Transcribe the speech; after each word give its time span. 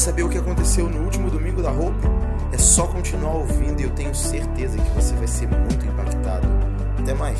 saber 0.00 0.22
o 0.22 0.30
que 0.30 0.38
aconteceu 0.38 0.88
no 0.88 1.04
último 1.04 1.30
domingo 1.30 1.60
da 1.60 1.70
Hope? 1.70 2.00
É 2.54 2.56
só 2.56 2.90
continuar 2.90 3.34
ouvindo 3.34 3.80
e 3.80 3.84
eu 3.84 3.94
tenho 3.94 4.14
certeza 4.14 4.78
que 4.78 4.90
você 4.92 5.14
vai 5.14 5.28
ser 5.28 5.46
muito 5.46 5.84
impactado. 5.84 6.48
Até 6.98 7.12
mais! 7.12 7.38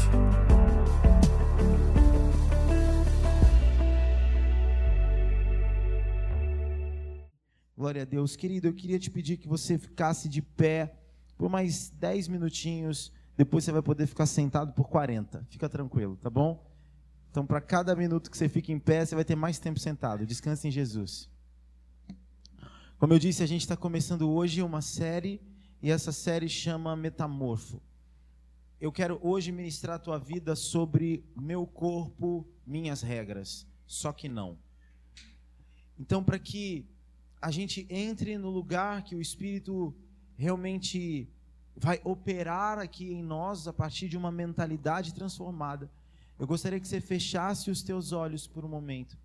Glória 7.74 8.02
a 8.02 8.04
Deus. 8.04 8.36
Querido, 8.36 8.68
eu 8.68 8.74
queria 8.74 8.98
te 8.98 9.10
pedir 9.10 9.38
que 9.38 9.48
você 9.48 9.78
ficasse 9.78 10.28
de 10.28 10.42
pé 10.42 10.94
por 11.38 11.48
mais 11.48 11.88
10 11.88 12.28
minutinhos. 12.28 13.10
Depois 13.38 13.64
você 13.64 13.72
vai 13.72 13.80
poder 13.80 14.06
ficar 14.06 14.26
sentado 14.26 14.74
por 14.74 14.86
40. 14.86 15.46
Fica 15.48 15.66
tranquilo, 15.66 16.18
tá 16.18 16.28
bom? 16.28 16.62
Então, 17.30 17.46
para 17.46 17.62
cada 17.62 17.96
minuto 17.96 18.30
que 18.30 18.36
você 18.36 18.50
fica 18.50 18.70
em 18.70 18.78
pé, 18.78 19.06
você 19.06 19.14
vai 19.14 19.24
ter 19.24 19.34
mais 19.34 19.58
tempo 19.58 19.80
sentado. 19.80 20.26
Descanse 20.26 20.68
em 20.68 20.70
Jesus. 20.70 21.30
Como 23.00 23.14
eu 23.14 23.18
disse, 23.18 23.42
a 23.42 23.46
gente 23.46 23.62
está 23.62 23.78
começando 23.78 24.28
hoje 24.28 24.60
uma 24.60 24.82
série 24.82 25.40
e 25.82 25.90
essa 25.90 26.12
série 26.12 26.50
chama 26.50 26.94
Metamorfo. 26.94 27.80
Eu 28.78 28.92
quero 28.92 29.18
hoje 29.22 29.50
ministrar 29.50 29.96
a 29.96 29.98
tua 29.98 30.18
vida 30.18 30.54
sobre 30.54 31.24
meu 31.34 31.66
corpo, 31.66 32.46
minhas 32.66 33.00
regras. 33.00 33.66
Só 33.86 34.12
que 34.12 34.28
não. 34.28 34.58
Então, 35.98 36.22
para 36.22 36.38
que 36.38 36.86
a 37.40 37.50
gente 37.50 37.86
entre 37.88 38.36
no 38.36 38.50
lugar 38.50 39.02
que 39.02 39.14
o 39.14 39.20
Espírito 39.22 39.94
realmente 40.36 41.26
vai 41.74 42.02
operar 42.04 42.78
aqui 42.78 43.14
em 43.14 43.22
nós 43.22 43.66
a 43.66 43.72
partir 43.72 44.10
de 44.10 44.18
uma 44.18 44.30
mentalidade 44.30 45.14
transformada. 45.14 45.90
Eu 46.38 46.46
gostaria 46.46 46.78
que 46.78 46.86
você 46.86 47.00
fechasse 47.00 47.70
os 47.70 47.80
teus 47.80 48.12
olhos 48.12 48.46
por 48.46 48.62
um 48.62 48.68
momento 48.68 49.16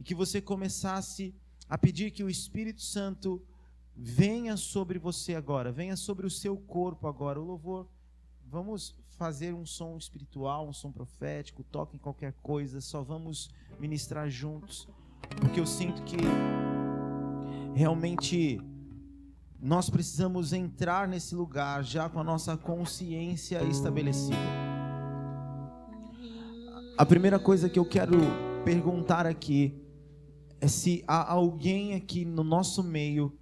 e 0.00 0.02
que 0.02 0.14
você 0.14 0.40
começasse 0.40 1.34
a 1.34 1.47
pedir 1.76 2.10
que 2.10 2.24
o 2.24 2.30
Espírito 2.30 2.80
Santo 2.80 3.42
venha 3.94 4.56
sobre 4.56 4.98
você 4.98 5.34
agora, 5.34 5.72
venha 5.72 5.96
sobre 5.96 6.26
o 6.26 6.30
seu 6.30 6.56
corpo 6.56 7.08
agora. 7.08 7.40
O 7.40 7.44
louvor, 7.44 7.88
vamos 8.46 8.94
fazer 9.18 9.52
um 9.52 9.66
som 9.66 9.96
espiritual, 9.98 10.68
um 10.68 10.72
som 10.72 10.92
profético, 10.92 11.64
toque 11.64 11.96
em 11.96 11.98
qualquer 11.98 12.32
coisa, 12.34 12.80
só 12.80 13.02
vamos 13.02 13.50
ministrar 13.80 14.30
juntos, 14.30 14.88
porque 15.40 15.58
eu 15.58 15.66
sinto 15.66 16.02
que 16.04 16.16
realmente 17.74 18.60
nós 19.60 19.90
precisamos 19.90 20.52
entrar 20.52 21.08
nesse 21.08 21.34
lugar 21.34 21.82
já 21.82 22.08
com 22.08 22.20
a 22.20 22.24
nossa 22.24 22.56
consciência 22.56 23.62
estabelecida. 23.64 24.36
A 26.96 27.04
primeira 27.04 27.38
coisa 27.38 27.68
que 27.68 27.78
eu 27.78 27.84
quero 27.84 28.16
perguntar 28.64 29.26
aqui 29.26 29.87
é 30.60 30.68
se 30.68 31.04
há 31.06 31.32
alguém 31.32 31.94
aqui 31.94 32.24
no 32.24 32.42
nosso 32.42 32.82
meio 32.82 33.32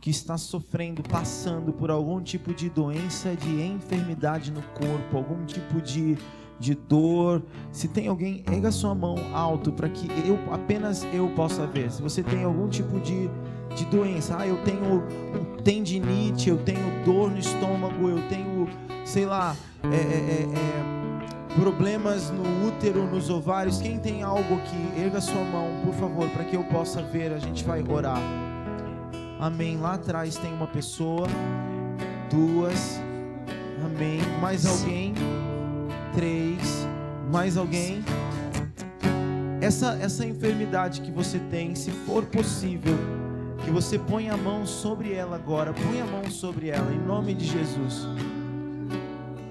que 0.00 0.10
está 0.10 0.38
sofrendo, 0.38 1.02
passando 1.02 1.72
por 1.72 1.90
algum 1.90 2.20
tipo 2.20 2.54
de 2.54 2.68
doença, 2.68 3.34
de 3.34 3.62
enfermidade 3.62 4.52
no 4.52 4.62
corpo, 4.62 5.16
algum 5.16 5.44
tipo 5.44 5.80
de, 5.80 6.16
de 6.58 6.74
dor. 6.74 7.42
Se 7.72 7.88
tem 7.88 8.08
alguém, 8.08 8.44
erga 8.46 8.70
sua 8.70 8.94
mão 8.94 9.16
alto 9.34 9.72
para 9.72 9.88
que 9.88 10.06
eu 10.26 10.38
apenas 10.52 11.02
eu 11.12 11.28
possa 11.34 11.66
ver. 11.66 11.90
Se 11.90 12.02
você 12.02 12.22
tem 12.22 12.44
algum 12.44 12.68
tipo 12.68 13.00
de 13.00 13.28
de 13.76 13.84
doença. 13.84 14.36
Ah, 14.38 14.46
eu 14.46 14.56
tenho 14.64 15.04
tendinite, 15.62 16.48
eu 16.48 16.58
tenho 16.58 17.04
dor 17.04 17.30
no 17.30 17.38
estômago, 17.38 18.08
eu 18.08 18.26
tenho, 18.28 18.66
sei 19.04 19.26
lá, 19.26 19.54
é, 19.84 19.96
é, 19.96 20.00
é, 20.00 20.42
é, 20.42 21.05
problemas 21.56 22.30
no 22.30 22.68
útero, 22.68 23.06
nos 23.06 23.30
ovários. 23.30 23.80
Quem 23.80 23.98
tem 23.98 24.22
algo 24.22 24.56
aqui, 24.56 25.00
erga 25.00 25.20
sua 25.20 25.42
mão, 25.42 25.80
por 25.84 25.94
favor, 25.94 26.28
para 26.30 26.44
que 26.44 26.54
eu 26.54 26.64
possa 26.64 27.02
ver. 27.02 27.32
A 27.32 27.38
gente 27.38 27.64
vai 27.64 27.82
orar. 27.88 28.20
Amém. 29.40 29.78
Lá 29.78 29.94
atrás 29.94 30.36
tem 30.36 30.52
uma 30.52 30.66
pessoa, 30.66 31.26
duas. 32.30 33.00
Amém. 33.84 34.20
Mais 34.40 34.66
alguém? 34.66 35.14
Três. 36.14 36.86
Mais 37.30 37.56
alguém? 37.56 38.04
Essa, 39.60 39.98
essa 40.00 40.24
enfermidade 40.24 41.00
que 41.00 41.10
você 41.10 41.38
tem, 41.38 41.74
se 41.74 41.90
for 41.90 42.24
possível, 42.26 42.94
que 43.64 43.70
você 43.70 43.98
ponha 43.98 44.34
a 44.34 44.36
mão 44.36 44.66
sobre 44.66 45.12
ela 45.12 45.36
agora, 45.36 45.72
põe 45.72 46.00
a 46.00 46.04
mão 46.04 46.30
sobre 46.30 46.68
ela, 46.68 46.92
em 46.92 46.98
nome 46.98 47.34
de 47.34 47.46
Jesus. 47.46 48.06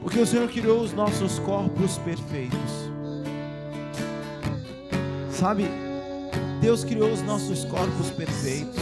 Porque 0.06 0.20
o 0.20 0.26
Senhor 0.28 0.48
criou 0.48 0.82
os 0.82 0.94
nossos 0.94 1.40
corpos 1.40 1.98
perfeitos. 1.98 2.60
Sabe, 5.32 5.66
Deus 6.62 6.84
criou 6.84 7.12
os 7.12 7.24
nossos 7.24 7.66
corpos 7.66 8.12
perfeitos. 8.12 8.80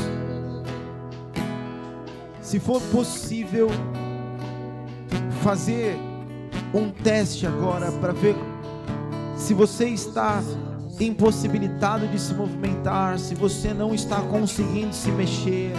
Se 2.41 2.59
for 2.59 2.81
possível 2.91 3.69
fazer 5.41 5.97
um 6.73 6.89
teste 6.89 7.47
agora 7.47 7.89
para 7.93 8.11
ver 8.11 8.35
se 9.37 9.53
você 9.53 9.87
está 9.87 10.43
impossibilitado 10.99 12.05
de 12.09 12.19
se 12.19 12.33
movimentar, 12.33 13.17
se 13.17 13.33
você 13.33 13.73
não 13.73 13.95
está 13.95 14.19
conseguindo 14.23 14.93
se 14.93 15.09
mexer, 15.09 15.71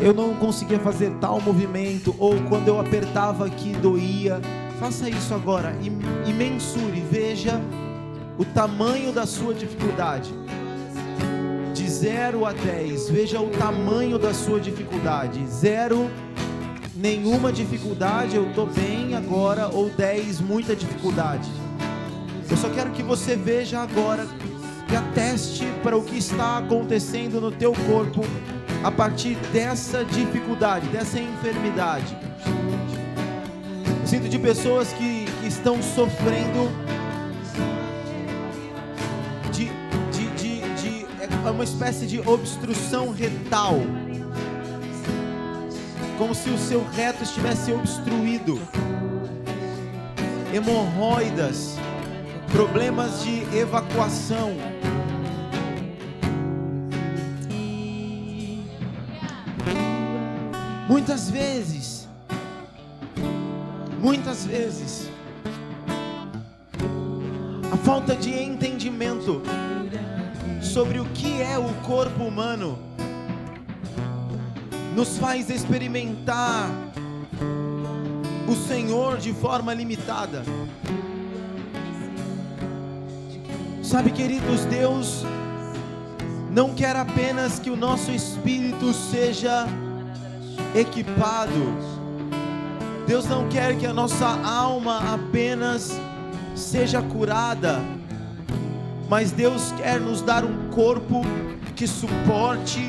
eu 0.00 0.12
não 0.12 0.34
conseguia 0.34 0.80
fazer 0.80 1.12
tal 1.20 1.40
movimento, 1.40 2.12
ou 2.18 2.34
quando 2.48 2.66
eu 2.66 2.80
apertava 2.80 3.46
aqui 3.46 3.72
doía, 3.74 4.40
faça 4.84 5.08
isso 5.08 5.32
agora 5.32 5.74
e, 5.80 5.86
e 6.28 6.32
mensure, 6.34 7.02
veja 7.10 7.58
o 8.36 8.44
tamanho 8.44 9.12
da 9.12 9.24
sua 9.24 9.54
dificuldade. 9.54 10.30
De 11.72 11.88
0 11.88 12.44
a 12.44 12.52
10, 12.52 13.08
veja 13.08 13.40
o 13.40 13.48
tamanho 13.48 14.18
da 14.18 14.34
sua 14.34 14.60
dificuldade. 14.60 15.42
Zero, 15.46 16.10
nenhuma 16.94 17.50
dificuldade, 17.50 18.36
eu 18.36 18.46
estou 18.50 18.66
bem 18.66 19.14
agora, 19.14 19.68
ou 19.68 19.88
10, 19.88 20.42
muita 20.42 20.76
dificuldade. 20.76 21.48
Eu 22.50 22.56
só 22.58 22.68
quero 22.68 22.90
que 22.90 23.02
você 23.02 23.36
veja 23.36 23.80
agora 23.80 24.26
e 24.92 24.94
ateste 24.94 25.64
para 25.82 25.96
o 25.96 26.04
que 26.04 26.18
está 26.18 26.58
acontecendo 26.58 27.40
no 27.40 27.50
teu 27.50 27.72
corpo 27.72 28.20
a 28.82 28.90
partir 28.90 29.36
dessa 29.50 30.04
dificuldade, 30.04 30.86
dessa 30.88 31.18
enfermidade. 31.18 32.23
De 34.20 34.38
pessoas 34.38 34.92
que, 34.92 35.26
que 35.40 35.46
estão 35.46 35.82
sofrendo 35.82 36.70
de, 39.52 39.70
de, 40.12 40.26
de, 40.36 40.60
de 40.80 41.06
é 41.46 41.50
uma 41.50 41.64
espécie 41.64 42.06
de 42.06 42.20
obstrução 42.20 43.10
retal. 43.10 43.76
Como 46.18 46.34
se 46.34 46.48
o 46.50 46.58
seu 46.58 46.84
reto 46.90 47.22
estivesse 47.22 47.72
obstruído. 47.72 48.60
Hemorroidas 50.52 51.76
problemas 52.54 53.24
de 53.24 53.42
evacuação. 53.58 54.52
Muitas 60.88 61.28
vezes, 61.28 61.93
muitas 64.04 64.44
vezes, 64.44 65.08
a 67.72 67.76
falta 67.78 68.14
de 68.14 68.34
entendimento 68.34 69.40
sobre 70.60 71.00
o 71.00 71.06
que 71.06 71.40
é 71.40 71.58
o 71.58 71.72
corpo 71.86 72.24
humano 72.24 72.78
nos 74.94 75.16
faz 75.16 75.48
experimentar 75.48 76.68
o 78.46 78.54
Senhor 78.68 79.16
de 79.16 79.32
forma 79.32 79.72
limitada. 79.72 80.42
Sabe, 83.82 84.10
queridos, 84.10 84.66
Deus 84.66 85.24
não 86.50 86.74
quer 86.74 86.94
apenas 86.94 87.58
que 87.58 87.70
o 87.70 87.76
nosso 87.76 88.10
espírito 88.10 88.92
seja 88.92 89.66
equipado. 90.74 91.93
Deus 93.06 93.26
não 93.26 93.48
quer 93.48 93.76
que 93.76 93.86
a 93.86 93.92
nossa 93.92 94.26
alma 94.26 95.14
apenas 95.14 95.92
seja 96.54 97.02
curada, 97.02 97.80
mas 99.08 99.30
Deus 99.30 99.72
quer 99.72 100.00
nos 100.00 100.22
dar 100.22 100.44
um 100.44 100.70
corpo 100.70 101.22
que 101.76 101.86
suporte 101.86 102.88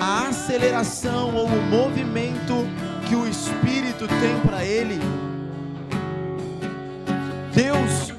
a 0.00 0.28
aceleração 0.28 1.34
ou 1.34 1.46
o 1.46 1.62
movimento 1.62 2.66
que 3.08 3.14
o 3.14 3.26
Espírito 3.26 4.06
tem 4.08 4.38
para 4.44 4.64
Ele. 4.64 5.00
Deus 7.54 8.12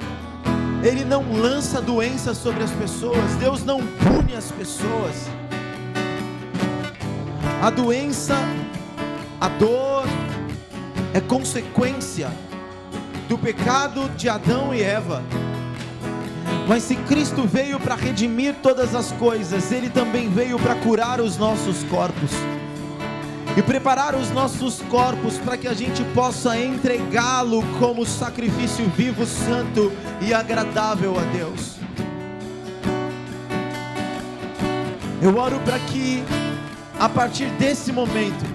ele 0.84 1.06
não 1.06 1.24
lança 1.32 1.82
doenças 1.82 2.38
sobre 2.38 2.62
as 2.62 2.72
pessoas, 2.72 3.36
Deus 3.40 3.64
não 3.64 3.80
pune 3.80 4.36
as 4.36 4.52
pessoas. 4.52 5.30
A 7.62 7.70
doença, 7.70 8.36
a 9.40 9.48
dor, 9.48 9.93
é 11.14 11.22
consequência 11.22 12.32
do 13.30 13.38
pecado 13.38 14.10
de 14.18 14.28
Adão 14.28 14.74
e 14.74 14.82
Eva. 14.82 15.24
Mas 16.68 16.84
se 16.84 16.96
Cristo 16.96 17.44
veio 17.44 17.80
para 17.80 17.96
redimir 17.96 18.56
todas 18.64 18.96
as 18.96 19.12
coisas, 19.14 19.72
Ele 19.72 19.90
também 19.90 20.30
veio 20.30 20.58
para 20.58 20.76
curar 20.76 21.22
os 21.22 21.38
nossos 21.38 21.84
corpos 21.84 22.32
e 23.56 23.62
preparar 23.62 24.16
os 24.16 24.32
nossos 24.32 24.82
corpos 24.90 25.38
para 25.38 25.56
que 25.58 25.68
a 25.68 25.74
gente 25.74 26.04
possa 26.16 26.60
entregá-lo 26.60 27.64
como 27.80 28.06
sacrifício 28.06 28.86
vivo, 28.98 29.26
santo 29.26 29.92
e 30.22 30.34
agradável 30.34 31.16
a 31.20 31.24
Deus. 31.24 31.76
Eu 35.22 35.38
oro 35.38 35.60
para 35.60 35.78
que, 35.80 36.24
a 37.00 37.08
partir 37.08 37.46
desse 37.52 37.92
momento, 37.92 38.53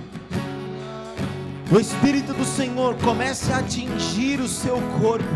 o 1.70 1.79
Espírito 1.79 2.32
do 2.32 2.44
Senhor 2.44 2.94
comece 2.97 3.53
a 3.53 3.59
atingir 3.59 4.41
o 4.41 4.49
seu 4.49 4.81
corpo 5.00 5.29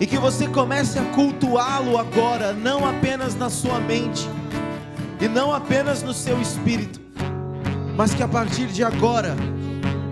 e 0.00 0.06
que 0.06 0.16
você 0.16 0.46
comece 0.46 0.96
a 0.98 1.04
cultuá-lo 1.06 1.98
agora, 1.98 2.52
não 2.52 2.88
apenas 2.88 3.34
na 3.34 3.50
sua 3.50 3.80
mente 3.80 4.28
e 5.20 5.26
não 5.26 5.52
apenas 5.52 6.02
no 6.04 6.14
seu 6.14 6.40
espírito, 6.40 7.00
mas 7.96 8.14
que 8.14 8.22
a 8.22 8.28
partir 8.28 8.68
de 8.68 8.84
agora 8.84 9.34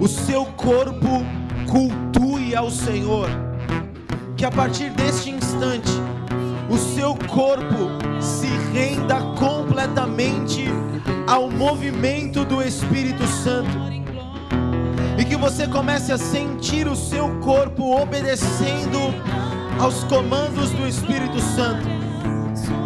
o 0.00 0.08
seu 0.08 0.44
corpo 0.44 1.24
cultue 1.70 2.56
ao 2.56 2.68
Senhor, 2.68 3.28
que 4.36 4.44
a 4.44 4.50
partir 4.50 4.90
deste 4.90 5.30
instante 5.30 5.92
o 6.68 6.76
seu 6.76 7.14
corpo 7.14 7.90
se 8.20 8.48
renda 8.72 9.20
completamente 9.38 10.64
ao 11.28 11.48
movimento 11.48 12.44
do 12.44 12.60
Espírito 12.60 13.24
Santo. 13.24 13.95
E 15.18 15.24
que 15.24 15.36
você 15.36 15.66
comece 15.66 16.12
a 16.12 16.18
sentir 16.18 16.86
o 16.86 16.94
seu 16.94 17.28
corpo 17.40 18.00
obedecendo 18.00 18.98
aos 19.80 20.04
comandos 20.04 20.70
do 20.70 20.86
Espírito 20.86 21.40
Santo. 21.40 21.86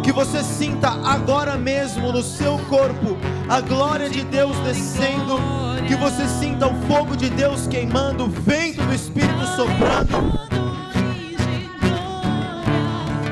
Que 0.03 0.11
você 0.11 0.43
sinta 0.43 0.89
agora 0.89 1.57
mesmo 1.57 2.11
no 2.11 2.23
seu 2.23 2.57
corpo 2.69 3.17
a 3.49 3.61
glória 3.61 4.09
de 4.09 4.23
Deus 4.23 4.55
descendo. 4.59 5.39
Que 5.87 5.95
você 5.95 6.27
sinta 6.27 6.67
o 6.67 6.75
fogo 6.87 7.17
de 7.17 7.29
Deus 7.29 7.67
queimando, 7.67 8.25
o 8.25 8.29
vento 8.29 8.81
do 8.81 8.93
Espírito 8.93 9.45
soprando. 9.55 10.39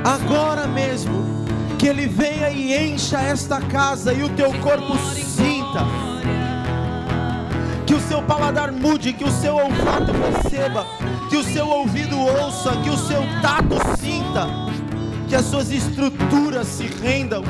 Agora 0.03 0.67
mesmo, 0.67 1.23
que 1.77 1.87
Ele 1.87 2.07
venha 2.07 2.49
e 2.49 2.91
encha 2.91 3.21
esta 3.21 3.61
casa 3.61 4.13
e 4.13 4.23
o 4.23 4.29
teu 4.29 4.51
corpo 4.59 4.97
sinta. 4.97 6.08
Paladar 8.29 8.71
mude, 8.71 9.11
que 9.11 9.23
o 9.23 9.31
seu 9.31 9.55
olfato 9.55 10.13
perceba 10.13 10.85
que 11.31 11.37
o 11.37 11.43
seu 11.43 11.67
ouvido 11.67 12.15
ouça, 12.19 12.71
que 12.83 12.89
o 12.91 12.95
seu 12.95 13.23
tato 13.41 13.75
sinta, 13.99 14.47
que 15.27 15.35
as 15.35 15.45
suas 15.45 15.71
estruturas 15.71 16.67
se 16.67 16.85
rendam. 16.85 17.43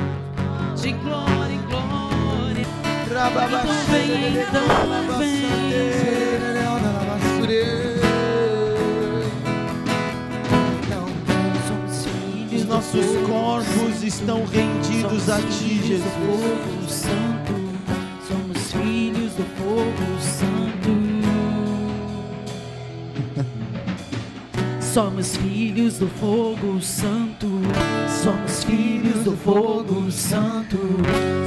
De 0.82 0.94
glória 0.94 1.54
em 1.54 1.62
glória. 1.68 2.66
Então 3.06 3.74
vem, 3.90 4.40
então 4.40 4.64
Os 12.56 12.66
nossos 12.66 13.06
corpos 13.28 14.04
estão 14.04 14.46
rendidos 14.46 15.30
a 15.30 15.38
ti, 15.42 15.82
Jesus. 15.86 16.90
Santo, 16.90 17.54
somos 18.26 18.72
filhos 18.72 19.34
do 19.34 19.44
povo 19.58 20.22
santo. 20.22 20.49
Somos 25.00 25.38
filhos 25.38 25.98
do 25.98 26.10
fogo 26.10 26.82
santo. 26.82 27.48
Somos 28.22 28.66
filhos 28.66 29.24
do 29.24 29.32
fogo 29.38 30.12
santo. 30.12 30.78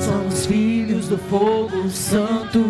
Somos 0.00 0.46
filhos 0.46 1.06
do 1.08 1.18
fogo 1.18 1.86
santo. 1.90 2.64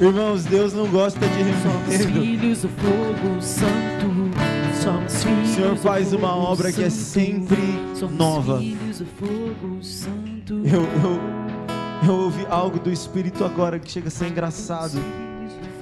Irmãos, 0.00 0.44
Deus 0.46 0.72
não 0.72 0.88
gosta 0.88 1.20
de 1.20 1.44
Somos 1.62 1.96
remendo. 1.96 2.20
filhos 2.20 2.62
do 2.62 2.68
fogo 2.70 3.40
santo. 3.40 4.82
Somos 4.82 5.22
filhos 5.22 5.50
O 5.50 5.54
Senhor 5.54 5.76
faz 5.76 6.12
uma 6.12 6.34
obra 6.34 6.72
que 6.72 6.82
é 6.82 6.90
santo. 6.90 7.04
sempre 7.04 7.62
Somos 7.94 8.16
nova. 8.18 8.58
filhos 8.58 8.98
do 8.98 9.06
fogo 9.06 9.80
santo. 9.80 10.54
Eu, 10.64 10.82
eu, 10.82 12.08
eu 12.08 12.14
ouvi 12.16 12.44
algo 12.50 12.80
do 12.80 12.90
Espírito 12.90 13.44
agora 13.44 13.78
que 13.78 13.88
chega 13.88 14.08
a 14.08 14.10
ser 14.10 14.26
engraçado, 14.26 15.00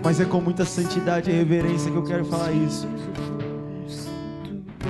mas 0.04 0.20
é 0.20 0.26
com 0.26 0.38
muita 0.38 0.66
santidade 0.66 1.30
e 1.30 1.32
reverência 1.32 1.90
que 1.90 1.96
eu 1.96 2.04
quero 2.04 2.26
falar 2.26 2.52
isso. 2.52 2.86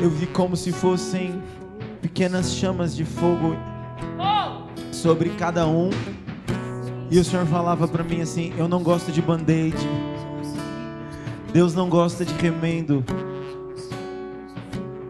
Eu 0.02 0.11
vi 0.11 0.26
como 0.26 0.56
se 0.56 0.72
fossem 0.72 1.40
pequenas 2.02 2.52
chamas 2.52 2.96
de 2.96 3.05
fogo 3.05 3.56
sobre 4.90 5.31
cada 5.31 5.69
um. 5.69 5.90
E 7.08 7.19
o 7.19 7.25
Senhor 7.25 7.46
falava 7.46 7.87
para 7.87 8.02
mim 8.02 8.22
assim: 8.22 8.52
Eu 8.58 8.66
não 8.66 8.82
gosto 8.82 9.12
de 9.12 9.22
band-aid. 9.22 9.76
Deus 11.52 11.75
não 11.75 11.88
gosta 11.88 12.25
de 12.25 12.34
remendo. 12.34 13.05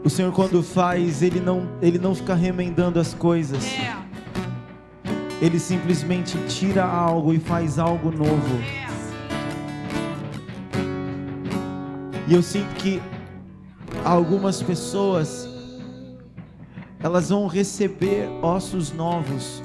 O 0.05 0.11
Senhor 0.11 0.31
quando 0.33 0.63
faz, 0.63 1.23
ele 1.23 1.41
não, 1.41 1.67
ele 1.81 1.99
não 1.99 2.15
fica 2.15 2.35
remendando 2.35 3.01
as 3.01 3.15
coisas. 3.15 3.65
Ele 5.41 5.59
simplesmente 5.59 6.37
tira 6.47 6.85
algo 6.85 7.33
e 7.33 7.39
faz 7.39 7.79
algo 7.79 8.11
novo. 8.11 8.84
E 12.27 12.35
eu 12.35 12.43
sinto 12.43 12.75
que 12.77 13.03
algumas 14.05 14.63
pessoas 14.63 15.49
elas 17.05 17.29
vão 17.29 17.47
receber 17.47 18.27
ossos 18.41 18.93
novos. 18.93 19.63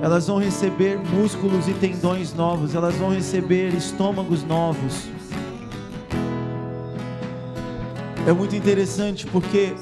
Elas 0.00 0.28
vão 0.28 0.38
receber 0.38 0.96
músculos 0.96 1.66
e 1.66 1.72
tendões 1.74 2.32
novos, 2.34 2.74
elas 2.74 2.94
vão 2.94 3.08
receber 3.08 3.74
estômagos 3.74 4.44
novos. 4.44 5.08
É 8.26 8.32
muito 8.32 8.54
interessante 8.54 9.26
porque 9.26 9.74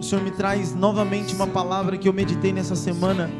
o 0.00 0.02
Senhor 0.02 0.24
me 0.24 0.30
traz 0.32 0.74
novamente 0.74 1.34
uma 1.34 1.46
palavra 1.46 1.96
que 1.96 2.08
eu 2.08 2.12
meditei 2.12 2.52
nessa 2.52 2.74
semana. 2.74 3.30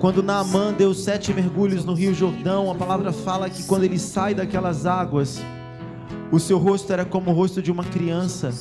Quando 0.00 0.22
Naamã 0.22 0.72
deu 0.72 0.92
sete 0.92 1.32
mergulhos 1.32 1.84
no 1.84 1.94
Rio 1.94 2.12
Jordão, 2.12 2.70
a 2.70 2.74
palavra 2.74 3.12
fala 3.12 3.48
que 3.48 3.62
quando 3.64 3.84
ele 3.84 3.98
sai 3.98 4.34
daquelas 4.34 4.84
águas, 4.84 5.40
o 6.32 6.38
seu 6.38 6.58
rosto 6.58 6.92
era 6.92 7.04
como 7.04 7.30
o 7.30 7.34
rosto 7.34 7.62
de 7.62 7.70
uma 7.70 7.84
criança. 7.84 8.52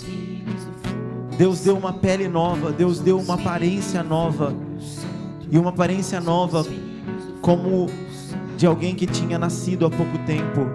Deus 1.37 1.61
deu 1.61 1.77
uma 1.77 1.93
pele 1.93 2.27
nova, 2.27 2.71
Deus 2.71 2.99
deu 2.99 3.19
uma 3.19 3.33
aparência 3.35 4.01
nova. 4.03 4.55
E 5.51 5.57
uma 5.57 5.69
aparência 5.69 6.19
nova 6.19 6.65
como 7.41 7.87
de 8.57 8.65
alguém 8.65 8.95
que 8.95 9.05
tinha 9.05 9.37
nascido 9.37 9.85
há 9.85 9.89
pouco 9.89 10.17
tempo. 10.25 10.67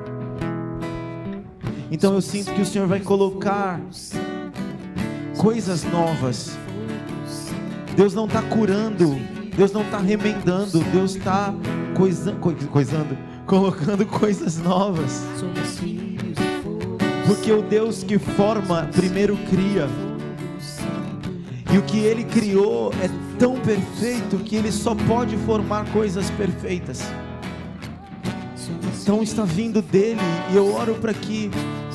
Então 1.91 2.15
eu 2.15 2.21
sinto 2.21 2.53
que 2.53 2.61
o 2.63 2.67
Senhor 2.67 2.87
vai 2.87 3.01
colocar 3.01 3.81
coisas 5.37 5.83
novas. 5.85 6.57
Deus 7.97 8.15
não 8.15 8.27
está 8.27 8.43
curando, 8.43 9.19
Deus 9.57 9.73
não 9.73 9.83
está 9.83 9.99
remendando, 9.99 10.79
Deus 10.93 11.17
está 11.17 11.53
coisa, 11.97 12.33
coi- 12.33 12.55
coisando, 12.71 13.19
colocando 13.47 14.07
coisas 14.07 14.59
novas. 14.59 15.25
Porque 17.31 17.53
o 17.53 17.63
Deus 17.63 18.03
que 18.03 18.19
forma 18.19 18.91
primeiro 18.93 19.37
cria. 19.49 19.89
E 21.73 21.79
o 21.79 21.83
que 21.83 22.01
ele 22.01 22.25
criou 22.25 22.93
é 23.01 23.09
tão 23.39 23.55
perfeito 23.61 24.39
que 24.39 24.57
ele 24.57 24.73
só 24.73 24.97
pode 24.97 25.37
formar 25.37 25.89
coisas 25.93 26.29
perfeitas. 26.31 27.01
Então 29.01 29.23
está 29.23 29.45
vindo 29.45 29.81
dele 29.81 30.19
e 30.53 30.57
eu 30.57 30.75
oro 30.75 30.97
para 30.97 31.15
que 31.15 31.49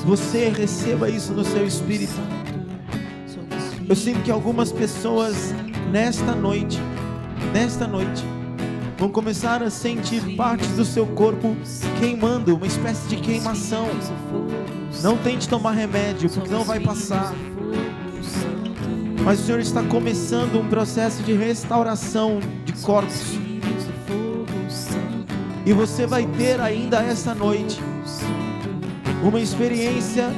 você 0.06 0.48
receba 0.48 1.10
isso 1.10 1.34
no 1.34 1.44
seu 1.44 1.66
espírito. 1.66 2.18
Eu 3.86 3.94
sinto 3.94 4.22
que 4.22 4.30
algumas 4.30 4.72
pessoas 4.72 5.52
nesta 5.92 6.34
noite, 6.34 6.78
nesta 7.52 7.86
noite, 7.86 8.24
vão 8.98 9.10
começar 9.10 9.62
a 9.62 9.70
sentir 9.70 10.36
partes 10.36 10.70
do 10.70 10.84
seu 10.84 11.06
corpo 11.06 11.56
queimando, 11.98 12.56
uma 12.56 12.66
espécie 12.66 13.08
de 13.08 13.16
queimação. 13.16 13.88
Não 15.02 15.16
tente 15.18 15.48
tomar 15.48 15.72
remédio, 15.72 16.30
porque 16.30 16.48
não 16.48 16.64
vai 16.64 16.80
passar. 16.80 17.34
Mas 19.22 19.40
o 19.40 19.42
Senhor 19.44 19.60
está 19.60 19.82
começando 19.82 20.58
um 20.58 20.68
processo 20.68 21.22
de 21.22 21.32
restauração 21.32 22.40
de 22.64 22.72
corpos. 22.74 23.32
E 25.66 25.72
você 25.72 26.06
vai 26.06 26.24
ter 26.24 26.60
ainda 26.60 26.98
essa 26.98 27.34
noite 27.34 27.80
uma 29.22 29.40
experiência 29.40 30.30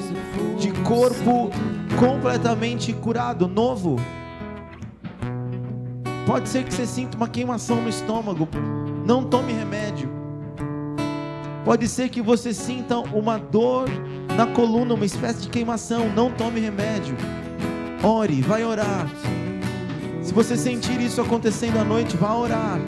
de 0.59 0.73
corpo 0.83 1.51
completamente 1.99 2.93
curado, 2.95 3.47
novo. 3.47 3.97
Pode 6.29 6.47
ser 6.47 6.63
que 6.65 6.75
você 6.75 6.85
sinta 6.85 7.17
uma 7.17 7.27
queimação 7.27 7.81
no 7.81 7.89
estômago. 7.89 8.47
Não 9.07 9.25
tome 9.25 9.51
remédio. 9.51 10.11
Pode 11.65 11.89
ser 11.89 12.11
que 12.11 12.21
você 12.21 12.53
sinta 12.53 12.99
uma 12.99 13.39
dor 13.39 13.89
na 14.37 14.47
coluna, 14.47 14.93
uma 14.93 15.07
espécie 15.07 15.41
de 15.41 15.49
queimação. 15.49 16.11
Não 16.15 16.31
tome 16.31 16.61
remédio. 16.61 17.17
Ore, 18.03 18.43
vai 18.43 18.63
orar. 18.63 19.09
Se 20.23 20.35
você 20.35 20.55
sentir 20.55 21.01
isso 21.01 21.19
acontecendo 21.19 21.79
à 21.79 21.85
noite, 21.85 22.15
vá 22.15 22.35
orar. 22.35 22.79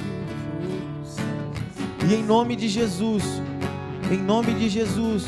E 2.07 2.15
em 2.15 2.23
nome 2.23 2.57
de 2.57 2.69
Jesus, 2.69 3.25
em 4.11 4.19
nome 4.19 4.53
de 4.53 4.69
Jesus, 4.69 5.25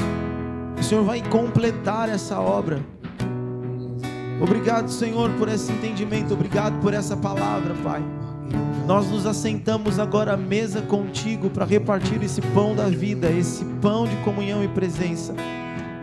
o 0.78 0.82
Senhor 0.82 1.02
vai 1.02 1.26
completar 1.30 2.10
essa 2.10 2.38
obra. 2.38 2.84
Obrigado, 4.42 4.90
Senhor, 4.90 5.30
por 5.38 5.48
esse 5.48 5.70
entendimento. 5.70 6.34
Obrigado 6.34 6.80
por 6.80 6.92
essa 6.92 7.16
palavra, 7.16 7.74
Pai. 7.84 8.02
Nós 8.88 9.08
nos 9.08 9.24
assentamos 9.24 10.00
agora 10.00 10.34
à 10.34 10.36
mesa 10.36 10.82
contigo 10.82 11.48
para 11.48 11.64
repartir 11.64 12.20
esse 12.24 12.40
pão 12.40 12.74
da 12.74 12.88
vida, 12.88 13.30
esse 13.30 13.64
pão 13.80 14.04
de 14.04 14.16
comunhão 14.16 14.64
e 14.64 14.66
presença. 14.66 15.32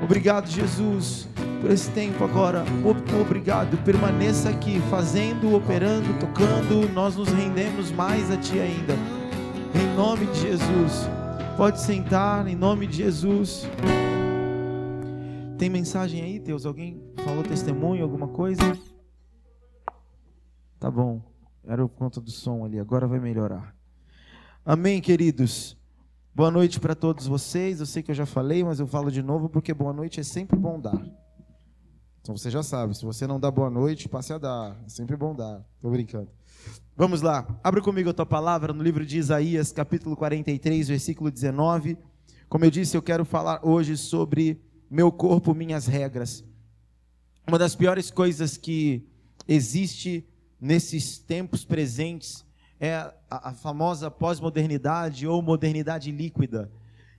Obrigado, 0.01 0.49
Jesus, 0.49 1.27
por 1.59 1.69
esse 1.69 1.91
tempo 1.91 2.23
agora. 2.23 2.63
Obrigado. 3.19 3.77
Permaneça 3.83 4.47
aqui, 4.49 4.81
fazendo, 4.89 5.53
operando, 5.53 6.13
tocando. 6.17 6.89
Nós 6.93 7.17
nos 7.17 7.27
rendemos 7.27 7.91
mais 7.91 8.31
a 8.31 8.37
Ti 8.37 8.57
ainda. 8.57 8.95
Em 9.75 9.97
nome 9.97 10.25
de 10.27 10.39
Jesus. 10.39 11.09
Pode 11.57 11.81
sentar, 11.81 12.47
em 12.47 12.55
nome 12.55 12.87
de 12.87 12.97
Jesus. 12.97 13.67
Tem 15.59 15.69
mensagem 15.69 16.21
aí, 16.21 16.39
Deus? 16.39 16.65
Alguém 16.65 17.03
falou 17.17 17.43
testemunho, 17.43 18.01
alguma 18.01 18.29
coisa? 18.29 18.61
Tá 20.79 20.89
bom. 20.89 21.21
Era 21.67 21.83
o 21.83 21.89
conta 21.89 22.21
do 22.21 22.31
som 22.31 22.63
ali, 22.63 22.79
agora 22.79 23.05
vai 23.05 23.19
melhorar. 23.19 23.75
Amém, 24.65 25.01
queridos. 25.01 25.77
Boa 26.33 26.49
noite 26.49 26.79
para 26.79 26.95
todos 26.95 27.27
vocês. 27.27 27.81
Eu 27.81 27.85
sei 27.85 28.01
que 28.01 28.09
eu 28.09 28.15
já 28.15 28.25
falei, 28.25 28.63
mas 28.63 28.79
eu 28.79 28.87
falo 28.87 29.11
de 29.11 29.21
novo 29.21 29.49
porque 29.49 29.73
boa 29.73 29.91
noite 29.91 30.21
é 30.21 30.23
sempre 30.23 30.57
bom 30.57 30.79
dar. 30.79 31.05
Então 32.21 32.37
você 32.37 32.49
já 32.49 32.63
sabe, 32.63 32.95
se 32.95 33.03
você 33.03 33.27
não 33.27 33.37
dá 33.37 33.51
boa 33.51 33.69
noite, 33.69 34.07
passe 34.07 34.31
a 34.31 34.37
dar. 34.37 34.81
É 34.85 34.87
sempre 34.87 35.17
bom 35.17 35.35
dar. 35.35 35.61
Tô 35.81 35.89
brincando. 35.89 36.29
Vamos 36.95 37.21
lá. 37.21 37.45
Abre 37.61 37.81
comigo 37.81 38.09
a 38.09 38.13
tua 38.13 38.25
palavra 38.25 38.71
no 38.71 38.81
livro 38.81 39.05
de 39.05 39.17
Isaías, 39.17 39.73
capítulo 39.73 40.15
43, 40.15 40.87
versículo 40.87 41.29
19. 41.29 41.97
Como 42.47 42.63
eu 42.63 42.71
disse, 42.71 42.95
eu 42.95 43.01
quero 43.01 43.25
falar 43.25 43.59
hoje 43.61 43.97
sobre 43.97 44.68
meu 44.89 45.11
corpo, 45.11 45.53
minhas 45.53 45.85
regras. 45.85 46.43
Uma 47.47 47.59
das 47.59 47.75
piores 47.75 48.09
coisas 48.09 48.57
que 48.57 49.07
existe 49.47 50.25
nesses 50.59 51.19
tempos 51.19 51.63
presentes 51.63 52.45
é 52.79 52.95
a, 52.95 53.13
a 53.29 53.53
famosa 53.53 54.09
pós-modernidade 54.09 55.27
ou 55.27 55.41
modernidade 55.41 56.11
líquida. 56.11 56.71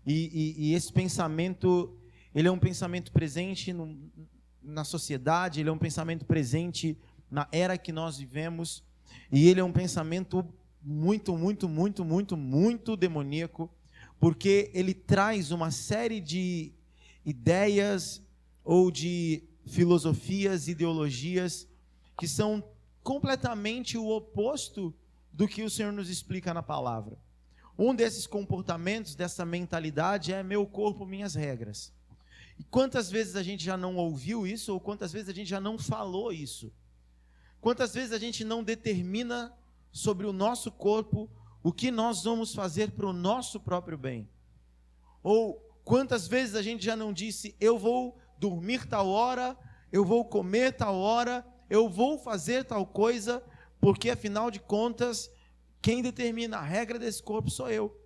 E, 0.07 0.57
e, 0.59 0.71
e, 0.71 0.75
esse 0.75 0.93
pensamento, 0.93 1.97
ele 2.35 2.49
é 2.49 2.51
um 2.51 2.59
pensamento 2.59 3.13
presente 3.13 3.73
no, 3.73 3.97
na 4.63 4.85
sociedade, 4.85 5.61
ele 5.61 5.69
é 5.69 5.73
um 5.73 5.79
pensamento 5.79 6.25
presente 6.25 6.99
na 7.31 7.47
era 7.53 7.79
que 7.79 7.93
nós 7.93 8.19
vivemos, 8.19 8.83
e 9.31 9.49
ele 9.49 9.61
é 9.61 9.65
um 9.65 9.73
pensamento 9.73 10.45
muito, 10.83 11.37
muito, 11.37 11.69
muito, 11.69 12.05
muito, 12.05 12.37
muito 12.37 12.97
demoníaco, 12.97 13.71
porque 14.19 14.71
ele 14.75 14.95
traz 14.95 15.51
uma 15.51 15.71
série 15.71 16.21
de 16.21 16.73
ideias 17.25 18.23
ou 18.65 18.91
de 18.91 19.43
filosofias, 19.67 20.69
ideologias 20.69 21.69
que 22.19 22.29
são 22.29 22.63
completamente 23.03 23.97
o 23.97 24.09
oposto 24.09 24.95
do 25.33 25.49
que 25.49 25.63
o 25.63 25.71
Senhor 25.71 25.93
nos 25.93 26.11
explica 26.11 26.53
na 26.53 26.63
palavra. 26.63 27.19
Um 27.79 27.95
desses 27.95 28.27
comportamentos, 28.27 29.15
dessa 29.15 29.45
mentalidade 29.45 30.33
é 30.33 30.43
meu 30.43 30.67
corpo, 30.67 31.07
minhas 31.07 31.35
regras. 31.35 31.93
E 32.59 32.65
quantas 32.65 33.11
vezes 33.11 33.37
a 33.37 33.43
gente 33.43 33.65
já 33.65 33.77
não 33.77 33.97
ouviu 33.97 34.47
isso 34.47 34.75
ou 34.75 34.79
quantas 34.79 35.13
vezes 35.13 35.31
a 35.31 35.33
gente 35.33 35.49
já 35.49 35.61
não 35.61 35.79
falou 35.79 36.31
isso? 36.31 36.71
Quantas 37.59 37.95
vezes 37.95 38.13
a 38.13 38.19
gente 38.19 38.45
não 38.45 38.63
determina 38.63 39.53
sobre 39.91 40.27
o 40.27 40.33
nosso 40.33 40.71
corpo 40.71 41.31
o 41.63 41.73
que 41.73 41.91
nós 41.91 42.25
vamos 42.25 42.55
fazer 42.55 42.91
para 42.91 43.07
o 43.07 43.15
nosso 43.15 43.59
próprio 43.59 43.97
bem? 43.97 44.29
Ou 45.23 45.70
Quantas 45.85 46.29
vezes 46.29 46.55
a 46.55 46.63
gente 46.63 46.85
já 46.85 46.97
não 46.97 47.13
disse, 47.13 47.57
eu 47.61 47.79
vou 47.79 48.19
dormir 48.39 48.87
tal 48.87 49.09
hora, 49.09 49.57
eu 49.93 50.05
vou 50.05 50.25
comer 50.25 50.73
tal 50.73 50.97
hora, 50.97 51.45
eu 51.69 51.89
vou 51.89 52.19
fazer 52.19 52.65
tal 52.65 52.87
coisa, 52.87 53.43
porque 53.81 54.11
afinal 54.11 54.51
de 54.51 54.61
contas, 54.61 55.31
quem 55.83 56.03
determina 56.03 56.59
a 56.59 56.63
regra 56.63 56.99
desse 56.99 57.23
corpo 57.23 57.51
sou 57.51 57.71
eu. 57.71 57.97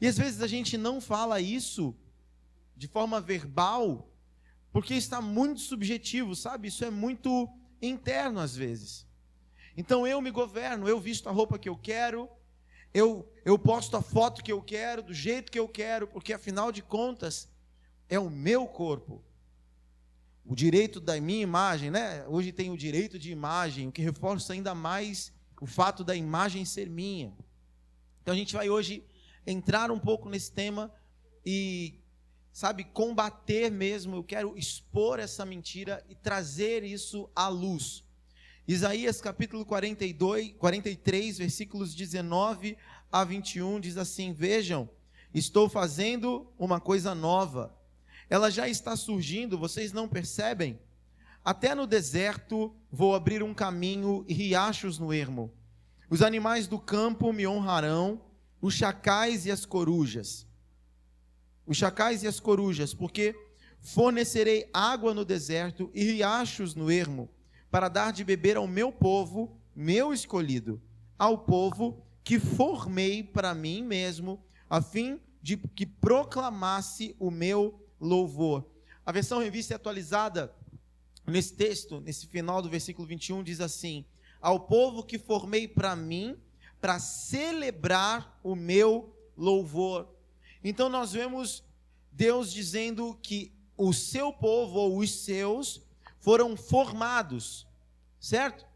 E 0.00 0.06
às 0.06 0.18
vezes 0.18 0.42
a 0.42 0.46
gente 0.46 0.76
não 0.76 1.00
fala 1.00 1.40
isso 1.40 1.96
de 2.76 2.86
forma 2.86 3.20
verbal, 3.20 4.10
porque 4.72 4.94
está 4.94 5.20
muito 5.20 5.60
subjetivo, 5.60 6.34
sabe? 6.34 6.68
Isso 6.68 6.84
é 6.84 6.90
muito 6.90 7.48
interno 7.80 8.40
às 8.40 8.54
vezes. 8.54 9.06
Então 9.76 10.06
eu 10.06 10.20
me 10.20 10.30
governo, 10.30 10.88
eu 10.88 11.00
visto 11.00 11.28
a 11.28 11.32
roupa 11.32 11.58
que 11.58 11.68
eu 11.68 11.76
quero, 11.76 12.28
eu, 12.96 13.30
eu 13.44 13.58
posto 13.58 13.94
a 13.94 14.00
foto 14.00 14.42
que 14.42 14.50
eu 14.50 14.62
quero, 14.62 15.02
do 15.02 15.12
jeito 15.12 15.52
que 15.52 15.58
eu 15.58 15.68
quero, 15.68 16.08
porque 16.08 16.32
afinal 16.32 16.72
de 16.72 16.80
contas, 16.80 17.46
é 18.08 18.18
o 18.18 18.30
meu 18.30 18.66
corpo. 18.66 19.22
O 20.46 20.54
direito 20.54 20.98
da 20.98 21.20
minha 21.20 21.42
imagem, 21.42 21.90
né? 21.90 22.26
Hoje 22.26 22.52
tem 22.52 22.70
o 22.70 22.76
direito 22.76 23.18
de 23.18 23.30
imagem, 23.30 23.88
o 23.88 23.92
que 23.92 24.00
reforça 24.00 24.54
ainda 24.54 24.74
mais 24.74 25.30
o 25.60 25.66
fato 25.66 26.02
da 26.02 26.16
imagem 26.16 26.64
ser 26.64 26.88
minha. 26.88 27.36
Então 28.22 28.32
a 28.32 28.36
gente 28.36 28.54
vai 28.54 28.70
hoje 28.70 29.04
entrar 29.46 29.90
um 29.90 29.98
pouco 29.98 30.30
nesse 30.30 30.50
tema 30.50 30.90
e, 31.44 32.00
sabe, 32.50 32.82
combater 32.82 33.70
mesmo. 33.70 34.16
Eu 34.16 34.24
quero 34.24 34.56
expor 34.56 35.18
essa 35.18 35.44
mentira 35.44 36.02
e 36.08 36.14
trazer 36.14 36.82
isso 36.82 37.28
à 37.36 37.48
luz. 37.48 38.05
Isaías 38.68 39.20
capítulo 39.20 39.64
42, 39.64 40.54
43, 40.58 41.38
versículos 41.38 41.94
19 41.94 42.76
a 43.12 43.22
21 43.22 43.78
diz 43.78 43.96
assim: 43.96 44.32
Vejam, 44.32 44.90
estou 45.32 45.68
fazendo 45.68 46.52
uma 46.58 46.80
coisa 46.80 47.14
nova. 47.14 47.72
Ela 48.28 48.50
já 48.50 48.68
está 48.68 48.96
surgindo, 48.96 49.56
vocês 49.56 49.92
não 49.92 50.08
percebem? 50.08 50.80
Até 51.44 51.76
no 51.76 51.86
deserto 51.86 52.74
vou 52.90 53.14
abrir 53.14 53.40
um 53.40 53.54
caminho 53.54 54.24
e 54.26 54.34
riachos 54.34 54.98
no 54.98 55.12
ermo. 55.12 55.52
Os 56.10 56.20
animais 56.20 56.66
do 56.66 56.80
campo 56.80 57.32
me 57.32 57.46
honrarão, 57.46 58.20
os 58.60 58.74
chacais 58.74 59.46
e 59.46 59.50
as 59.52 59.64
corujas. 59.64 60.44
Os 61.64 61.76
chacais 61.76 62.24
e 62.24 62.26
as 62.26 62.40
corujas, 62.40 62.92
porque 62.92 63.32
fornecerei 63.78 64.68
água 64.74 65.14
no 65.14 65.24
deserto 65.24 65.88
e 65.94 66.02
riachos 66.02 66.74
no 66.74 66.90
ermo 66.90 67.30
para 67.76 67.90
dar 67.90 68.10
de 68.10 68.24
beber 68.24 68.56
ao 68.56 68.66
meu 68.66 68.90
povo, 68.90 69.54
meu 69.74 70.10
escolhido, 70.10 70.80
ao 71.18 71.36
povo 71.36 72.02
que 72.24 72.40
formei 72.40 73.22
para 73.22 73.54
mim 73.54 73.82
mesmo, 73.82 74.42
a 74.70 74.80
fim 74.80 75.20
de 75.42 75.58
que 75.58 75.84
proclamasse 75.84 77.14
o 77.18 77.30
meu 77.30 77.78
louvor. 78.00 78.64
A 79.04 79.12
versão 79.12 79.40
revista 79.40 79.74
e 79.74 79.76
atualizada, 79.76 80.54
nesse 81.26 81.52
texto, 81.52 82.00
nesse 82.00 82.26
final 82.26 82.62
do 82.62 82.70
versículo 82.70 83.06
21, 83.06 83.44
diz 83.44 83.60
assim: 83.60 84.06
Ao 84.40 84.58
povo 84.58 85.02
que 85.02 85.18
formei 85.18 85.68
para 85.68 85.94
mim, 85.94 86.34
para 86.80 86.98
celebrar 86.98 88.40
o 88.42 88.54
meu 88.54 89.14
louvor. 89.36 90.08
Então 90.64 90.88
nós 90.88 91.12
vemos 91.12 91.62
Deus 92.10 92.50
dizendo 92.50 93.18
que 93.22 93.52
o 93.76 93.92
seu 93.92 94.32
povo 94.32 94.78
ou 94.78 94.96
os 94.96 95.10
seus 95.10 95.84
foram 96.18 96.56
formados, 96.56 97.65
certo? 98.26 98.66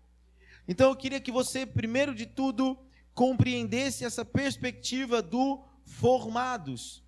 Então 0.68 0.90
eu 0.90 0.96
queria 0.96 1.20
que 1.20 1.32
você, 1.32 1.66
primeiro 1.66 2.14
de 2.14 2.24
tudo, 2.24 2.78
compreendesse 3.12 4.04
essa 4.04 4.24
perspectiva 4.24 5.20
do 5.20 5.64
formados. 5.84 7.02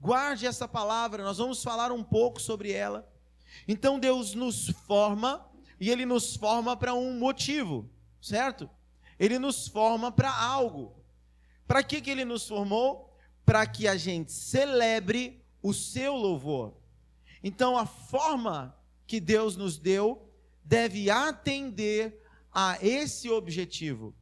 Guarde 0.00 0.46
essa 0.46 0.66
palavra, 0.66 1.22
nós 1.22 1.38
vamos 1.38 1.62
falar 1.62 1.92
um 1.92 2.02
pouco 2.02 2.42
sobre 2.42 2.72
ela. 2.72 3.08
Então 3.66 3.98
Deus 3.98 4.34
nos 4.34 4.70
forma 4.86 5.48
e 5.78 5.88
ele 5.88 6.04
nos 6.04 6.34
forma 6.34 6.76
para 6.76 6.94
um 6.94 7.16
motivo, 7.16 7.88
certo? 8.20 8.68
Ele 9.18 9.38
nos 9.38 9.68
forma 9.68 10.10
para 10.10 10.34
algo. 10.34 10.96
Para 11.66 11.84
que, 11.84 12.00
que 12.00 12.10
ele 12.10 12.24
nos 12.24 12.48
formou? 12.48 13.16
Para 13.44 13.64
que 13.66 13.86
a 13.86 13.96
gente 13.96 14.32
celebre 14.32 15.44
o 15.62 15.72
seu 15.72 16.14
louvor. 16.14 16.74
Então 17.42 17.78
a 17.78 17.86
forma 17.86 18.76
que 19.06 19.20
Deus 19.20 19.56
nos 19.56 19.78
deu 19.78 20.27
deve 20.68 21.10
atender 21.10 22.22
a 22.52 22.76
esse 22.82 23.30
objetivo. 23.30 24.14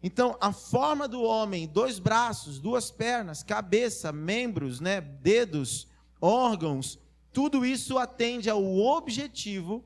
Então, 0.00 0.38
a 0.40 0.52
forma 0.52 1.08
do 1.08 1.20
homem, 1.22 1.66
dois 1.66 1.98
braços, 1.98 2.60
duas 2.60 2.92
pernas, 2.92 3.42
cabeça, 3.42 4.12
membros, 4.12 4.78
né, 4.78 5.00
dedos, 5.00 5.88
órgãos, 6.20 7.00
tudo 7.32 7.66
isso 7.66 7.98
atende 7.98 8.48
ao 8.48 8.64
objetivo 8.78 9.84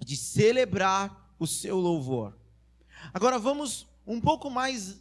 de 0.00 0.16
celebrar 0.16 1.32
o 1.38 1.46
seu 1.46 1.78
louvor. 1.78 2.36
Agora 3.14 3.38
vamos 3.38 3.86
um 4.04 4.20
pouco 4.20 4.50
mais 4.50 5.00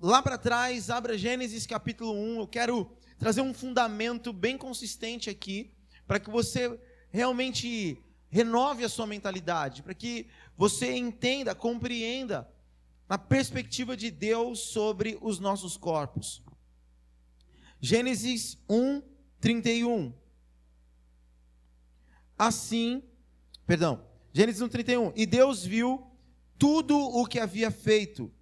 lá 0.00 0.22
para 0.22 0.38
trás, 0.38 0.88
abra 0.88 1.18
Gênesis 1.18 1.66
capítulo 1.66 2.12
1. 2.14 2.40
Eu 2.40 2.48
quero 2.48 2.90
trazer 3.18 3.42
um 3.42 3.52
fundamento 3.52 4.32
bem 4.32 4.56
consistente 4.56 5.28
aqui, 5.28 5.74
para 6.06 6.18
que 6.18 6.30
você 6.30 6.80
realmente 7.10 8.02
renove 8.32 8.82
a 8.82 8.88
sua 8.88 9.06
mentalidade, 9.06 9.82
para 9.82 9.92
que 9.92 10.26
você 10.56 10.96
entenda, 10.96 11.54
compreenda 11.54 12.50
a 13.06 13.18
perspectiva 13.18 13.94
de 13.94 14.10
Deus 14.10 14.58
sobre 14.58 15.18
os 15.20 15.38
nossos 15.38 15.76
corpos. 15.76 16.42
Gênesis 17.78 18.56
1, 18.70 19.02
31. 19.38 20.14
Assim, 22.38 23.02
perdão, 23.66 24.02
Gênesis 24.32 24.62
1, 24.62 24.68
31. 24.70 25.12
E 25.14 25.26
Deus 25.26 25.62
viu 25.62 26.06
tudo 26.58 26.98
o 26.98 27.26
que 27.26 27.38
havia 27.38 27.70
feito, 27.70 28.32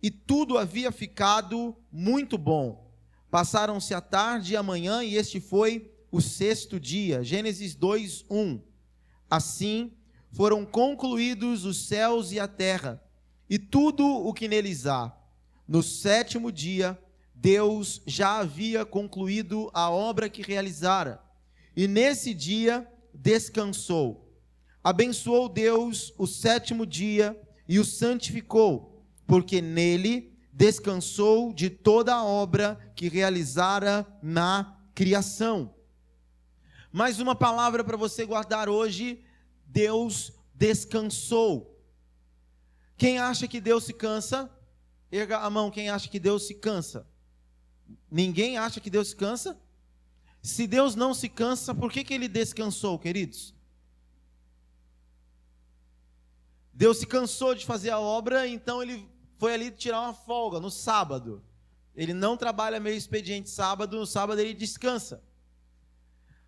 e 0.00 0.12
tudo 0.12 0.58
havia 0.58 0.92
ficado 0.92 1.76
muito 1.90 2.38
bom. 2.38 2.88
Passaram-se 3.32 3.94
a 3.94 4.00
tarde 4.00 4.52
e 4.52 4.56
a 4.56 4.62
manhã, 4.62 5.02
e 5.02 5.16
este 5.16 5.40
foi 5.40 5.92
o 6.12 6.20
sexto 6.20 6.78
dia. 6.78 7.24
Gênesis 7.24 7.74
2, 7.74 8.26
1. 8.30 8.69
Assim 9.30 9.92
foram 10.32 10.66
concluídos 10.66 11.64
os 11.64 11.86
céus 11.86 12.32
e 12.32 12.40
a 12.40 12.48
terra, 12.48 13.00
e 13.48 13.58
tudo 13.58 14.04
o 14.04 14.34
que 14.34 14.48
neles 14.48 14.86
há. 14.86 15.16
No 15.66 15.82
sétimo 15.82 16.50
dia, 16.50 16.98
Deus 17.34 18.02
já 18.04 18.38
havia 18.38 18.84
concluído 18.84 19.70
a 19.72 19.88
obra 19.88 20.28
que 20.28 20.42
realizara, 20.42 21.22
e 21.76 21.86
nesse 21.86 22.34
dia 22.34 22.86
descansou. 23.14 24.28
Abençoou 24.82 25.48
Deus 25.48 26.12
o 26.18 26.26
sétimo 26.26 26.84
dia 26.84 27.40
e 27.68 27.78
o 27.78 27.84
santificou, 27.84 29.04
porque 29.26 29.60
nele 29.60 30.36
descansou 30.52 31.52
de 31.52 31.70
toda 31.70 32.14
a 32.14 32.24
obra 32.24 32.78
que 32.96 33.08
realizara 33.08 34.06
na 34.22 34.76
criação. 34.94 35.74
Mais 36.92 37.20
uma 37.20 37.36
palavra 37.36 37.84
para 37.84 37.96
você 37.96 38.26
guardar 38.26 38.68
hoje: 38.68 39.22
Deus 39.64 40.32
descansou. 40.54 41.80
Quem 42.96 43.18
acha 43.18 43.46
que 43.46 43.60
Deus 43.60 43.84
se 43.84 43.92
cansa? 43.92 44.50
Erga 45.10 45.38
a 45.38 45.50
mão, 45.50 45.70
quem 45.70 45.88
acha 45.88 46.08
que 46.08 46.18
Deus 46.18 46.46
se 46.46 46.54
cansa? 46.54 47.06
Ninguém 48.10 48.58
acha 48.58 48.80
que 48.80 48.90
Deus 48.90 49.08
se 49.08 49.16
cansa? 49.16 49.58
Se 50.42 50.66
Deus 50.66 50.94
não 50.94 51.14
se 51.14 51.28
cansa, 51.28 51.74
por 51.74 51.92
que, 51.92 52.04
que 52.04 52.14
ele 52.14 52.28
descansou, 52.28 52.98
queridos? 52.98 53.54
Deus 56.72 56.98
se 56.98 57.06
cansou 57.06 57.54
de 57.54 57.66
fazer 57.66 57.90
a 57.90 57.98
obra, 57.98 58.46
então 58.48 58.82
ele 58.82 59.08
foi 59.38 59.54
ali 59.54 59.70
tirar 59.70 60.00
uma 60.00 60.14
folga 60.14 60.58
no 60.58 60.70
sábado. 60.70 61.42
Ele 61.94 62.14
não 62.14 62.36
trabalha 62.36 62.80
meio 62.80 62.96
expediente 62.96 63.50
sábado, 63.50 63.98
no 63.98 64.06
sábado 64.06 64.40
ele 64.40 64.54
descansa. 64.54 65.22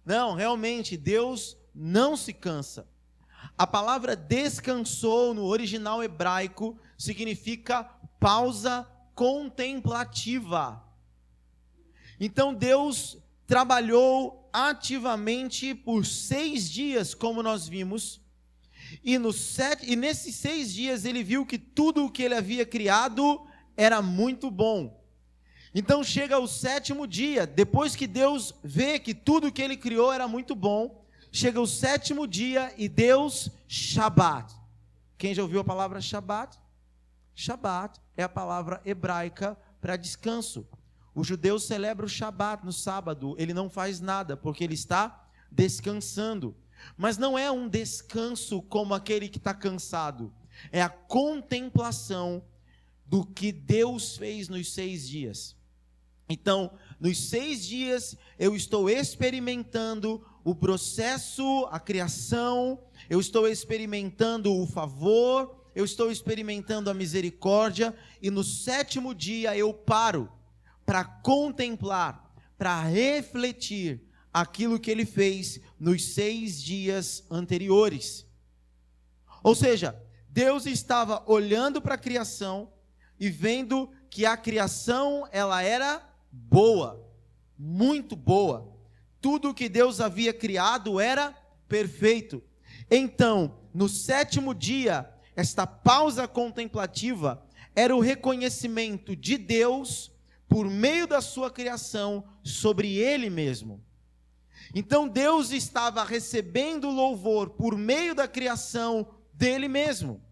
Não, 0.04 0.34
realmente, 0.34 0.96
Deus 0.96 1.56
não 1.74 2.16
se 2.16 2.32
cansa. 2.32 2.86
A 3.56 3.66
palavra 3.66 4.16
descansou 4.16 5.34
no 5.34 5.44
original 5.44 6.02
hebraico 6.02 6.78
significa 6.96 7.84
pausa 8.18 8.88
contemplativa. 9.14 10.82
Então 12.18 12.54
Deus 12.54 13.18
trabalhou 13.46 14.48
ativamente 14.52 15.74
por 15.74 16.06
seis 16.06 16.70
dias, 16.70 17.14
como 17.14 17.42
nós 17.42 17.68
vimos, 17.68 18.20
e, 19.02 19.18
no 19.18 19.32
sete, 19.32 19.90
e 19.90 19.96
nesses 19.96 20.36
seis 20.36 20.72
dias 20.72 21.04
ele 21.04 21.22
viu 21.22 21.46
que 21.46 21.58
tudo 21.58 22.04
o 22.04 22.10
que 22.10 22.22
ele 22.22 22.34
havia 22.34 22.66
criado 22.66 23.46
era 23.76 24.02
muito 24.02 24.50
bom. 24.50 25.01
Então 25.74 26.04
chega 26.04 26.38
o 26.38 26.46
sétimo 26.46 27.06
dia, 27.06 27.46
depois 27.46 27.96
que 27.96 28.06
Deus 28.06 28.54
vê 28.62 28.98
que 28.98 29.14
tudo 29.14 29.50
que 29.50 29.62
ele 29.62 29.76
criou 29.76 30.12
era 30.12 30.28
muito 30.28 30.54
bom, 30.54 31.02
chega 31.30 31.58
o 31.60 31.66
sétimo 31.66 32.26
dia 32.26 32.74
e 32.76 32.88
Deus, 32.88 33.50
Shabat. 33.66 34.54
Quem 35.16 35.34
já 35.34 35.42
ouviu 35.42 35.60
a 35.60 35.64
palavra 35.64 36.00
Shabat? 36.00 36.58
Shabat 37.34 37.98
é 38.16 38.22
a 38.22 38.28
palavra 38.28 38.82
hebraica 38.84 39.56
para 39.80 39.96
descanso. 39.96 40.66
O 41.14 41.24
judeu 41.24 41.58
celebra 41.58 42.04
o 42.04 42.08
Shabat 42.08 42.66
no 42.66 42.72
sábado, 42.72 43.34
ele 43.38 43.54
não 43.54 43.70
faz 43.70 43.98
nada, 43.98 44.36
porque 44.36 44.64
ele 44.64 44.74
está 44.74 45.26
descansando. 45.50 46.54
Mas 46.98 47.16
não 47.16 47.38
é 47.38 47.50
um 47.50 47.66
descanso 47.66 48.60
como 48.60 48.92
aquele 48.92 49.28
que 49.28 49.38
está 49.38 49.54
cansado, 49.54 50.32
é 50.70 50.82
a 50.82 50.88
contemplação 50.90 52.44
do 53.06 53.24
que 53.24 53.52
Deus 53.52 54.16
fez 54.16 54.48
nos 54.48 54.72
seis 54.72 55.08
dias. 55.08 55.56
Então, 56.28 56.72
nos 56.98 57.28
seis 57.28 57.64
dias, 57.64 58.16
eu 58.38 58.54
estou 58.56 58.88
experimentando 58.88 60.24
o 60.44 60.54
processo, 60.54 61.66
a 61.70 61.78
criação, 61.78 62.82
eu 63.08 63.20
estou 63.20 63.48
experimentando 63.48 64.54
o 64.54 64.66
favor, 64.66 65.62
eu 65.74 65.84
estou 65.84 66.10
experimentando 66.10 66.90
a 66.90 66.94
misericórdia, 66.94 67.94
e 68.20 68.30
no 68.30 68.44
sétimo 68.44 69.14
dia 69.14 69.56
eu 69.56 69.72
paro 69.72 70.30
para 70.84 71.04
contemplar, 71.04 72.34
para 72.58 72.82
refletir 72.82 74.02
aquilo 74.32 74.80
que 74.80 74.90
ele 74.90 75.04
fez 75.04 75.60
nos 75.78 76.14
seis 76.14 76.62
dias 76.62 77.24
anteriores. 77.30 78.26
Ou 79.42 79.54
seja, 79.54 80.00
Deus 80.28 80.66
estava 80.66 81.22
olhando 81.26 81.82
para 81.82 81.94
a 81.94 81.98
criação 81.98 82.72
e 83.18 83.28
vendo 83.28 83.90
que 84.08 84.24
a 84.24 84.36
criação 84.36 85.28
ela 85.30 85.62
era 85.62 86.11
boa, 86.32 87.06
muito 87.58 88.16
boa. 88.16 88.74
Tudo 89.20 89.50
o 89.50 89.54
que 89.54 89.68
Deus 89.68 90.00
havia 90.00 90.32
criado 90.32 90.98
era 90.98 91.32
perfeito. 91.68 92.42
Então, 92.90 93.58
no 93.72 93.88
sétimo 93.88 94.54
dia, 94.54 95.08
esta 95.36 95.66
pausa 95.66 96.26
contemplativa 96.26 97.46
era 97.74 97.94
o 97.94 98.00
reconhecimento 98.00 99.14
de 99.14 99.36
Deus 99.36 100.10
por 100.48 100.68
meio 100.68 101.06
da 101.06 101.20
sua 101.20 101.50
criação 101.50 102.24
sobre 102.42 102.96
ele 102.96 103.30
mesmo. 103.30 103.82
Então 104.74 105.08
Deus 105.08 105.50
estava 105.50 106.04
recebendo 106.04 106.90
louvor 106.90 107.50
por 107.50 107.76
meio 107.76 108.14
da 108.14 108.28
criação 108.28 109.08
dele 109.32 109.68
mesmo. 109.68 110.22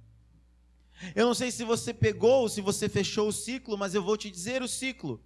Eu 1.15 1.27
não 1.27 1.35
sei 1.35 1.51
se 1.51 1.65
você 1.65 1.95
pegou, 1.95 2.49
se 2.49 2.61
você 2.61 2.89
fechou 2.89 3.29
o 3.29 3.33
ciclo, 3.33 3.79
mas 3.79 3.95
eu 3.95 4.03
vou 4.03 4.17
te 4.17 4.31
dizer 4.31 4.63
o 4.63 4.69
ciclo. 4.69 5.23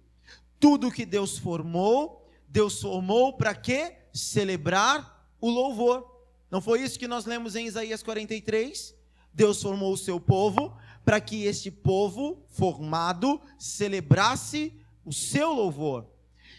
Tudo 0.59 0.91
que 0.91 1.05
Deus 1.05 1.37
formou, 1.37 2.27
Deus 2.47 2.81
formou 2.81 3.33
para 3.33 3.53
quê? 3.53 3.95
Celebrar 4.13 5.27
o 5.41 5.49
louvor. 5.49 6.09
Não 6.49 6.61
foi 6.61 6.81
isso 6.81 6.97
que 6.97 7.07
nós 7.07 7.25
lemos 7.25 7.55
em 7.55 7.65
Isaías 7.65 8.01
43? 8.01 8.95
Deus 9.33 9.61
formou 9.61 9.91
o 9.91 9.97
seu 9.97 10.19
povo 10.19 10.75
para 11.03 11.19
que 11.19 11.43
este 11.43 11.69
povo 11.69 12.43
formado 12.47 13.39
celebrasse 13.59 14.73
o 15.05 15.11
seu 15.13 15.53
louvor. 15.53 16.07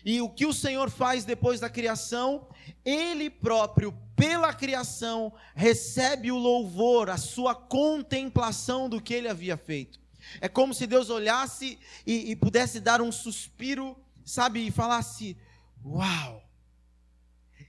E 0.05 0.21
o 0.21 0.29
que 0.29 0.47
o 0.47 0.53
Senhor 0.53 0.89
faz 0.89 1.25
depois 1.25 1.59
da 1.59 1.69
criação? 1.69 2.47
Ele 2.85 3.29
próprio, 3.29 3.93
pela 4.15 4.55
criação, 4.55 5.33
recebe 5.55 6.31
o 6.31 6.39
louvor, 6.39 7.11
a 7.11 7.17
sua 7.17 7.55
contemplação 7.55 8.89
do 8.89 9.01
que 9.01 9.13
ele 9.13 9.29
havia 9.29 9.57
feito. 9.57 9.99
É 10.41 10.49
como 10.49 10.75
se 10.75 10.87
Deus 10.87 11.11
olhasse 11.11 11.79
e, 12.07 12.31
e 12.31 12.37
pudesse 12.37 12.81
dar 12.81 13.01
um 13.01 13.13
suspiro, 13.13 13.97
sabe, 14.25 14.67
e 14.67 14.71
falasse: 14.71 15.37
Uau! 15.85 16.43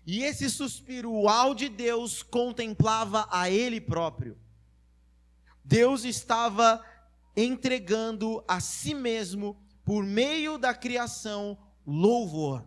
E 0.05 0.23
esse 0.23 0.49
suspiro, 0.49 1.11
uau 1.11 1.53
de 1.53 1.67
Deus, 1.67 2.23
contemplava 2.23 3.27
a 3.29 3.49
Ele 3.49 3.81
próprio. 3.81 4.37
Deus 5.63 6.05
estava 6.05 6.81
entregando 7.35 8.43
a 8.47 8.61
si 8.61 8.93
mesmo, 8.93 9.57
por 9.83 10.03
meio 10.03 10.57
da 10.57 10.73
criação, 10.73 11.57
louvor, 11.85 12.65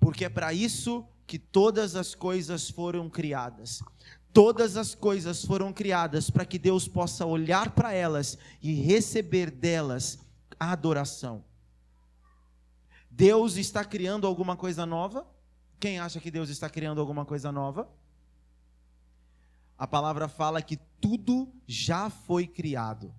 porque 0.00 0.24
é 0.24 0.28
para 0.28 0.52
isso 0.52 1.06
que 1.26 1.38
todas 1.38 1.94
as 1.94 2.14
coisas 2.14 2.68
foram 2.68 3.08
criadas. 3.08 3.80
Todas 4.32 4.76
as 4.76 4.94
coisas 4.94 5.44
foram 5.44 5.72
criadas 5.72 6.30
para 6.30 6.44
que 6.44 6.58
Deus 6.58 6.86
possa 6.86 7.26
olhar 7.26 7.70
para 7.70 7.92
elas 7.92 8.38
e 8.62 8.74
receber 8.74 9.50
delas 9.50 10.18
a 10.58 10.72
adoração. 10.72 11.44
Deus 13.10 13.56
está 13.56 13.84
criando 13.84 14.26
alguma 14.26 14.56
coisa 14.56 14.86
nova? 14.86 15.26
Quem 15.80 15.98
acha 15.98 16.20
que 16.20 16.30
Deus 16.30 16.48
está 16.48 16.70
criando 16.70 17.00
alguma 17.00 17.24
coisa 17.24 17.50
nova? 17.50 17.90
A 19.76 19.86
palavra 19.86 20.28
fala 20.28 20.62
que 20.62 20.76
tudo 21.00 21.52
já 21.66 22.08
foi 22.08 22.46
criado. 22.46 23.12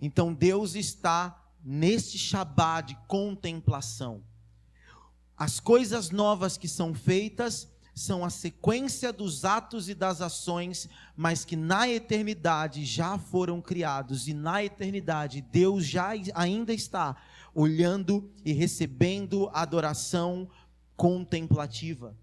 Então 0.00 0.32
Deus 0.32 0.74
está 0.74 1.44
neste 1.62 2.16
Shabá 2.16 2.80
de 2.80 2.94
contemplação. 3.06 4.22
As 5.36 5.60
coisas 5.60 6.10
novas 6.10 6.56
que 6.56 6.68
são 6.68 6.94
feitas 6.94 7.68
são 7.98 8.24
a 8.24 8.30
sequência 8.30 9.12
dos 9.12 9.44
atos 9.44 9.88
e 9.88 9.94
das 9.94 10.20
ações, 10.20 10.88
mas 11.16 11.44
que 11.44 11.56
na 11.56 11.88
eternidade 11.88 12.84
já 12.84 13.18
foram 13.18 13.60
criados 13.60 14.28
e 14.28 14.32
na 14.32 14.64
eternidade 14.64 15.40
Deus 15.40 15.84
já 15.84 16.12
ainda 16.34 16.72
está 16.72 17.16
olhando 17.54 18.30
e 18.44 18.52
recebendo 18.52 19.50
adoração 19.52 20.48
contemplativa. 20.96 22.16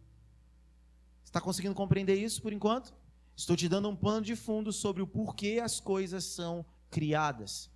Está 1.23 1.41
conseguindo 1.41 1.75
compreender 1.75 2.15
isso 2.15 2.41
por 2.41 2.53
enquanto? 2.53 2.93
Estou 3.35 3.55
te 3.55 3.67
dando 3.67 3.89
um 3.89 3.95
pano 3.95 4.21
de 4.25 4.35
fundo 4.35 4.71
sobre 4.71 5.01
o 5.01 5.07
porquê 5.07 5.59
as 5.61 5.79
coisas 5.79 6.23
são 6.23 6.65
criadas. 6.89 7.69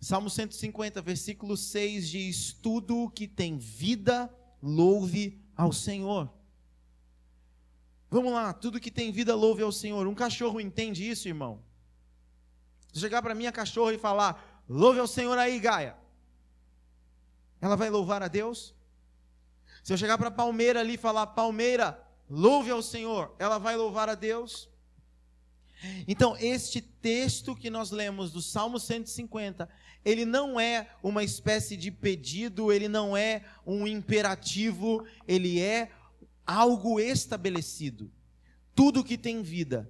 Salmo 0.00 0.30
150, 0.30 1.02
versículo 1.02 1.56
6 1.56 2.08
diz: 2.08 2.52
Tudo 2.52 3.10
que 3.10 3.26
tem 3.26 3.58
vida, 3.58 4.32
louve 4.62 5.42
ao 5.56 5.72
Senhor. 5.72 6.32
Vamos 8.10 8.32
lá, 8.32 8.52
tudo 8.52 8.80
que 8.80 8.90
tem 8.90 9.12
vida, 9.12 9.36
louve 9.36 9.62
ao 9.62 9.70
Senhor. 9.70 10.06
Um 10.08 10.14
cachorro 10.14 10.60
entende 10.60 11.08
isso, 11.08 11.28
irmão? 11.28 11.62
Se 12.92 12.98
chegar 12.98 13.22
para 13.22 13.36
minha 13.36 13.52
cachorra 13.52 13.94
e 13.94 13.98
falar, 13.98 14.64
louve 14.68 14.98
ao 14.98 15.06
Senhor 15.06 15.38
aí, 15.38 15.60
Gaia, 15.60 15.96
ela 17.60 17.76
vai 17.76 17.88
louvar 17.88 18.20
a 18.20 18.26
Deus? 18.26 18.74
Se 19.84 19.92
eu 19.92 19.96
chegar 19.96 20.18
para 20.18 20.26
a 20.26 20.32
palmeira 20.32 20.80
ali 20.80 20.94
e 20.94 20.98
falar, 20.98 21.28
palmeira, 21.28 22.02
louve 22.28 22.70
ao 22.70 22.82
Senhor, 22.82 23.32
ela 23.38 23.58
vai 23.58 23.76
louvar 23.76 24.08
a 24.08 24.16
Deus? 24.16 24.68
Então, 26.06 26.36
este 26.38 26.80
texto 26.80 27.54
que 27.54 27.70
nós 27.70 27.90
lemos 27.90 28.32
do 28.32 28.42
Salmo 28.42 28.78
150, 28.78 29.68
ele 30.04 30.24
não 30.24 30.58
é 30.58 30.90
uma 31.02 31.22
espécie 31.22 31.76
de 31.76 31.90
pedido, 31.90 32.72
ele 32.72 32.88
não 32.88 33.16
é 33.16 33.44
um 33.64 33.86
imperativo, 33.86 35.06
ele 35.26 35.60
é 35.60 35.90
algo 36.50 36.98
estabelecido. 36.98 38.10
Tudo 38.74 39.04
que 39.04 39.16
tem 39.16 39.40
vida, 39.40 39.88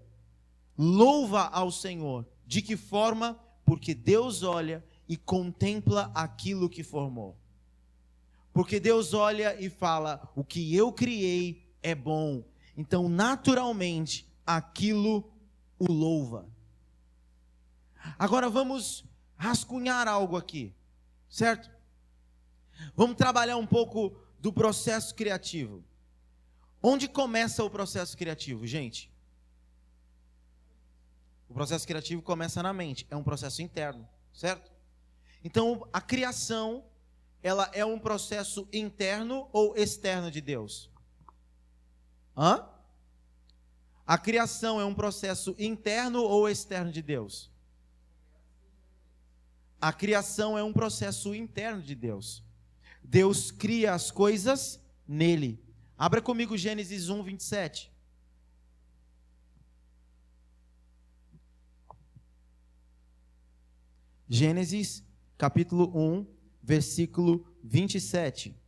louva 0.76 1.48
ao 1.48 1.70
Senhor. 1.70 2.26
De 2.46 2.60
que 2.60 2.76
forma? 2.76 3.40
Porque 3.64 3.94
Deus 3.94 4.42
olha 4.42 4.84
e 5.08 5.16
contempla 5.16 6.10
aquilo 6.14 6.68
que 6.68 6.82
formou. 6.82 7.38
Porque 8.52 8.78
Deus 8.78 9.14
olha 9.14 9.58
e 9.58 9.70
fala: 9.70 10.30
o 10.36 10.44
que 10.44 10.74
eu 10.74 10.92
criei 10.92 11.66
é 11.82 11.94
bom. 11.94 12.44
Então, 12.76 13.08
naturalmente, 13.08 14.28
aquilo 14.46 15.32
o 15.78 15.90
louva. 15.90 16.46
Agora 18.18 18.50
vamos 18.50 19.04
rascunhar 19.36 20.06
algo 20.06 20.36
aqui, 20.36 20.74
certo? 21.28 21.70
Vamos 22.94 23.16
trabalhar 23.16 23.56
um 23.56 23.66
pouco 23.66 24.14
do 24.38 24.52
processo 24.52 25.14
criativo. 25.14 25.84
Onde 26.82 27.08
começa 27.08 27.62
o 27.62 27.70
processo 27.70 28.16
criativo, 28.16 28.66
gente? 28.66 29.12
O 31.48 31.54
processo 31.54 31.86
criativo 31.86 32.22
começa 32.22 32.62
na 32.62 32.72
mente, 32.72 33.06
é 33.10 33.16
um 33.16 33.24
processo 33.24 33.60
interno, 33.60 34.08
certo? 34.32 34.70
Então, 35.42 35.88
a 35.92 36.00
criação, 36.00 36.84
ela 37.42 37.68
é 37.72 37.84
um 37.84 37.98
processo 37.98 38.68
interno 38.72 39.48
ou 39.52 39.76
externo 39.76 40.30
de 40.30 40.40
Deus? 40.40 40.90
Hã? 42.36 42.68
A 44.06 44.16
criação 44.16 44.80
é 44.80 44.84
um 44.84 44.94
processo 44.94 45.54
interno 45.58 46.22
ou 46.22 46.48
externo 46.48 46.92
de 46.92 47.02
Deus? 47.02 47.50
A 49.80 49.92
criação 49.92 50.58
é 50.58 50.62
um 50.62 50.72
processo 50.72 51.34
interno 51.34 51.82
de 51.82 51.94
Deus. 51.94 52.44
Deus 53.02 53.50
cria 53.50 53.94
as 53.94 54.10
coisas 54.10 54.80
nele. 55.06 55.62
Abra 56.06 56.22
comigo 56.22 56.56
Gênesis 56.56 57.10
1, 57.10 57.22
27. 57.22 57.92
Gênesis 64.26 65.04
capítulo 65.36 65.92
1, 65.94 66.26
versículo 66.62 67.46
27. 67.62 68.58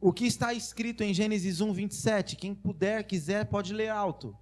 o 0.00 0.12
que 0.12 0.26
está 0.26 0.52
escrito 0.52 1.04
em 1.04 1.14
Gênesis 1.14 1.60
1, 1.60 1.72
27. 1.72 2.34
Quem 2.34 2.52
puder, 2.52 3.04
quiser, 3.04 3.44
pode 3.44 3.72
ler 3.72 3.88
alto. 3.88 4.36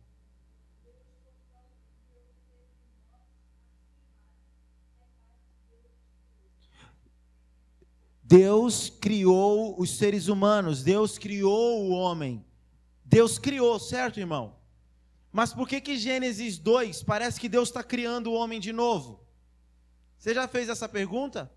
Deus 8.31 8.89
criou 8.89 9.75
os 9.77 9.91
seres 9.99 10.29
humanos, 10.29 10.85
Deus 10.85 11.19
criou 11.19 11.83
o 11.83 11.91
homem. 11.91 12.47
Deus 13.05 13.41
criou, 13.41 13.77
certo, 13.81 14.21
irmão? 14.21 14.55
Mas 15.33 15.53
por 15.53 15.69
que 15.69 15.81
que 15.81 15.99
Gênesis 15.99 16.57
2 16.57 17.03
parece 17.03 17.41
que 17.41 17.49
Deus 17.49 17.71
está 17.71 17.83
criando 17.83 18.31
o 18.31 18.35
homem 18.35 18.61
de 18.61 18.73
novo? 18.73 19.27
Você 20.17 20.33
já 20.33 20.47
fez 20.47 20.69
essa 20.69 20.89
pergunta? 20.89 21.51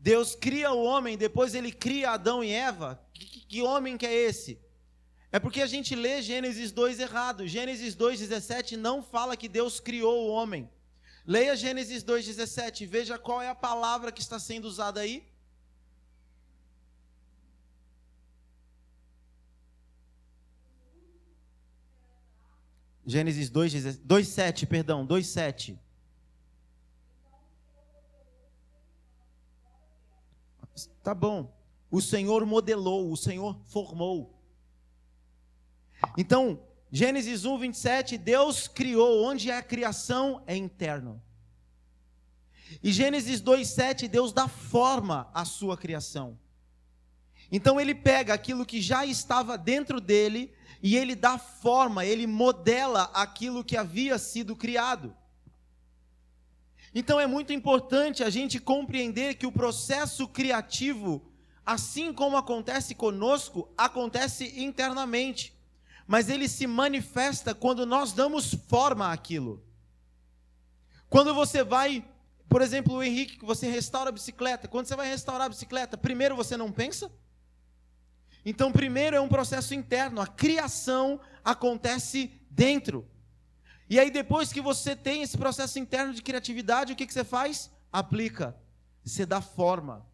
Deus 0.00 0.34
cria 0.34 0.72
o 0.72 0.82
homem, 0.82 1.16
depois 1.16 1.54
ele 1.54 1.70
cria 1.70 2.10
Adão 2.10 2.42
e 2.42 2.50
Eva. 2.50 3.00
Que, 3.12 3.24
que, 3.24 3.62
homem 3.62 3.96
que 3.96 4.06
é 4.06 4.12
esse? 4.12 4.58
É 5.30 5.38
porque 5.38 5.62
a 5.62 5.68
gente 5.68 5.94
lê 5.94 6.20
Gênesis 6.20 6.72
2 6.72 6.98
errado. 6.98 7.46
Gênesis 7.46 7.94
2,17 7.94 8.76
não 8.76 9.04
fala 9.04 9.36
que 9.36 9.48
Deus 9.48 9.78
criou 9.78 10.26
o 10.26 10.32
homem. 10.32 10.68
Leia 11.24 11.54
Gênesis 11.54 12.02
2,17 12.02 12.80
e 12.80 12.86
veja 12.86 13.16
qual 13.16 13.40
é 13.40 13.48
a 13.48 13.54
palavra 13.54 14.10
que 14.10 14.20
está 14.20 14.40
sendo 14.40 14.64
usada 14.64 14.98
aí. 14.98 15.32
Gênesis 23.06 23.50
2,7, 23.50 24.66
perdão, 24.66 25.06
2,7. 25.06 25.78
Tá 31.02 31.14
bom. 31.14 31.54
O 31.90 32.00
Senhor 32.00 32.44
modelou, 32.46 33.12
o 33.12 33.16
Senhor 33.16 33.60
formou. 33.64 34.34
Então, 36.16 36.60
Gênesis 36.90 37.44
1, 37.44 37.58
27, 37.58 38.18
Deus 38.18 38.68
criou, 38.68 39.24
onde 39.24 39.50
é 39.50 39.56
a 39.56 39.62
criação 39.62 40.42
é 40.46 40.56
interno. 40.56 41.22
E 42.82 42.92
Gênesis 42.92 43.40
2, 43.40 43.68
7, 43.68 44.08
Deus 44.08 44.32
dá 44.32 44.48
forma 44.48 45.30
à 45.32 45.44
sua 45.44 45.76
criação. 45.76 46.38
Então 47.50 47.80
ele 47.80 47.94
pega 47.94 48.34
aquilo 48.34 48.66
que 48.66 48.80
já 48.80 49.04
estava 49.04 49.56
dentro 49.58 50.00
dele 50.00 50.52
e 50.84 50.98
ele 50.98 51.14
dá 51.14 51.38
forma, 51.38 52.04
ele 52.04 52.26
modela 52.26 53.04
aquilo 53.14 53.64
que 53.64 53.74
havia 53.74 54.18
sido 54.18 54.54
criado. 54.54 55.16
Então 56.94 57.18
é 57.18 57.26
muito 57.26 57.54
importante 57.54 58.22
a 58.22 58.28
gente 58.28 58.60
compreender 58.60 59.36
que 59.36 59.46
o 59.46 59.50
processo 59.50 60.28
criativo, 60.28 61.24
assim 61.64 62.12
como 62.12 62.36
acontece 62.36 62.94
conosco, 62.94 63.66
acontece 63.78 64.60
internamente, 64.62 65.56
mas 66.06 66.28
ele 66.28 66.46
se 66.46 66.66
manifesta 66.66 67.54
quando 67.54 67.86
nós 67.86 68.12
damos 68.12 68.52
forma 68.68 69.10
àquilo. 69.10 69.64
Quando 71.08 71.34
você 71.34 71.64
vai, 71.64 72.04
por 72.46 72.60
exemplo, 72.60 72.96
o 72.96 73.02
Henrique, 73.02 73.38
que 73.38 73.44
você 73.46 73.70
restaura 73.70 74.10
a 74.10 74.12
bicicleta, 74.12 74.68
quando 74.68 74.84
você 74.84 74.94
vai 74.94 75.08
restaurar 75.08 75.46
a 75.46 75.48
bicicleta, 75.48 75.96
primeiro 75.96 76.36
você 76.36 76.58
não 76.58 76.70
pensa? 76.70 77.10
Então, 78.44 78.70
primeiro 78.70 79.16
é 79.16 79.20
um 79.20 79.28
processo 79.28 79.74
interno, 79.74 80.20
a 80.20 80.26
criação 80.26 81.20
acontece 81.42 82.30
dentro. 82.50 83.08
E 83.88 83.98
aí, 83.98 84.10
depois 84.10 84.52
que 84.52 84.60
você 84.60 84.94
tem 84.94 85.22
esse 85.22 85.36
processo 85.36 85.78
interno 85.78 86.12
de 86.12 86.22
criatividade, 86.22 86.92
o 86.92 86.96
que, 86.96 87.06
que 87.06 87.12
você 87.12 87.24
faz? 87.24 87.70
Aplica. 87.92 88.56
Você 89.04 89.24
dá 89.24 89.40
forma. 89.40 90.06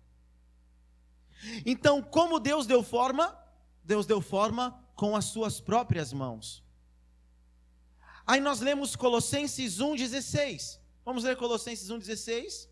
Então, 1.64 2.02
como 2.02 2.38
Deus 2.38 2.66
deu 2.66 2.82
forma? 2.82 3.36
Deus 3.84 4.06
deu 4.06 4.20
forma 4.20 4.84
com 4.94 5.16
as 5.16 5.26
suas 5.26 5.60
próprias 5.60 6.12
mãos. 6.12 6.62
Aí 8.26 8.40
nós 8.40 8.60
lemos 8.60 8.94
Colossenses 8.94 9.78
1,16. 9.78 10.78
Vamos 11.04 11.24
ler 11.24 11.36
Colossenses 11.36 11.88
1,16. 11.88 12.68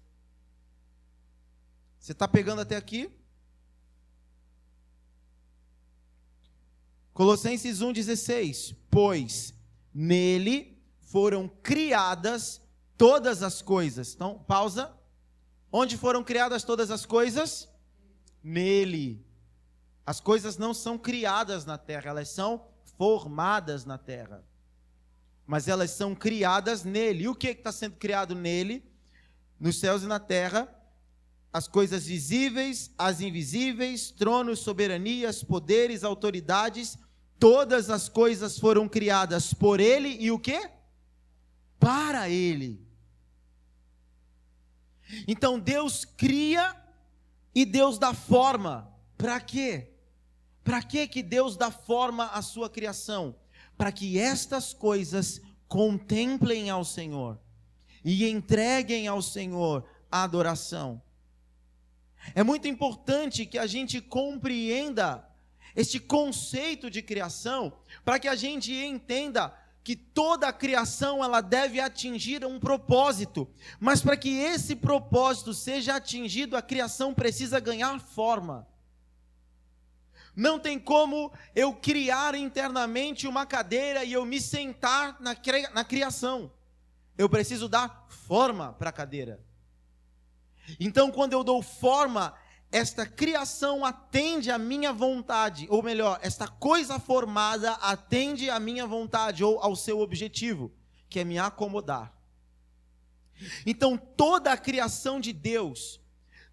Você 1.99 2.13
está 2.13 2.29
pegando 2.29 2.61
até 2.61 2.77
aqui? 2.77 3.11
Colossenses 7.19 7.81
1,16. 7.81 8.77
Pois 8.89 9.53
nele 9.93 10.81
foram 11.01 11.49
criadas 11.49 12.63
todas 12.97 13.43
as 13.43 13.61
coisas. 13.61 14.15
Então, 14.15 14.39
pausa. 14.47 14.95
Onde 15.73 15.97
foram 15.97 16.23
criadas 16.23 16.63
todas 16.63 16.93
as 16.93 17.05
coisas? 17.05 17.69
Nele. 18.41 19.27
As 20.07 20.21
coisas 20.21 20.57
não 20.59 20.73
são 20.73 20.97
criadas 20.97 21.65
na 21.65 21.77
terra, 21.77 22.11
elas 22.11 22.29
são 22.29 22.65
formadas 22.97 23.85
na 23.85 23.99
terra. 23.99 24.45
Mas 25.45 25.67
elas 25.67 25.91
são 25.91 26.15
criadas 26.15 26.85
nele. 26.85 27.25
E 27.25 27.29
o 27.29 27.35
que 27.35 27.49
está 27.49 27.73
sendo 27.73 27.97
criado 27.97 28.33
nele? 28.33 28.89
Nos 29.59 29.81
céus 29.81 30.05
e 30.05 30.07
na 30.07 30.21
terra, 30.21 30.73
as 31.53 31.67
coisas 31.67 32.07
visíveis, 32.07 32.93
as 32.97 33.21
invisíveis, 33.21 34.13
tronos, 34.13 34.61
soberanias, 34.61 35.43
poderes, 35.43 36.05
autoridades, 36.05 36.97
todas 37.39 37.91
as 37.91 38.09
coisas 38.09 38.59
foram 38.59 38.89
criadas 38.89 39.55
por 39.55 39.81
ele 39.81 40.17
e 40.21 40.31
o 40.31 40.39
que? 40.39 40.79
para 41.79 42.29
Ele. 42.29 42.87
Então 45.27 45.59
Deus 45.59 46.05
cria 46.05 46.77
e 47.55 47.65
Deus 47.65 47.99
dá 47.99 48.13
forma. 48.13 48.93
Para 49.17 49.41
quê? 49.41 49.93
Para 50.63 50.83
que 50.83 51.07
que 51.09 51.23
Deus 51.23 51.57
dá 51.57 51.71
forma 51.71 52.27
à 52.27 52.43
sua 52.43 52.69
criação? 52.69 53.35
Para 53.77 53.91
que 53.91 54.19
estas 54.19 54.75
coisas 54.75 55.41
contemplem 55.67 56.69
ao 56.69 56.85
Senhor 56.85 57.39
e 58.05 58.29
entreguem 58.29 59.07
ao 59.07 59.23
Senhor 59.23 59.89
a 60.11 60.25
adoração. 60.25 61.01
É 62.35 62.43
muito 62.43 62.69
importante 62.69 63.47
que 63.47 63.59
a 63.59 63.67
gente 63.67 64.01
compreenda 64.01 65.27
este 65.79 66.01
conceito 66.01 66.91
de 66.91 67.01
criação, 67.01 67.73
para 68.05 68.19
que 68.19 68.27
a 68.27 68.35
gente 68.35 68.75
entenda 68.75 69.57
que 69.85 69.95
toda 69.95 70.49
a 70.49 70.53
criação 70.53 71.23
ela 71.23 71.41
deve 71.41 71.79
atingir 71.79 72.45
um 72.45 72.59
propósito, 72.59 73.49
mas 73.79 74.03
para 74.03 74.17
que 74.17 74.41
esse 74.41 74.75
propósito 74.75 75.55
seja 75.55 75.95
atingido, 75.95 76.57
a 76.57 76.63
criação 76.63 77.15
precisa 77.15 77.61
ganhar 77.61 78.01
forma. 78.01 78.67
Não 80.35 80.59
tem 80.59 80.81
como 80.81 81.33
eu 81.55 81.73
criar 81.73 82.35
internamente 82.35 83.29
uma 83.29 83.47
cadeira 83.47 84.03
e 84.03 84.13
eu 84.13 84.25
me 84.25 84.41
sentar 84.41 85.17
na, 85.21 85.37
na 85.73 85.85
criação. 85.85 86.51
Eu 87.17 87.29
preciso 87.29 87.69
dar 87.69 88.05
forma 88.09 88.73
para 88.73 88.91
a 88.91 88.93
cadeira. 88.93 89.41
Então, 90.81 91.13
quando 91.13 91.35
eu 91.35 91.45
dou 91.45 91.63
forma, 91.63 92.35
esta 92.71 93.07
criação 93.07 93.85
atende 93.85 94.51
à 94.51 94.59
minha 94.59 94.93
vontade, 94.93 95.67
ou 95.71 95.83
melhor, 95.83 96.19
esta 96.23 96.47
coisa 96.47 96.99
formada 96.99 97.73
atende 97.73 98.51
à 98.51 98.61
minha 98.61 98.87
vontade 98.87 99.43
ou 99.43 99.59
ao 99.61 99.75
seu 99.75 100.01
objetivo, 100.01 100.71
que 101.09 101.21
é 101.21 101.25
me 101.25 101.39
acomodar. 101.39 102.13
Então, 103.65 103.97
toda 103.97 104.53
a 104.53 104.57
criação 104.57 105.19
de 105.19 105.33
Deus, 105.33 106.01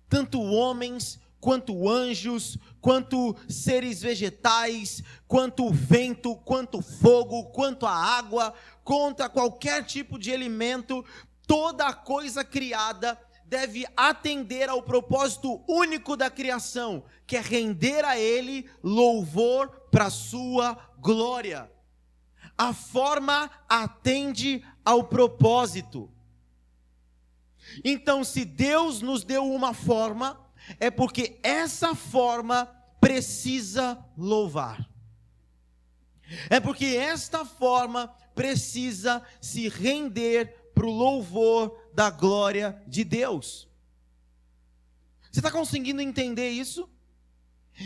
tanto 0.07 0.41
homens, 0.41 1.19
quanto 1.41 1.89
anjos, 1.89 2.57
quanto 2.79 3.35
seres 3.49 4.01
vegetais, 4.01 5.03
quanto 5.27 5.69
vento, 5.69 6.35
quanto 6.37 6.81
fogo, 6.81 7.45
quanto 7.51 7.85
a 7.85 7.93
água, 7.93 8.53
contra 8.83 9.27
qualquer 9.27 9.83
tipo 9.83 10.17
de 10.17 10.31
alimento, 10.31 11.03
toda 11.45 11.87
a 11.87 11.93
coisa 11.93 12.43
criada 12.43 13.19
deve 13.45 13.85
atender 13.95 14.69
ao 14.69 14.81
propósito 14.81 15.63
único 15.67 16.17
da 16.17 16.29
criação, 16.29 17.03
que 17.27 17.37
é 17.37 17.41
render 17.41 18.03
a 18.03 18.17
Ele 18.17 18.69
louvor 18.83 19.69
para 19.91 20.09
sua 20.09 20.73
glória. 20.97 21.71
A 22.57 22.73
forma 22.73 23.49
atende 23.69 24.65
ao 24.83 25.03
propósito. 25.03 26.11
Então, 27.83 28.23
se 28.23 28.45
Deus 28.45 29.01
nos 29.01 29.23
deu 29.23 29.45
uma 29.51 29.73
forma, 29.73 30.39
é 30.79 30.89
porque 30.89 31.39
essa 31.43 31.93
forma 31.93 32.65
precisa 32.99 34.03
louvar. 34.17 34.89
É 36.49 36.59
porque 36.59 36.85
esta 36.85 37.45
forma 37.45 38.07
precisa 38.33 39.21
se 39.39 39.69
render 39.69 40.71
para 40.73 40.85
o 40.85 40.91
louvor 40.91 41.84
da 41.95 42.09
glória 42.09 42.81
de 42.85 43.05
Deus. 43.05 43.69
Você 45.31 45.39
está 45.39 45.49
conseguindo 45.49 46.01
entender 46.01 46.49
isso? 46.49 46.89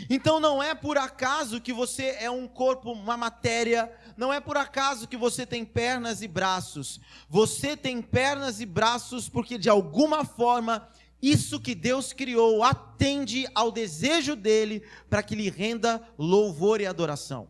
Então 0.08 0.38
não 0.38 0.62
é 0.62 0.74
por 0.74 0.98
acaso 0.98 1.60
que 1.60 1.72
você 1.72 2.16
é 2.18 2.30
um 2.30 2.46
corpo, 2.46 2.92
uma 2.92 3.16
matéria, 3.16 3.92
não 4.16 4.32
é 4.32 4.40
por 4.40 4.56
acaso 4.56 5.08
que 5.08 5.16
você 5.16 5.46
tem 5.46 5.64
pernas 5.64 6.22
e 6.22 6.28
braços. 6.28 7.00
Você 7.28 7.76
tem 7.76 8.02
pernas 8.02 8.60
e 8.60 8.66
braços 8.66 9.28
porque 9.28 9.56
de 9.56 9.68
alguma 9.68 10.24
forma 10.24 10.88
isso 11.22 11.60
que 11.60 11.74
Deus 11.74 12.12
criou 12.12 12.64
atende 12.64 13.46
ao 13.54 13.70
desejo 13.70 14.34
dele 14.34 14.82
para 15.08 15.22
que 15.22 15.34
lhe 15.36 15.50
renda 15.50 16.02
louvor 16.18 16.80
e 16.80 16.86
adoração. 16.86 17.48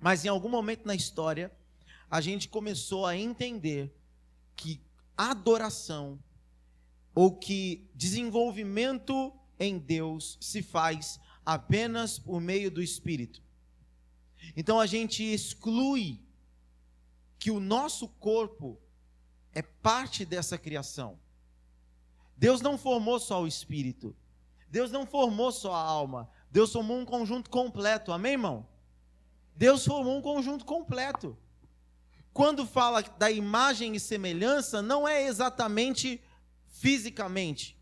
Mas 0.00 0.24
em 0.24 0.28
algum 0.28 0.48
momento 0.48 0.86
na 0.86 0.94
história, 0.94 1.52
a 2.10 2.20
gente 2.20 2.48
começou 2.48 3.06
a 3.06 3.16
entender 3.16 3.94
que 4.56 4.80
adoração 5.28 6.18
ou 7.14 7.36
que 7.36 7.90
desenvolvimento 7.94 9.32
em 9.58 9.78
Deus 9.78 10.38
se 10.40 10.62
faz 10.62 11.20
apenas 11.44 12.18
por 12.18 12.40
meio 12.40 12.70
do 12.70 12.82
Espírito. 12.82 13.42
Então 14.56 14.80
a 14.80 14.86
gente 14.86 15.22
exclui 15.22 16.22
que 17.38 17.50
o 17.50 17.60
nosso 17.60 18.08
corpo 18.08 18.80
é 19.52 19.60
parte 19.60 20.24
dessa 20.24 20.56
criação. 20.56 21.18
Deus 22.36 22.62
não 22.62 22.78
formou 22.78 23.18
só 23.18 23.42
o 23.42 23.46
espírito. 23.46 24.16
Deus 24.70 24.90
não 24.90 25.04
formou 25.04 25.52
só 25.52 25.74
a 25.74 25.82
alma. 25.82 26.30
Deus 26.50 26.72
formou 26.72 26.98
um 26.98 27.04
conjunto 27.04 27.50
completo. 27.50 28.12
Amém, 28.12 28.32
irmão? 28.32 28.66
Deus 29.54 29.84
formou 29.84 30.16
um 30.16 30.22
conjunto 30.22 30.64
completo 30.64 31.36
quando 32.32 32.66
fala 32.66 33.02
da 33.02 33.30
imagem 33.30 33.94
e 33.94 34.00
semelhança, 34.00 34.80
não 34.80 35.06
é 35.06 35.26
exatamente 35.26 36.20
fisicamente. 36.66 37.76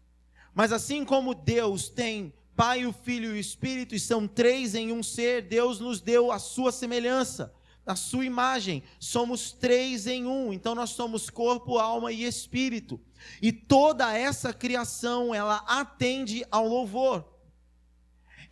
Mas 0.55 0.73
assim 0.73 1.05
como 1.05 1.35
Deus 1.35 1.89
tem 1.89 2.33
Pai, 2.57 2.85
o 2.85 2.93
Filho 2.93 3.31
e 3.31 3.33
o 3.35 3.41
Espírito, 3.41 3.95
e 3.95 4.01
são 4.01 4.27
três 4.27 4.75
em 4.75 4.91
um 4.91 5.01
ser, 5.01 5.43
Deus 5.43 5.79
nos 5.79 6.01
deu 6.01 6.33
a 6.33 6.41
sua 6.41 6.73
semelhança, 6.73 7.55
a 7.87 7.95
sua 7.95 8.25
imagem. 8.25 8.83
Somos 8.99 9.53
três 9.53 10.09
em 10.09 10.27
um, 10.27 10.53
então 10.53 10.75
nós 10.75 10.91
somos 10.91 11.31
corpo, 11.31 11.79
alma 11.79 12.11
e 12.11 12.25
espírito. 12.25 13.01
E 13.41 13.53
toda 13.53 14.13
essa 14.13 14.53
criação, 14.53 15.33
ela 15.33 15.59
atende 15.69 16.45
ao 16.51 16.67
louvor. 16.67 17.25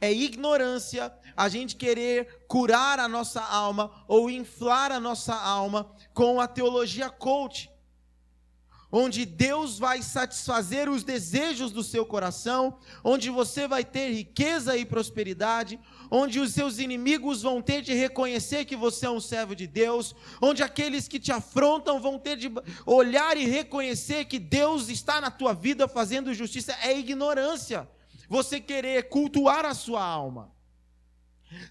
É 0.00 0.12
ignorância 0.12 1.12
a 1.36 1.48
gente 1.48 1.76
querer 1.76 2.44
curar 2.46 2.98
a 2.98 3.08
nossa 3.08 3.40
alma 3.40 4.04
ou 4.06 4.30
inflar 4.30 4.92
a 4.92 5.00
nossa 5.00 5.34
alma 5.34 5.90
com 6.12 6.40
a 6.40 6.46
teologia 6.46 7.08
coach, 7.08 7.70
onde 8.90 9.24
Deus 9.24 9.78
vai 9.78 10.02
satisfazer 10.02 10.88
os 10.88 11.02
desejos 11.02 11.72
do 11.72 11.82
seu 11.82 12.06
coração, 12.06 12.78
onde 13.02 13.30
você 13.30 13.66
vai 13.66 13.84
ter 13.84 14.10
riqueza 14.12 14.76
e 14.76 14.84
prosperidade, 14.84 15.80
onde 16.10 16.38
os 16.40 16.52
seus 16.52 16.78
inimigos 16.78 17.42
vão 17.42 17.60
ter 17.60 17.82
de 17.82 17.92
reconhecer 17.92 18.64
que 18.64 18.76
você 18.76 19.06
é 19.06 19.10
um 19.10 19.20
servo 19.20 19.56
de 19.56 19.66
Deus, 19.66 20.14
onde 20.40 20.62
aqueles 20.62 21.08
que 21.08 21.18
te 21.18 21.32
afrontam 21.32 22.00
vão 22.00 22.18
ter 22.18 22.36
de 22.36 22.50
olhar 22.84 23.36
e 23.36 23.44
reconhecer 23.44 24.26
que 24.26 24.38
Deus 24.38 24.88
está 24.88 25.20
na 25.20 25.30
tua 25.30 25.52
vida 25.52 25.88
fazendo 25.88 26.32
justiça, 26.32 26.76
é 26.82 26.96
ignorância. 26.96 27.88
Você 28.28 28.60
querer 28.60 29.08
cultuar 29.08 29.64
a 29.64 29.74
sua 29.74 30.02
alma. 30.02 30.54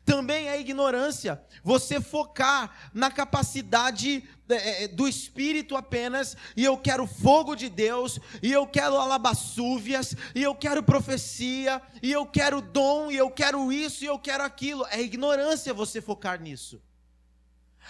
Também 0.06 0.48
é 0.48 0.60
ignorância 0.60 1.42
você 1.64 2.00
focar 2.00 2.90
na 2.94 3.12
capacidade 3.12 4.24
é, 4.48 4.84
é, 4.84 4.88
do 4.88 5.08
Espírito 5.08 5.76
apenas, 5.76 6.38
e 6.56 6.64
eu 6.64 6.78
quero 6.78 7.06
fogo 7.06 7.56
de 7.56 7.68
Deus, 7.68 8.20
e 8.42 8.52
eu 8.52 8.66
quero 8.66 8.98
alabaçúvias, 8.98 10.16
e 10.34 10.42
eu 10.42 10.56
quero 10.56 10.82
profecia, 10.82 11.82
e 12.02 12.12
eu 12.12 12.26
quero 12.26 12.62
dom, 12.62 13.12
e 13.12 13.18
eu 13.18 13.30
quero 13.30 13.72
isso, 13.72 14.04
e 14.04 14.08
eu 14.08 14.18
quero 14.18 14.44
aquilo. 14.44 14.86
É 14.90 15.02
ignorância 15.02 15.74
você 15.74 16.02
focar 16.02 16.42
nisso. 16.42 16.82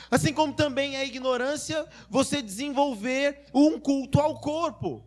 Assim 0.10 0.34
como 0.34 0.54
também 0.54 0.98
é 0.98 1.06
ignorância 1.06 1.88
você 2.10 2.42
desenvolver 2.42 3.46
um 3.54 3.80
culto 3.80 4.20
ao 4.20 4.40
corpo. 4.40 5.06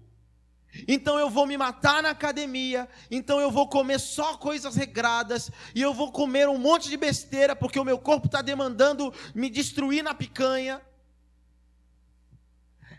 Então 0.87 1.19
eu 1.19 1.29
vou 1.29 1.47
me 1.47 1.57
matar 1.57 2.03
na 2.03 2.11
academia, 2.11 2.89
então 3.11 3.41
eu 3.41 3.51
vou 3.51 3.69
comer 3.69 3.99
só 3.99 4.37
coisas 4.37 4.77
regradas, 4.77 5.51
e 5.75 5.83
eu 5.83 5.93
vou 5.93 6.13
comer 6.13 6.49
um 6.49 6.59
monte 6.59 6.89
de 6.89 6.97
besteira, 6.97 7.57
porque 7.57 7.81
o 7.81 7.85
meu 7.85 7.99
corpo 7.99 8.27
está 8.27 8.43
demandando 8.43 9.13
me 9.35 9.51
destruir 9.51 10.05
na 10.05 10.15
picanha. 10.15 10.81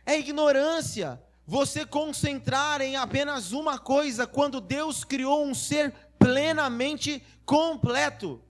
É 0.06 0.18
ignorância 0.18 1.22
você 1.46 1.86
concentrar 1.86 2.82
em 2.82 2.96
apenas 2.96 3.52
uma 3.52 3.80
coisa, 3.80 4.28
quando 4.28 4.62
Deus 4.62 5.04
criou 5.04 5.46
um 5.46 5.54
ser 5.54 5.94
plenamente 6.20 7.24
completo. 7.46 8.44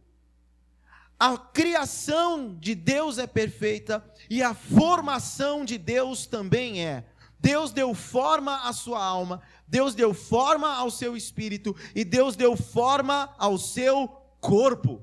A 1.19 1.37
criação 1.37 2.55
de 2.57 2.73
Deus 2.73 3.17
é 3.17 3.27
perfeita 3.27 4.03
e 4.29 4.41
a 4.41 4.53
formação 4.53 5.65
de 5.65 5.77
Deus 5.77 6.25
também 6.25 6.85
é. 6.85 7.05
Deus 7.39 7.71
deu 7.71 7.93
forma 7.93 8.67
à 8.67 8.73
sua 8.73 9.03
alma, 9.03 9.41
Deus 9.67 9.95
deu 9.95 10.13
forma 10.13 10.75
ao 10.75 10.91
seu 10.91 11.15
espírito 11.15 11.75
e 11.95 12.03
Deus 12.03 12.35
deu 12.35 12.57
forma 12.57 13.33
ao 13.37 13.57
seu 13.57 14.07
corpo. 14.41 15.01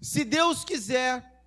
Se 0.00 0.24
Deus 0.24 0.64
quiser 0.64 1.44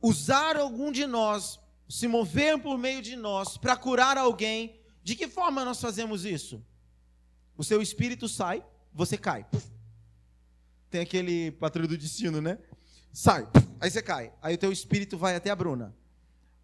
usar 0.00 0.56
algum 0.56 0.90
de 0.90 1.06
nós, 1.06 1.60
se 1.88 2.08
mover 2.08 2.60
por 2.60 2.78
meio 2.78 3.02
de 3.02 3.16
nós 3.16 3.56
para 3.56 3.76
curar 3.76 4.16
alguém, 4.16 4.80
de 5.02 5.14
que 5.14 5.28
forma 5.28 5.64
nós 5.64 5.80
fazemos 5.80 6.24
isso? 6.24 6.64
O 7.56 7.64
seu 7.64 7.82
espírito 7.82 8.28
sai, 8.28 8.64
você 8.94 9.18
cai. 9.18 9.46
Tem 10.88 11.00
aquele 11.00 11.50
patrulho 11.52 11.88
do 11.88 11.98
destino, 11.98 12.40
né? 12.40 12.58
Sai, 13.12 13.46
aí 13.80 13.90
você 13.90 14.00
cai. 14.00 14.32
Aí 14.40 14.54
o 14.54 14.58
teu 14.58 14.72
espírito 14.72 15.18
vai 15.18 15.36
até 15.36 15.50
a 15.50 15.56
Bruna. 15.56 15.94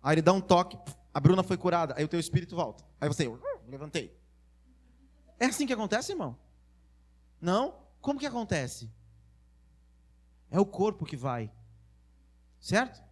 Aí 0.02 0.14
ele 0.14 0.22
dá 0.22 0.32
um 0.32 0.40
toque, 0.40 0.78
a 1.12 1.20
Bruna 1.20 1.42
foi 1.42 1.56
curada, 1.56 1.94
aí 1.96 2.04
o 2.04 2.08
teu 2.08 2.20
espírito 2.20 2.54
volta. 2.54 2.84
Aí 3.00 3.08
você, 3.08 3.26
eu 3.26 3.40
levantei. 3.66 4.16
É 5.38 5.46
assim 5.46 5.66
que 5.66 5.72
acontece, 5.72 6.12
irmão? 6.12 6.38
Não? 7.40 7.88
como 8.00 8.18
que 8.18 8.26
acontece? 8.26 8.90
É 10.50 10.58
o 10.58 10.66
corpo 10.66 11.04
que 11.04 11.16
vai. 11.16 11.52
Certo? 12.60 13.02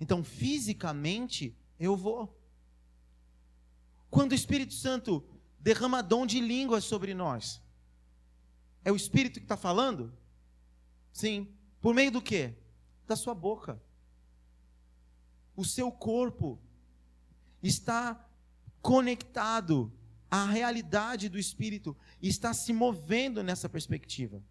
Então, 0.00 0.22
fisicamente, 0.22 1.56
eu 1.78 1.96
vou. 1.96 2.38
Quando 4.10 4.32
o 4.32 4.34
Espírito 4.34 4.74
Santo 4.74 5.24
derrama 5.58 6.02
dom 6.02 6.26
de 6.26 6.40
línguas 6.40 6.84
sobre 6.84 7.14
nós, 7.14 7.62
é 8.84 8.92
o 8.92 8.96
Espírito 8.96 9.38
que 9.38 9.44
está 9.44 9.56
falando? 9.56 10.12
Sim. 11.12 11.48
Por 11.80 11.94
meio 11.94 12.10
do 12.10 12.20
quê? 12.20 12.54
Da 13.06 13.16
sua 13.16 13.34
boca. 13.34 13.80
O 15.56 15.64
seu 15.64 15.90
corpo 15.90 16.60
está 17.62 18.24
conectado 18.80 19.92
à 20.30 20.44
realidade 20.44 21.28
do 21.28 21.38
Espírito, 21.38 21.96
está 22.22 22.52
se 22.52 22.72
movendo 22.72 23.42
nessa 23.42 23.68
perspectiva. 23.68 24.42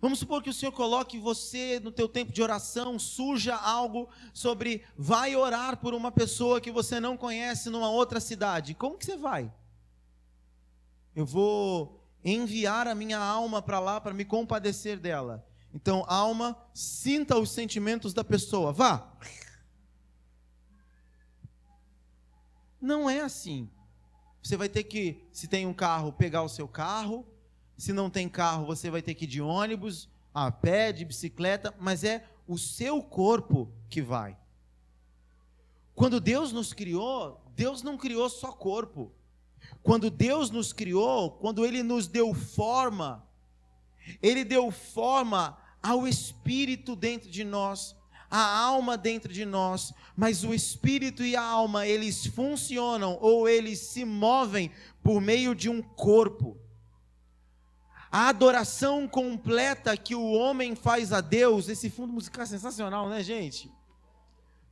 Vamos 0.00 0.18
supor 0.18 0.42
que 0.42 0.48
o 0.48 0.54
Senhor 0.54 0.72
coloque 0.72 1.18
você 1.18 1.78
no 1.78 1.92
teu 1.92 2.08
tempo 2.08 2.32
de 2.32 2.42
oração, 2.42 2.98
surja 2.98 3.54
algo 3.54 4.08
sobre 4.32 4.82
vai 4.96 5.36
orar 5.36 5.76
por 5.76 5.92
uma 5.92 6.10
pessoa 6.10 6.60
que 6.60 6.70
você 6.70 6.98
não 6.98 7.18
conhece 7.18 7.68
numa 7.68 7.90
outra 7.90 8.18
cidade. 8.18 8.74
Como 8.74 8.96
que 8.96 9.04
você 9.04 9.16
vai? 9.16 9.52
Eu 11.14 11.26
vou 11.26 12.02
enviar 12.24 12.88
a 12.88 12.94
minha 12.94 13.18
alma 13.18 13.60
para 13.60 13.78
lá 13.78 14.00
para 14.00 14.14
me 14.14 14.24
compadecer 14.24 14.98
dela. 14.98 15.46
Então, 15.74 16.04
alma, 16.08 16.56
sinta 16.72 17.38
os 17.38 17.50
sentimentos 17.50 18.14
da 18.14 18.24
pessoa. 18.24 18.72
Vá. 18.72 19.12
Não 22.80 23.08
é 23.08 23.20
assim. 23.20 23.68
Você 24.42 24.56
vai 24.56 24.68
ter 24.68 24.84
que, 24.84 25.22
se 25.32 25.46
tem 25.46 25.66
um 25.66 25.74
carro, 25.74 26.12
pegar 26.12 26.42
o 26.42 26.48
seu 26.48 26.66
carro, 26.66 27.26
se 27.76 27.92
não 27.92 28.08
tem 28.08 28.28
carro, 28.28 28.66
você 28.66 28.90
vai 28.90 29.02
ter 29.02 29.14
que 29.14 29.24
ir 29.24 29.28
de 29.28 29.40
ônibus, 29.40 30.08
a 30.32 30.50
pé, 30.50 30.92
de 30.92 31.04
bicicleta, 31.04 31.74
mas 31.78 32.04
é 32.04 32.24
o 32.46 32.56
seu 32.56 33.02
corpo 33.02 33.70
que 33.88 34.00
vai. 34.00 34.36
Quando 35.94 36.20
Deus 36.20 36.52
nos 36.52 36.72
criou, 36.72 37.40
Deus 37.54 37.82
não 37.82 37.98
criou 37.98 38.28
só 38.30 38.52
corpo. 38.52 39.12
Quando 39.82 40.10
Deus 40.10 40.50
nos 40.50 40.72
criou, 40.72 41.32
quando 41.32 41.64
Ele 41.64 41.82
nos 41.82 42.06
deu 42.06 42.32
forma, 42.32 43.26
Ele 44.22 44.44
deu 44.44 44.70
forma 44.70 45.58
ao 45.82 46.06
espírito 46.06 46.96
dentro 46.96 47.30
de 47.30 47.44
nós, 47.44 47.96
a 48.30 48.58
alma 48.58 48.96
dentro 48.96 49.32
de 49.32 49.44
nós, 49.44 49.92
mas 50.16 50.44
o 50.44 50.54
espírito 50.54 51.24
e 51.24 51.34
a 51.34 51.42
alma, 51.42 51.86
eles 51.86 52.26
funcionam 52.26 53.18
ou 53.20 53.48
eles 53.48 53.80
se 53.80 54.04
movem 54.04 54.70
por 55.02 55.20
meio 55.20 55.54
de 55.54 55.68
um 55.68 55.82
corpo. 55.82 56.56
A 58.12 58.28
adoração 58.28 59.08
completa 59.08 59.96
que 59.96 60.14
o 60.14 60.32
homem 60.32 60.74
faz 60.74 61.12
a 61.12 61.20
Deus, 61.20 61.68
esse 61.68 61.90
fundo 61.90 62.12
musical 62.12 62.42
é 62.42 62.46
sensacional, 62.46 63.08
né, 63.08 63.22
gente? 63.22 63.70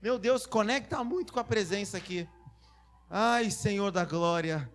Meu 0.00 0.18
Deus, 0.18 0.46
conecta 0.46 1.02
muito 1.02 1.32
com 1.32 1.40
a 1.40 1.44
presença 1.44 1.96
aqui. 1.96 2.28
Ai, 3.10 3.50
Senhor 3.50 3.90
da 3.90 4.04
glória, 4.04 4.70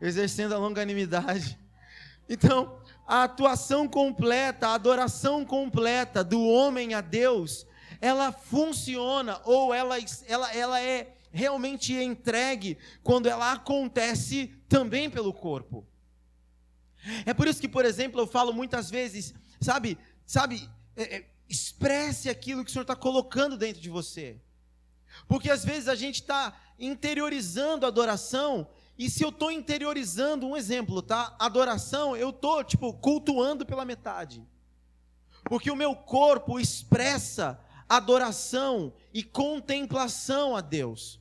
exercendo 0.00 0.54
a 0.54 0.58
longanimidade. 0.58 1.58
Então, 2.28 2.78
a 3.06 3.22
atuação 3.22 3.88
completa, 3.88 4.68
a 4.68 4.74
adoração 4.74 5.44
completa 5.44 6.22
do 6.22 6.42
homem 6.46 6.92
a 6.92 7.00
Deus, 7.00 7.66
ela 8.00 8.32
funciona 8.32 9.40
ou 9.44 9.74
ela, 9.74 9.96
ela, 10.26 10.54
ela 10.54 10.80
é 10.80 11.14
realmente 11.30 11.92
entregue 11.92 12.78
quando 13.02 13.26
ela 13.26 13.52
acontece 13.52 14.54
também 14.68 15.10
pelo 15.10 15.32
corpo. 15.32 15.86
É 17.24 17.32
por 17.32 17.46
isso 17.46 17.60
que, 17.60 17.68
por 17.68 17.84
exemplo, 17.84 18.20
eu 18.20 18.26
falo 18.26 18.52
muitas 18.52 18.90
vezes, 18.90 19.34
sabe, 19.60 19.98
sabe, 20.26 20.68
é, 20.96 21.16
é, 21.16 21.30
expresse 21.48 22.28
aquilo 22.28 22.64
que 22.64 22.70
o 22.70 22.72
Senhor 22.72 22.82
está 22.82 22.96
colocando 22.96 23.56
dentro 23.56 23.80
de 23.80 23.88
você. 23.88 24.36
Porque 25.26 25.50
às 25.50 25.64
vezes 25.64 25.88
a 25.88 25.94
gente 25.94 26.20
está 26.20 26.56
interiorizando 26.78 27.86
a 27.86 27.88
adoração, 27.88 28.68
e 28.98 29.08
se 29.08 29.22
eu 29.22 29.28
estou 29.28 29.50
interiorizando, 29.50 30.46
um 30.46 30.56
exemplo, 30.56 31.00
tá? 31.00 31.34
Adoração, 31.38 32.16
eu 32.16 32.30
estou, 32.30 32.64
tipo, 32.64 32.92
cultuando 32.94 33.64
pela 33.64 33.84
metade. 33.84 34.44
Porque 35.44 35.70
o 35.70 35.76
meu 35.76 35.94
corpo 35.94 36.58
expressa 36.58 37.58
adoração 37.88 38.92
e 39.12 39.22
contemplação 39.22 40.54
a 40.54 40.60
Deus. 40.60 41.20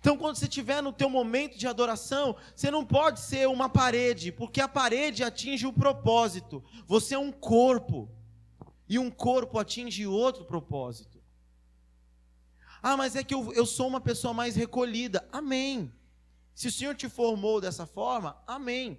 Então, 0.00 0.16
quando 0.16 0.36
você 0.36 0.46
estiver 0.46 0.82
no 0.82 0.92
teu 0.92 1.08
momento 1.08 1.56
de 1.56 1.66
adoração, 1.66 2.36
você 2.54 2.70
não 2.70 2.84
pode 2.84 3.20
ser 3.20 3.46
uma 3.48 3.68
parede, 3.68 4.32
porque 4.32 4.60
a 4.60 4.68
parede 4.68 5.22
atinge 5.22 5.66
o 5.66 5.72
propósito. 5.72 6.62
Você 6.86 7.14
é 7.14 7.18
um 7.18 7.30
corpo, 7.30 8.10
e 8.88 8.98
um 8.98 9.10
corpo 9.10 9.58
atinge 9.58 10.06
outro 10.06 10.44
propósito. 10.44 11.22
Ah, 12.82 12.96
mas 12.96 13.14
é 13.16 13.22
que 13.22 13.34
eu, 13.34 13.52
eu 13.52 13.66
sou 13.66 13.86
uma 13.86 14.00
pessoa 14.00 14.32
mais 14.32 14.56
recolhida. 14.56 15.28
Amém. 15.30 15.92
Se 16.54 16.68
o 16.68 16.72
Senhor 16.72 16.94
te 16.94 17.08
formou 17.08 17.60
dessa 17.60 17.86
forma, 17.86 18.40
amém. 18.46 18.98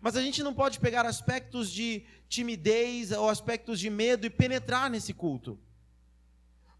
Mas 0.00 0.16
a 0.16 0.22
gente 0.22 0.42
não 0.42 0.54
pode 0.54 0.80
pegar 0.80 1.04
aspectos 1.04 1.70
de 1.70 2.04
timidez 2.28 3.12
ou 3.12 3.28
aspectos 3.28 3.78
de 3.78 3.90
medo 3.90 4.26
e 4.26 4.30
penetrar 4.30 4.90
nesse 4.90 5.12
culto. 5.12 5.58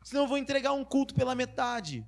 Senão 0.07 0.23
eu 0.23 0.29
vou 0.29 0.39
entregar 0.39 0.73
um 0.73 0.85
culto 0.85 1.15
pela 1.15 1.35
metade 1.35 2.07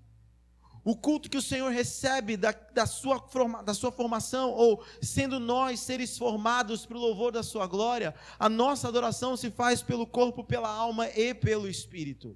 o 0.90 0.96
culto 0.96 1.28
que 1.28 1.36
o 1.36 1.42
Senhor 1.42 1.70
recebe 1.70 2.34
da, 2.34 2.50
da, 2.50 2.86
sua, 2.86 3.20
forma, 3.20 3.62
da 3.62 3.74
sua 3.74 3.92
formação, 3.92 4.50
ou 4.52 4.82
sendo 5.02 5.38
nós 5.38 5.80
seres 5.80 6.16
formados 6.16 6.86
para 6.86 6.96
o 6.96 7.00
louvor 7.00 7.30
da 7.30 7.42
sua 7.42 7.66
glória, 7.66 8.14
a 8.38 8.48
nossa 8.48 8.88
adoração 8.88 9.36
se 9.36 9.50
faz 9.50 9.82
pelo 9.82 10.06
corpo, 10.06 10.42
pela 10.42 10.70
alma 10.70 11.06
e 11.08 11.34
pelo 11.34 11.68
espírito. 11.68 12.34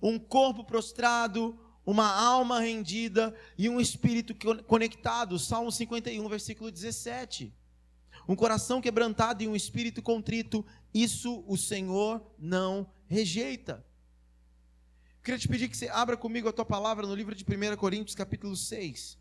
Um 0.00 0.16
corpo 0.16 0.62
prostrado, 0.62 1.58
uma 1.84 2.06
alma 2.06 2.60
rendida 2.60 3.34
e 3.58 3.68
um 3.68 3.80
espírito 3.80 4.32
conectado. 4.68 5.40
Salmo 5.40 5.72
51, 5.72 6.28
versículo 6.28 6.70
17. 6.70 7.52
Um 8.28 8.36
coração 8.36 8.80
quebrantado 8.80 9.42
e 9.42 9.48
um 9.48 9.56
espírito 9.56 10.00
contrito, 10.00 10.64
isso 10.94 11.42
o 11.48 11.56
Senhor 11.56 12.24
não 12.38 12.88
rejeita. 13.08 13.84
Queria 15.22 15.38
te 15.38 15.46
pedir 15.46 15.68
que 15.68 15.76
você 15.76 15.88
abra 15.88 16.16
comigo 16.16 16.48
a 16.48 16.52
tua 16.52 16.64
palavra 16.64 17.06
no 17.06 17.14
livro 17.14 17.32
de 17.32 17.44
1 17.44 17.76
Coríntios, 17.76 18.16
capítulo 18.16 18.56
6. 18.56 19.16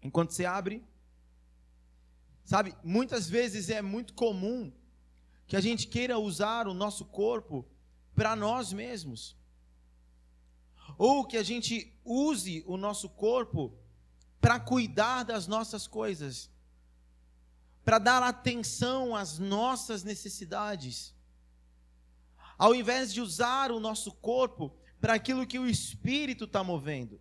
Enquanto 0.00 0.30
você 0.30 0.44
abre, 0.44 0.84
sabe, 2.44 2.76
muitas 2.84 3.28
vezes 3.28 3.70
é 3.70 3.82
muito 3.82 4.14
comum 4.14 4.72
que 5.48 5.56
a 5.56 5.60
gente 5.60 5.88
queira 5.88 6.16
usar 6.16 6.68
o 6.68 6.74
nosso 6.74 7.04
corpo 7.04 7.66
para 8.14 8.36
nós 8.36 8.72
mesmos. 8.72 9.36
Ou 10.96 11.26
que 11.26 11.36
a 11.36 11.42
gente 11.42 11.92
use 12.04 12.62
o 12.68 12.76
nosso 12.76 13.08
corpo 13.08 13.76
para 14.40 14.60
cuidar 14.60 15.24
das 15.24 15.48
nossas 15.48 15.88
coisas, 15.88 16.48
para 17.84 17.98
dar 17.98 18.22
atenção 18.22 19.16
às 19.16 19.40
nossas 19.40 20.04
necessidades 20.04 21.15
ao 22.58 22.74
invés 22.74 23.12
de 23.12 23.20
usar 23.20 23.70
o 23.70 23.80
nosso 23.80 24.12
corpo 24.12 24.74
para 25.00 25.14
aquilo 25.14 25.46
que 25.46 25.58
o 25.58 25.68
Espírito 25.68 26.44
está 26.44 26.64
movendo. 26.64 27.20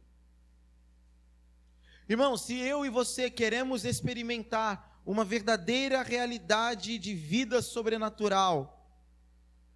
Irmão, 2.07 2.37
se 2.37 2.55
eu 2.55 2.85
e 2.85 2.89
você 2.89 3.29
queremos 3.29 3.83
experimentar 3.83 5.01
uma 5.05 5.25
verdadeira 5.25 6.01
realidade 6.01 6.97
de 6.97 7.13
vida 7.13 7.61
sobrenatural, 7.61 8.71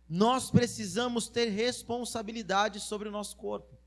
nós 0.08 0.50
precisamos 0.50 1.28
ter 1.28 1.50
responsabilidade 1.50 2.80
sobre 2.80 3.10
o 3.10 3.12
nosso 3.12 3.38
corpo. 3.38 3.78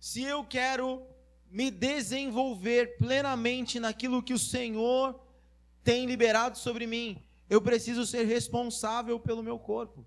Se 0.00 0.22
eu 0.22 0.44
quero 0.44 1.06
me 1.48 1.70
desenvolver 1.70 2.98
plenamente 2.98 3.78
naquilo 3.78 4.22
que 4.22 4.34
o 4.34 4.38
Senhor 4.38 5.20
tem 5.84 6.04
liberado 6.04 6.58
sobre 6.58 6.86
mim, 6.86 7.24
eu 7.48 7.60
preciso 7.60 8.06
ser 8.06 8.24
responsável 8.24 9.18
pelo 9.20 9.42
meu 9.42 9.58
corpo. 9.58 10.04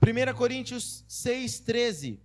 1 0.00 0.34
Coríntios 0.34 1.04
6,13. 1.08 2.18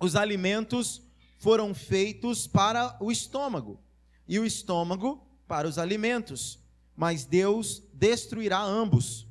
Os 0.00 0.14
alimentos 0.14 1.02
foram 1.38 1.74
feitos 1.74 2.46
para 2.46 2.96
o 3.00 3.10
estômago, 3.10 3.80
e 4.26 4.38
o 4.38 4.44
estômago 4.44 5.26
para 5.46 5.66
os 5.66 5.78
alimentos, 5.78 6.58
mas 6.94 7.24
Deus 7.24 7.82
destruirá 7.92 8.60
ambos. 8.60 9.26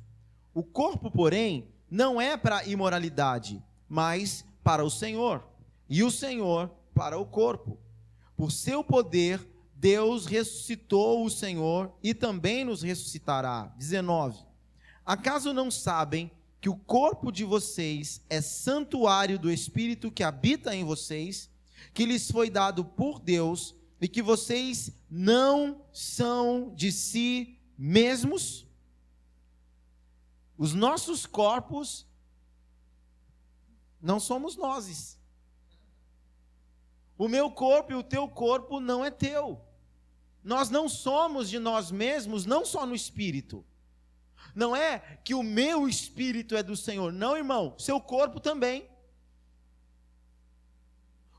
O 0.52 0.62
corpo, 0.64 1.10
porém, 1.10 1.68
não 1.90 2.20
é 2.20 2.36
para 2.36 2.66
imoralidade, 2.66 3.62
mas 3.88 4.44
para 4.64 4.84
o 4.84 4.90
Senhor, 4.90 5.46
e 5.88 6.02
o 6.02 6.10
Senhor 6.10 6.68
para 6.94 7.18
o 7.18 7.24
corpo. 7.24 7.78
Por 8.36 8.50
seu 8.50 8.82
poder, 8.82 9.46
Deus 9.80 10.26
ressuscitou 10.26 11.24
o 11.24 11.30
Senhor 11.30 11.94
e 12.02 12.12
também 12.12 12.64
nos 12.64 12.82
ressuscitará. 12.82 13.72
19. 13.78 14.44
Acaso 15.06 15.52
não 15.52 15.70
sabem 15.70 16.32
que 16.60 16.68
o 16.68 16.74
corpo 16.74 17.30
de 17.30 17.44
vocês 17.44 18.20
é 18.28 18.40
santuário 18.40 19.38
do 19.38 19.48
Espírito 19.48 20.10
que 20.10 20.24
habita 20.24 20.74
em 20.74 20.84
vocês 20.84 21.48
que 21.94 22.04
lhes 22.04 22.28
foi 22.28 22.50
dado 22.50 22.84
por 22.84 23.20
Deus 23.20 23.72
e 24.00 24.08
que 24.08 24.20
vocês 24.20 24.90
não 25.08 25.80
são 25.92 26.74
de 26.74 26.90
si 26.90 27.56
mesmos? 27.78 28.66
Os 30.56 30.74
nossos 30.74 31.24
corpos 31.24 32.04
não 34.02 34.18
somos 34.18 34.56
nós. 34.56 35.16
O 37.16 37.28
meu 37.28 37.48
corpo 37.48 37.92
e 37.92 37.94
o 37.94 38.02
teu 38.02 38.28
corpo 38.28 38.80
não 38.80 39.04
é 39.04 39.10
teu. 39.12 39.67
Nós 40.42 40.70
não 40.70 40.88
somos 40.88 41.48
de 41.50 41.58
nós 41.58 41.90
mesmos, 41.90 42.46
não 42.46 42.64
só 42.64 42.86
no 42.86 42.94
espírito. 42.94 43.64
Não 44.54 44.74
é 44.74 44.98
que 45.24 45.34
o 45.34 45.42
meu 45.42 45.88
espírito 45.88 46.56
é 46.56 46.62
do 46.62 46.76
Senhor. 46.76 47.12
Não, 47.12 47.36
irmão, 47.36 47.74
seu 47.78 48.00
corpo 48.00 48.40
também. 48.40 48.88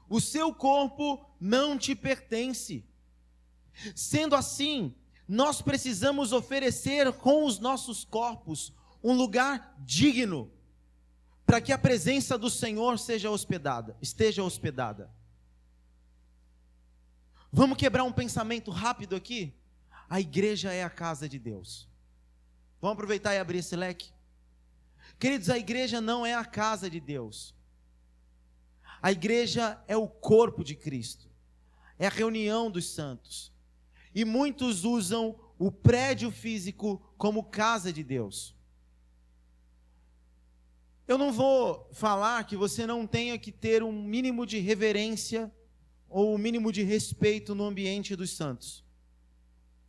O 0.07 0.19
seu 0.19 0.53
corpo 0.53 1.23
não 1.39 1.77
te 1.77 1.95
pertence. 1.95 2.85
Sendo 3.95 4.35
assim, 4.35 4.95
nós 5.27 5.61
precisamos 5.61 6.33
oferecer 6.33 7.11
com 7.13 7.45
os 7.45 7.59
nossos 7.59 8.03
corpos 8.03 8.73
um 9.03 9.13
lugar 9.13 9.75
digno 9.79 10.51
para 11.45 11.61
que 11.61 11.71
a 11.71 11.77
presença 11.77 12.37
do 12.37 12.49
Senhor 12.49 12.99
seja 12.99 13.29
hospedada, 13.29 13.97
esteja 14.01 14.43
hospedada. 14.43 15.09
Vamos 17.51 17.77
quebrar 17.77 18.03
um 18.03 18.11
pensamento 18.11 18.69
rápido 18.69 19.15
aqui? 19.15 19.53
A 20.07 20.19
igreja 20.19 20.71
é 20.71 20.83
a 20.83 20.89
casa 20.89 21.27
de 21.27 21.39
Deus. 21.39 21.87
Vamos 22.79 22.93
aproveitar 22.93 23.33
e 23.33 23.39
abrir 23.39 23.59
esse 23.59 23.75
leque? 23.75 24.11
Queridos, 25.17 25.49
a 25.49 25.57
igreja 25.57 25.99
não 25.99 26.25
é 26.25 26.35
a 26.35 26.45
casa 26.45 26.89
de 26.89 26.99
Deus. 26.99 27.55
A 29.01 29.11
igreja 29.11 29.81
é 29.87 29.97
o 29.97 30.07
corpo 30.07 30.63
de 30.63 30.75
Cristo. 30.75 31.27
É 31.97 32.05
a 32.07 32.11
reunião 32.11 32.69
dos 32.69 32.85
santos. 32.89 33.51
E 34.13 34.23
muitos 34.23 34.83
usam 34.83 35.35
o 35.57 35.71
prédio 35.71 36.31
físico 36.31 37.01
como 37.17 37.43
casa 37.43 37.91
de 37.91 38.03
Deus. 38.03 38.55
Eu 41.07 41.17
não 41.17 41.31
vou 41.31 41.89
falar 41.91 42.43
que 42.45 42.55
você 42.55 42.85
não 42.85 43.07
tenha 43.07 43.37
que 43.37 43.51
ter 43.51 43.81
um 43.81 43.91
mínimo 43.91 44.45
de 44.45 44.59
reverência 44.59 45.51
ou 46.09 46.33
o 46.33 46.37
mínimo 46.37 46.71
de 46.71 46.83
respeito 46.83 47.53
no 47.53 47.65
ambiente 47.65 48.15
dos 48.15 48.35
santos. 48.35 48.83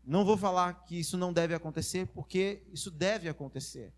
Não 0.05 0.25
vou 0.25 0.37
falar 0.37 0.85
que 0.85 0.99
isso 0.99 1.17
não 1.17 1.33
deve 1.33 1.55
acontecer, 1.55 2.07
porque 2.09 2.63
isso 2.73 2.91
deve 2.91 3.29
acontecer. 3.29 3.93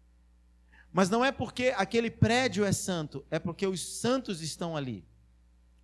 Mas 0.92 1.08
não 1.08 1.24
é 1.24 1.32
porque 1.32 1.72
aquele 1.76 2.10
prédio 2.10 2.64
é 2.64 2.72
santo, 2.72 3.24
é 3.30 3.38
porque 3.38 3.66
os 3.66 4.00
santos 4.00 4.42
estão 4.42 4.76
ali. 4.76 5.04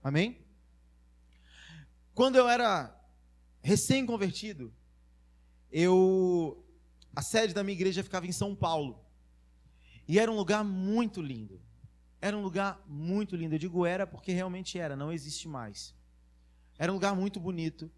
Amém? 0.03 0.39
Quando 2.15 2.37
eu 2.37 2.49
era 2.49 2.95
recém-convertido, 3.63 4.73
eu 5.71 6.65
a 7.15 7.23
sede 7.23 7.53
da 7.53 7.65
minha 7.65 7.75
igreja 7.75 8.05
ficava 8.05 8.27
em 8.27 8.33
São 8.33 8.55
Paulo. 8.55 9.05
E 10.07 10.19
era 10.19 10.31
um 10.31 10.37
lugar 10.37 10.63
muito 10.63 11.21
lindo. 11.21 11.61
Era 12.21 12.37
um 12.37 12.43
lugar 12.43 12.83
muito 12.87 13.35
lindo. 13.35 13.55
Eu 13.55 13.59
digo 13.59 13.85
era 13.85 14.07
porque 14.07 14.33
realmente 14.33 14.79
era, 14.79 14.95
não 14.95 15.13
existe 15.13 15.49
mais. 15.49 15.95
Era 16.79 16.93
um 16.93 16.95
lugar 16.95 17.15
muito 17.17 17.41
bonito, 17.41 17.91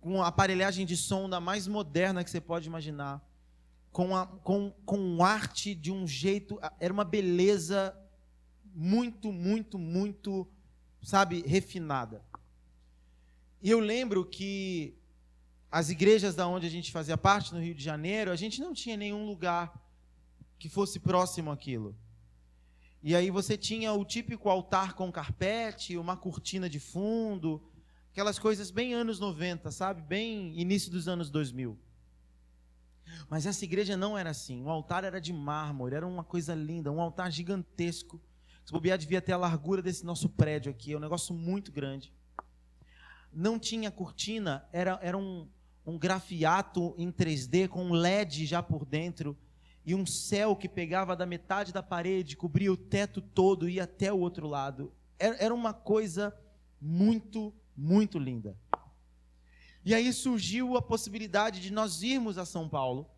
com 0.00 0.22
aparelhagem 0.22 0.84
de 0.84 0.96
som 0.96 1.28
da 1.28 1.40
mais 1.40 1.66
moderna 1.66 2.24
que 2.24 2.30
você 2.30 2.40
pode 2.40 2.66
imaginar, 2.66 3.24
com, 3.92 4.16
a, 4.16 4.26
com, 4.26 4.70
com 4.84 5.24
arte 5.24 5.74
de 5.74 5.90
um 5.90 6.06
jeito, 6.06 6.58
era 6.78 6.92
uma 6.92 7.04
beleza 7.04 7.96
muito, 8.74 9.32
muito, 9.32 9.78
muito, 9.78 10.46
sabe, 11.02 11.42
refinada. 11.42 12.22
E 13.62 13.70
eu 13.70 13.80
lembro 13.80 14.24
que 14.24 14.94
as 15.70 15.90
igrejas 15.90 16.34
da 16.34 16.46
onde 16.46 16.66
a 16.66 16.70
gente 16.70 16.92
fazia 16.92 17.16
parte, 17.16 17.52
no 17.52 17.60
Rio 17.60 17.74
de 17.74 17.82
Janeiro, 17.82 18.30
a 18.30 18.36
gente 18.36 18.60
não 18.60 18.72
tinha 18.72 18.96
nenhum 18.96 19.26
lugar 19.26 19.72
que 20.58 20.68
fosse 20.68 20.98
próximo 20.98 21.50
àquilo. 21.50 21.94
E 23.02 23.14
aí 23.14 23.30
você 23.30 23.56
tinha 23.56 23.92
o 23.92 24.04
típico 24.04 24.48
altar 24.48 24.94
com 24.94 25.10
carpete, 25.12 25.96
uma 25.96 26.16
cortina 26.16 26.68
de 26.68 26.80
fundo, 26.80 27.62
aquelas 28.10 28.38
coisas 28.38 28.72
bem 28.72 28.92
anos 28.92 29.20
90, 29.20 29.70
sabe? 29.70 30.02
Bem 30.02 30.58
início 30.58 30.90
dos 30.90 31.06
anos 31.06 31.30
2000. 31.30 31.78
Mas 33.28 33.46
essa 33.46 33.64
igreja 33.64 33.96
não 33.96 34.18
era 34.18 34.30
assim. 34.30 34.62
O 34.64 34.68
altar 34.68 35.04
era 35.04 35.20
de 35.20 35.32
mármore, 35.32 35.94
era 35.94 36.06
uma 36.06 36.24
coisa 36.24 36.54
linda, 36.54 36.90
um 36.90 37.00
altar 37.00 37.30
gigantesco. 37.30 38.20
Se 38.64 38.72
bobear, 38.72 38.98
devia 38.98 39.22
ter 39.22 39.32
a 39.32 39.36
largura 39.36 39.80
desse 39.80 40.04
nosso 40.04 40.28
prédio 40.28 40.70
aqui, 40.70 40.92
é 40.92 40.96
um 40.96 41.00
negócio 41.00 41.32
muito 41.32 41.70
grande. 41.70 42.12
Não 43.32 43.58
tinha 43.58 43.90
cortina, 43.92 44.68
era, 44.72 44.98
era 45.00 45.16
um, 45.16 45.48
um 45.86 45.96
grafiato 45.96 46.94
em 46.98 47.12
3D 47.12 47.68
com 47.68 47.84
um 47.84 47.92
LED 47.92 48.44
já 48.44 48.62
por 48.62 48.84
dentro 48.84 49.38
e 49.88 49.94
um 49.94 50.04
céu 50.04 50.54
que 50.54 50.68
pegava 50.68 51.16
da 51.16 51.24
metade 51.24 51.72
da 51.72 51.82
parede, 51.82 52.36
cobria 52.36 52.70
o 52.70 52.76
teto 52.76 53.22
todo 53.22 53.66
e 53.66 53.76
ia 53.76 53.84
até 53.84 54.12
o 54.12 54.18
outro 54.18 54.46
lado. 54.46 54.92
Era, 55.18 55.54
uma 55.54 55.72
coisa 55.72 56.38
muito, 56.78 57.54
muito 57.74 58.18
linda. 58.18 58.54
E 59.82 59.94
aí 59.94 60.12
surgiu 60.12 60.76
a 60.76 60.82
possibilidade 60.82 61.58
de 61.62 61.72
nós 61.72 62.02
irmos 62.02 62.36
a 62.36 62.44
São 62.44 62.68
Paulo 62.68 63.08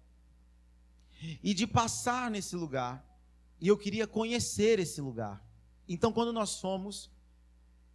e 1.43 1.53
de 1.53 1.67
passar 1.67 2.31
nesse 2.31 2.55
lugar. 2.55 3.05
E 3.61 3.67
eu 3.67 3.77
queria 3.77 4.07
conhecer 4.07 4.79
esse 4.79 5.01
lugar. 5.01 5.45
Então, 5.89 6.13
quando 6.13 6.33
nós 6.33 6.61
fomos, 6.61 7.11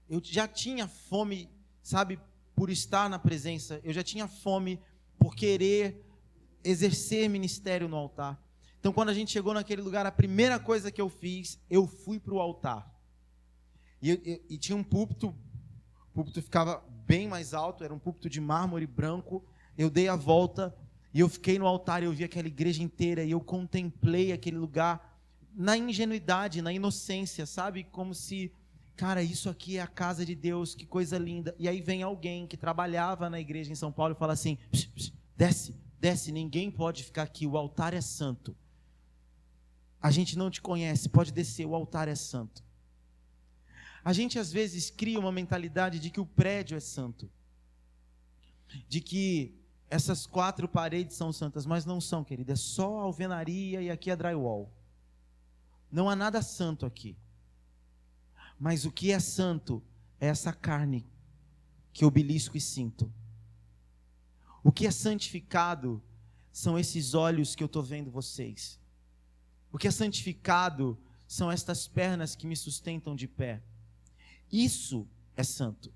eu 0.10 0.20
já 0.22 0.50
tinha 0.50 0.86
fome, 0.86 1.50
sabe, 1.82 2.20
por 2.54 2.70
estar 2.70 3.10
na 3.10 3.20
presença, 3.20 3.80
eu 3.86 3.94
já 3.94 4.04
tinha 4.04 4.28
fome 4.28 4.82
por 5.18 5.34
querer 5.34 6.06
exercer 6.62 7.30
ministério 7.30 7.88
no 7.88 7.96
altar. 7.96 8.45
Então, 8.86 8.94
quando 8.94 9.10
a 9.10 9.16
gente 9.16 9.32
chegou 9.32 9.52
naquele 9.52 9.82
lugar, 9.82 10.06
a 10.06 10.12
primeira 10.12 10.60
coisa 10.60 10.92
que 10.92 11.02
eu 11.02 11.10
fiz, 11.10 11.60
eu 11.72 11.88
fui 11.88 12.20
para 12.20 12.36
o 12.36 12.40
altar. 12.40 12.88
E, 14.00 14.12
e, 14.12 14.46
e, 14.48 14.58
tinha 14.60 14.78
um 14.78 14.84
púlpito, 14.84 15.30
o 15.30 16.14
púlpito 16.14 16.40
ficava 16.40 16.86
bem 17.04 17.28
mais 17.28 17.56
alto, 17.56 17.84
era 17.84 17.92
um 17.92 17.98
púlpito 17.98 18.30
de 18.30 18.40
mármore 18.40 18.86
branco. 18.86 19.44
Eu 19.76 19.90
dei 19.90 20.08
a 20.08 20.16
volta 20.16 20.72
e 21.12 21.20
eu 21.20 21.28
fiquei 21.28 21.58
no 21.58 21.66
altar 21.66 22.04
e 22.04 22.06
eu 22.06 22.14
vi 22.14 22.26
aquela 22.26 22.48
igreja 22.48 22.84
inteira 22.84 23.24
e 23.24 23.32
eu 23.32 23.42
contemplei 23.42 24.32
aquele 24.32 24.58
lugar 24.58 25.20
na 25.56 25.76
ingenuidade, 25.76 26.62
na 26.62 26.72
inocência, 26.72 27.48
sabe? 27.48 27.86
Como 27.86 28.14
se, 28.14 28.54
cara, 28.96 29.24
isso 29.24 29.50
aqui 29.50 29.78
é 29.78 29.82
a 29.82 29.88
casa 29.88 30.24
de 30.24 30.36
Deus, 30.36 30.76
que 30.76 30.86
coisa 30.86 31.18
linda. 31.18 31.56
E 31.58 31.68
aí 31.68 31.82
vem 31.82 32.04
alguém 32.04 32.46
que 32.46 32.56
trabalhava 32.56 33.32
na 33.32 33.40
igreja 33.40 33.72
em 33.72 33.76
São 33.76 33.92
Paulo 33.92 34.14
e 34.14 34.20
fala 34.20 34.34
assim: 34.34 34.60
desce, 35.36 35.76
desce, 36.00 36.32
ninguém 36.32 36.70
pode 36.70 37.04
ficar 37.04 37.24
aqui, 37.24 37.48
o 37.48 37.58
altar 37.58 37.92
é 37.92 38.02
santo. 38.02 38.56
A 40.06 40.12
gente 40.12 40.38
não 40.38 40.51
te 40.51 40.62
conhece, 40.62 41.10
pode 41.10 41.32
descer, 41.32 41.66
o 41.66 41.74
altar 41.74 42.08
é 42.08 42.14
santo. 42.14 42.64
A 44.03 44.14
gente 44.14 44.38
às 44.38 44.51
vezes 44.51 44.91
cria 44.91 45.20
uma 45.20 45.32
mentalidade 45.32 45.97
de 45.97 46.12
que 46.12 46.20
o 46.20 46.28
prédio 46.28 46.78
é 46.78 46.80
santo, 46.80 47.28
de 48.88 49.01
que 49.01 49.60
essas 49.89 50.28
quatro 50.28 50.68
paredes 50.68 51.16
são 51.16 51.34
santas, 51.34 51.66
mas 51.66 51.86
não 51.86 51.99
são, 51.99 52.24
querida. 52.24 52.53
É 52.53 52.56
só 52.56 52.99
alvenaria 52.99 53.82
e 53.82 53.89
aqui 53.89 54.12
é 54.12 54.16
drywall. 54.16 54.72
Não 55.91 56.08
há 56.08 56.16
nada 56.16 56.39
santo 56.43 56.86
aqui. 56.86 57.18
Mas 58.60 58.86
o 58.86 58.91
que 58.91 59.12
é 59.12 59.20
santo 59.20 59.82
é 60.20 60.28
essa 60.28 60.53
carne 60.53 61.03
que 61.91 62.06
eu 62.06 62.12
belisco 62.12 62.56
e 62.56 62.62
sinto. 62.62 63.12
O 64.64 64.72
que 64.72 64.86
é 64.86 64.91
santificado 64.91 65.99
são 66.51 66.78
esses 66.78 67.16
olhos 67.16 67.56
que 67.56 67.64
eu 67.64 67.66
estou 67.66 67.82
vendo 67.82 68.12
vocês. 68.12 68.80
O 69.76 69.78
que 69.78 69.90
é 69.90 69.92
santificado 69.92 70.98
são 71.28 71.52
estas 71.52 71.86
pernas 71.86 72.34
que 72.34 72.48
me 72.48 72.56
sustentam 72.56 73.14
de 73.14 73.28
pé. 73.28 73.62
Isso 74.50 75.06
é 75.36 75.44
santo. 75.44 75.94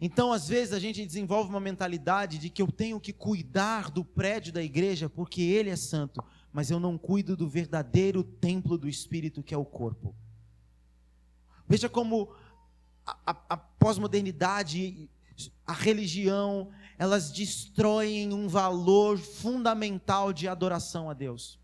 Então, 0.00 0.32
às 0.32 0.48
vezes, 0.48 0.72
a 0.72 0.78
gente 0.78 1.04
desenvolve 1.04 1.50
uma 1.50 1.60
mentalidade 1.60 2.38
de 2.38 2.48
que 2.48 2.62
eu 2.62 2.72
tenho 2.72 2.98
que 2.98 3.12
cuidar 3.12 3.90
do 3.90 4.02
prédio 4.02 4.54
da 4.54 4.62
igreja 4.62 5.10
porque 5.10 5.42
ele 5.42 5.68
é 5.68 5.76
santo, 5.76 6.24
mas 6.50 6.70
eu 6.70 6.80
não 6.80 6.96
cuido 6.96 7.36
do 7.36 7.46
verdadeiro 7.46 8.24
templo 8.24 8.78
do 8.78 8.88
Espírito 8.88 9.42
que 9.42 9.52
é 9.52 9.58
o 9.58 9.66
corpo. 9.66 10.16
Veja 11.68 11.90
como 11.90 12.34
a, 13.04 13.18
a, 13.26 13.36
a 13.50 13.56
pós-modernidade, 13.58 15.10
a 15.66 15.74
religião, 15.74 16.70
elas 17.00 17.32
destroem 17.32 18.30
um 18.34 18.46
valor 18.46 19.16
fundamental 19.16 20.34
de 20.34 20.46
adoração 20.46 21.08
a 21.08 21.14
Deus. 21.14 21.58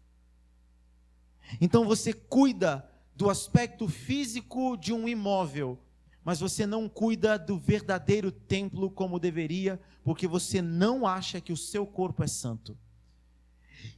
Então 1.60 1.84
você 1.84 2.10
cuida 2.10 2.90
do 3.14 3.28
aspecto 3.28 3.86
físico 3.86 4.78
de 4.78 4.94
um 4.94 5.06
imóvel, 5.06 5.78
mas 6.24 6.40
você 6.40 6.64
não 6.64 6.88
cuida 6.88 7.38
do 7.38 7.58
verdadeiro 7.58 8.32
templo 8.32 8.90
como 8.90 9.18
deveria, 9.18 9.78
porque 10.02 10.26
você 10.26 10.62
não 10.62 11.06
acha 11.06 11.38
que 11.38 11.52
o 11.52 11.56
seu 11.56 11.86
corpo 11.86 12.24
é 12.24 12.26
santo. 12.26 12.74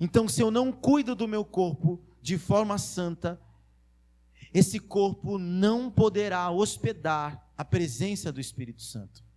Então, 0.01 0.27
se 0.27 0.43
eu 0.43 0.51
não 0.51 0.73
cuido 0.73 1.15
do 1.15 1.29
meu 1.29 1.45
corpo 1.45 2.03
de 2.21 2.37
forma 2.37 2.79
santa, 2.79 3.41
esse 4.53 4.81
corpo 4.81 5.39
não 5.39 5.89
poderá 5.89 6.51
hospedar 6.51 7.49
a 7.57 7.65
presença 7.65 8.33
do 8.33 8.41
Espírito 8.41 8.83
Santo. 8.83 9.28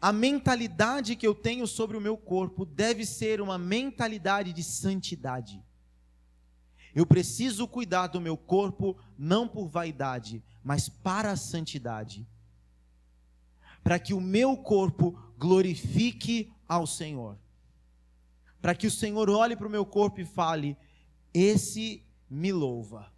A 0.00 0.12
mentalidade 0.12 1.14
que 1.14 1.26
eu 1.26 1.34
tenho 1.34 1.66
sobre 1.66 1.96
o 1.96 2.00
meu 2.00 2.16
corpo 2.16 2.64
deve 2.64 3.04
ser 3.04 3.40
uma 3.40 3.58
mentalidade 3.58 4.52
de 4.52 4.62
santidade. 4.64 5.62
Eu 6.94 7.04
preciso 7.04 7.68
cuidar 7.68 8.06
do 8.06 8.20
meu 8.20 8.36
corpo 8.36 8.96
não 9.18 9.46
por 9.46 9.68
vaidade, 9.68 10.42
mas 10.64 10.88
para 10.88 11.32
a 11.32 11.36
santidade. 11.36 12.26
Para 13.82 13.98
que 13.98 14.14
o 14.14 14.20
meu 14.20 14.56
corpo 14.56 15.18
glorifique 15.38 16.52
ao 16.66 16.86
Senhor. 16.86 17.38
Para 18.60 18.74
que 18.74 18.86
o 18.86 18.90
Senhor 18.90 19.28
olhe 19.28 19.54
para 19.54 19.66
o 19.66 19.70
meu 19.70 19.84
corpo 19.84 20.20
e 20.20 20.24
fale: 20.24 20.76
Esse 21.32 22.02
me 22.28 22.52
louva. 22.52 23.12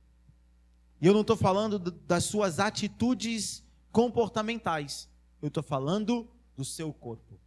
E 1.00 1.06
eu 1.06 1.12
não 1.12 1.22
estou 1.22 1.36
falando 1.36 1.78
das 1.78 2.24
suas 2.24 2.60
atitudes 2.60 3.64
comportamentais, 3.90 5.08
eu 5.40 5.48
estou 5.48 5.62
falando 5.62 6.31
do 6.56 6.64
seu 6.64 6.92
corpo. 6.92 7.38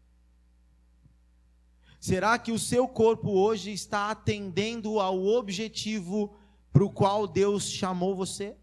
Será 2.00 2.38
que 2.38 2.52
o 2.52 2.60
seu 2.60 2.88
corpo 2.88 3.32
hoje 3.32 3.72
está 3.72 4.12
atendendo 4.12 5.00
ao 5.00 5.26
objetivo 5.26 6.36
para 6.72 6.84
o 6.84 6.90
qual 6.92 7.26
Deus 7.26 7.70
chamou 7.70 8.16
você? 8.16 8.56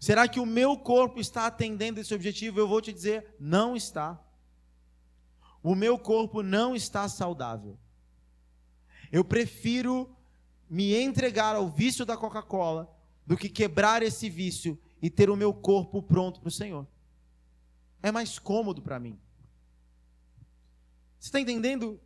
Será 0.00 0.28
que 0.28 0.40
o 0.40 0.46
meu 0.46 0.78
corpo 0.78 1.20
está 1.20 1.46
atendendo 1.46 2.00
esse 2.00 2.14
objetivo? 2.14 2.60
Eu 2.60 2.68
vou 2.68 2.80
te 2.80 2.92
dizer, 2.92 3.34
não 3.38 3.76
está. 3.76 4.18
O 5.62 5.74
meu 5.74 5.98
corpo 5.98 6.42
não 6.42 6.74
está 6.74 7.08
saudável. 7.08 7.76
Eu 9.10 9.24
prefiro 9.24 10.08
me 10.70 10.94
entregar 10.94 11.56
ao 11.56 11.68
vício 11.68 12.06
da 12.06 12.16
Coca-Cola 12.16 12.94
do 13.26 13.36
que 13.36 13.48
quebrar 13.48 14.02
esse 14.02 14.30
vício 14.30 14.78
e 15.02 15.10
ter 15.10 15.28
o 15.30 15.36
meu 15.36 15.52
corpo 15.52 16.02
pronto 16.02 16.40
para 16.40 16.48
o 16.48 16.52
Senhor. 16.52 16.86
É 18.02 18.10
mais 18.10 18.38
cômodo 18.38 18.80
para 18.82 18.98
mim. 18.98 19.18
Você 21.18 21.28
está 21.28 21.40
entendendo 21.40 22.00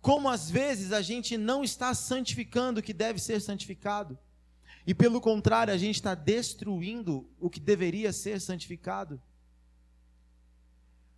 como 0.00 0.28
às 0.28 0.50
vezes 0.50 0.92
a 0.92 1.02
gente 1.02 1.36
não 1.36 1.64
está 1.64 1.94
santificando 1.94 2.80
o 2.80 2.82
que 2.82 2.92
deve 2.92 3.18
ser 3.18 3.40
santificado? 3.40 4.18
E 4.86 4.94
pelo 4.94 5.20
contrário, 5.20 5.72
a 5.72 5.76
gente 5.76 5.96
está 5.96 6.14
destruindo 6.14 7.28
o 7.38 7.50
que 7.50 7.60
deveria 7.60 8.12
ser 8.12 8.40
santificado? 8.40 9.20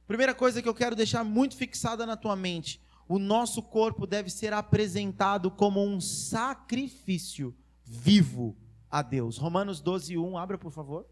Primeira 0.07 0.34
coisa 0.34 0.61
que 0.61 0.68
eu 0.68 0.74
quero 0.74 0.96
deixar 0.96 1.22
muito 1.22 1.57
fixada 1.57 2.05
na 2.05 2.16
tua 2.16 2.34
mente: 2.34 2.80
o 3.09 3.18
nosso 3.18 3.62
corpo 3.62 4.07
deve 4.07 4.28
ser 4.28 4.53
apresentado 4.53 5.51
como 5.51 5.84
um 5.84 6.01
sacrifício 6.01 7.55
vivo 7.84 8.57
a 8.90 9.03
Deus. 9.03 9.38
Romanos 9.38 9.80
12, 9.80 10.18
1, 10.18 10.36
abra 10.36 10.59
por 10.59 10.72
favor. 10.72 11.07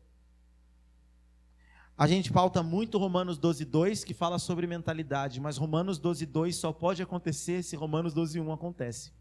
A 1.99 2.07
gente 2.07 2.33
pauta 2.33 2.63
muito 2.63 2.97
Romanos 2.97 3.39
12, 3.39 3.65
2, 3.65 4.05
que 4.05 4.15
fala 4.15 4.39
sobre 4.39 4.69
mentalidade, 4.69 5.41
mas 5.41 5.57
Romanos 5.57 5.99
12, 5.99 6.27
2 6.27 6.55
só 6.55 6.73
pode 6.73 7.03
acontecer 7.03 7.65
se 7.65 7.75
Romanos 7.75 8.15
12, 8.15 8.39
1 8.39 8.53
acontece. 8.53 9.13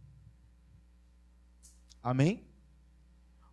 Amém? 2.04 2.44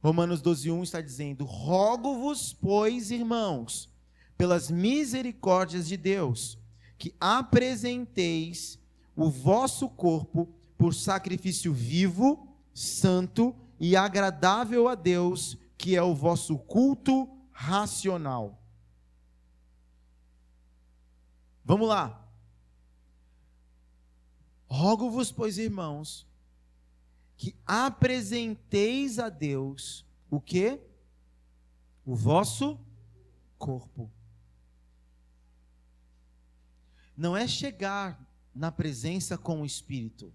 Romanos 0.02 0.42
12, 0.42 0.70
1 0.70 0.82
está 0.82 1.00
dizendo: 1.00 1.46
Rogo-vos, 1.46 2.52
pois, 2.52 3.10
irmãos, 3.10 3.90
pelas 4.36 4.70
misericórdias 4.70 5.88
de 5.88 5.96
Deus, 5.96 6.58
que 6.98 7.14
apresenteis 7.18 8.78
o 9.16 9.30
vosso 9.30 9.88
corpo 9.88 10.52
por 10.76 10.92
sacrifício 10.92 11.72
vivo, 11.72 12.46
santo 12.74 13.56
e 13.80 13.96
agradável 13.96 14.86
a 14.86 14.94
Deus, 14.94 15.56
que 15.78 15.96
é 15.96 16.02
o 16.02 16.14
vosso 16.14 16.58
culto 16.58 17.26
racional. 17.50 18.60
Vamos 21.64 21.88
lá. 21.88 22.28
Rogo-vos, 24.66 25.32
pois, 25.32 25.58
irmãos, 25.58 26.26
que 27.36 27.54
apresenteis 27.66 29.18
a 29.18 29.28
Deus 29.28 30.04
o 30.30 30.40
que? 30.40 30.80
O 32.04 32.14
vosso 32.14 32.78
corpo. 33.58 34.10
Não 37.16 37.36
é 37.36 37.46
chegar 37.46 38.20
na 38.54 38.70
presença 38.70 39.38
com 39.38 39.62
o 39.62 39.66
Espírito 39.66 40.32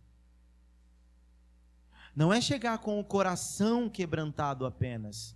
não 2.20 2.34
é 2.34 2.42
chegar 2.42 2.80
com 2.80 3.00
o 3.00 3.04
coração 3.04 3.90
quebrantado 3.90 4.66
apenas, 4.66 5.34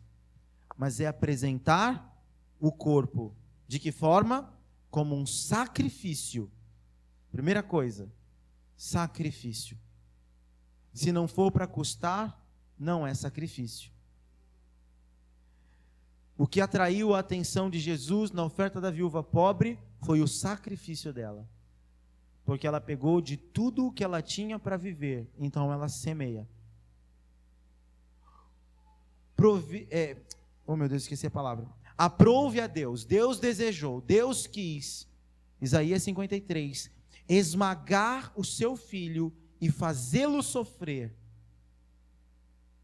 mas 0.78 1.00
é 1.00 1.08
apresentar 1.08 2.14
o 2.60 2.74
corpo. 2.74 3.34
De 3.66 3.80
que 3.80 3.90
forma? 3.90 4.54
Como 4.94 5.16
um 5.16 5.26
sacrifício. 5.26 6.52
Primeira 7.32 7.64
coisa, 7.64 8.14
sacrifício. 8.78 9.76
Se 10.94 11.12
não 11.12 11.28
for 11.28 11.52
para 11.52 11.66
custar, 11.66 12.40
não 12.78 13.08
é 13.08 13.16
sacrifício. 13.16 13.92
O 16.38 16.46
que 16.46 16.62
atraiu 16.62 17.16
a 17.16 17.20
atenção 17.20 17.72
de 17.72 17.80
Jesus 17.80 18.30
na 18.30 18.44
oferta 18.44 18.80
da 18.80 18.92
viúva 18.92 19.24
pobre 19.24 19.80
foi 20.04 20.22
o 20.22 20.28
sacrifício 20.28 21.12
dela. 21.12 21.50
Porque 22.46 22.68
ela 22.68 22.80
pegou 22.80 23.20
de 23.20 23.38
tudo 23.38 23.88
o 23.88 23.92
que 23.92 24.04
ela 24.04 24.22
tinha 24.22 24.60
para 24.60 24.78
viver, 24.78 25.28
então 25.40 25.74
ela 25.74 25.90
semeia 25.90 26.48
provi, 29.44 29.86
é, 29.92 30.16
oh 30.66 30.74
meu 30.74 30.88
Deus, 30.88 31.02
esqueci 31.02 31.28
a 31.28 31.30
palavra. 31.30 31.68
Aprove 31.98 32.60
a 32.60 32.68
Deus, 32.68 33.06
Deus 33.06 33.40
desejou, 33.40 34.02
Deus 34.02 34.48
quis, 34.48 35.08
Isaías 35.62 36.04
53, 36.04 36.92
esmagar 37.30 38.32
o 38.36 38.44
seu 38.44 38.76
filho 38.76 39.34
e 39.62 39.70
fazê-lo 39.72 40.42
sofrer, 40.42 41.16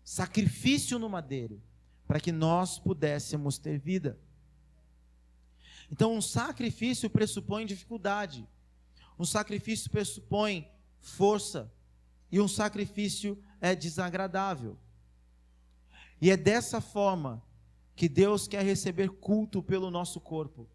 sacrifício 0.03 0.97
no 0.97 1.10
madeiro, 1.10 1.62
para 2.07 2.20
que 2.20 2.32
nós 2.32 2.80
pudéssemos 2.80 3.57
ter 3.57 3.78
vida. 3.78 4.20
Então, 5.91 6.16
um 6.16 6.22
sacrifício 6.22 7.10
pressupõe 7.10 7.66
dificuldade, 7.66 8.47
um 9.18 9.26
sacrifício 9.26 9.89
pressupõe 9.89 10.68
força, 10.99 11.72
e 12.32 12.39
um 12.39 12.47
sacrifício 12.47 13.41
é 13.60 13.76
desagradável. 13.76 14.78
E 16.22 16.30
é 16.30 16.38
dessa 16.38 16.80
forma 16.80 17.43
que 18.00 18.08
Deus 18.08 18.47
quer 18.47 18.64
receber 18.64 19.10
culto 19.10 19.62
pelo 19.62 19.91
nosso 19.91 20.22
corpo. 20.22 20.70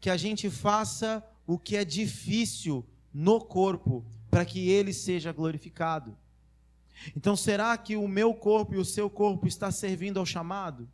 Que 0.00 0.08
a 0.08 0.16
gente 0.16 0.48
faça 0.48 1.22
o 1.46 1.58
que 1.58 1.76
é 1.76 1.84
difícil 1.84 2.82
no 3.12 3.42
corpo, 3.42 4.06
para 4.30 4.46
que 4.46 4.70
ele 4.70 4.94
seja 4.94 5.32
glorificado. 5.32 6.16
Então, 7.14 7.36
será 7.36 7.76
que 7.76 7.94
o 7.94 8.08
meu 8.08 8.32
corpo 8.32 8.74
e 8.74 8.78
o 8.78 8.86
seu 8.86 9.10
corpo 9.10 9.46
está 9.46 9.70
servindo 9.70 10.18
ao 10.18 10.24
chamado? 10.24 10.88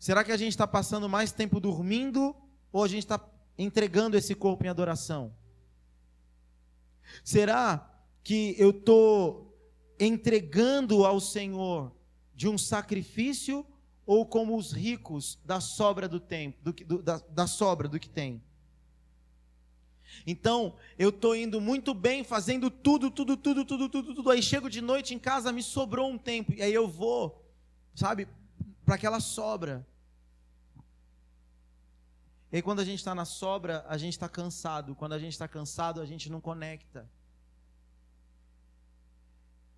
Será 0.00 0.24
que 0.24 0.32
a 0.32 0.36
gente 0.36 0.50
está 0.50 0.66
passando 0.66 1.08
mais 1.08 1.30
tempo 1.30 1.60
dormindo 1.60 2.34
ou 2.72 2.82
a 2.82 2.88
gente 2.88 3.04
está 3.04 3.24
entregando 3.56 4.16
esse 4.16 4.34
corpo 4.34 4.64
em 4.64 4.68
adoração? 4.68 5.32
Será 7.22 7.88
que 8.24 8.56
eu 8.58 8.70
estou 8.70 9.56
entregando 10.00 11.04
ao 11.04 11.20
Senhor 11.20 11.92
de 12.34 12.48
um 12.48 12.58
sacrifício 12.58 13.66
ou 14.06 14.26
como 14.26 14.56
os 14.56 14.72
ricos 14.72 15.38
da 15.44 15.60
sobra 15.60 16.08
do 16.08 16.20
tempo, 16.20 16.58
do, 16.62 16.72
do, 16.72 17.02
da, 17.02 17.18
da 17.30 17.46
sobra 17.46 17.88
do 17.88 17.98
que 17.98 18.08
tem. 18.08 18.42
Então, 20.26 20.76
eu 20.98 21.08
estou 21.08 21.34
indo 21.34 21.60
muito 21.60 21.92
bem, 21.94 22.22
fazendo 22.22 22.70
tudo, 22.70 23.10
tudo, 23.10 23.36
tudo, 23.36 23.64
tudo, 23.64 23.88
tudo, 23.88 24.14
tudo. 24.14 24.30
Aí 24.30 24.42
chego 24.42 24.70
de 24.70 24.80
noite 24.80 25.14
em 25.14 25.18
casa, 25.18 25.52
me 25.52 25.62
sobrou 25.62 26.10
um 26.10 26.18
tempo. 26.18 26.52
E 26.52 26.62
aí 26.62 26.72
eu 26.72 26.86
vou, 26.86 27.44
sabe, 27.94 28.28
para 28.84 28.94
aquela 28.94 29.20
sobra. 29.20 29.86
E 32.52 32.56
aí 32.56 32.62
quando 32.62 32.80
a 32.80 32.84
gente 32.84 32.98
está 32.98 33.14
na 33.14 33.24
sobra, 33.24 33.84
a 33.88 33.98
gente 33.98 34.12
está 34.12 34.28
cansado. 34.28 34.94
Quando 34.94 35.14
a 35.14 35.18
gente 35.18 35.32
está 35.32 35.48
cansado, 35.48 36.00
a 36.00 36.06
gente 36.06 36.30
não 36.30 36.40
conecta. 36.40 37.10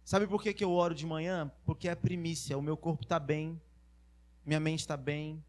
Sabe 0.07 0.29
por 0.29 0.41
que, 0.41 0.55
que 0.55 0.63
eu 0.63 0.71
oro 0.71 0.95
de 0.95 1.05
manhã? 1.05 1.51
Porque 1.65 1.89
é 1.89 1.95
primícia, 1.97 2.57
o 2.57 2.63
meu 2.63 2.77
corpo 2.77 3.03
está 3.03 3.19
bem, 3.19 3.61
minha 4.45 4.61
mente 4.61 4.79
está 4.79 4.97
bem. 4.97 5.45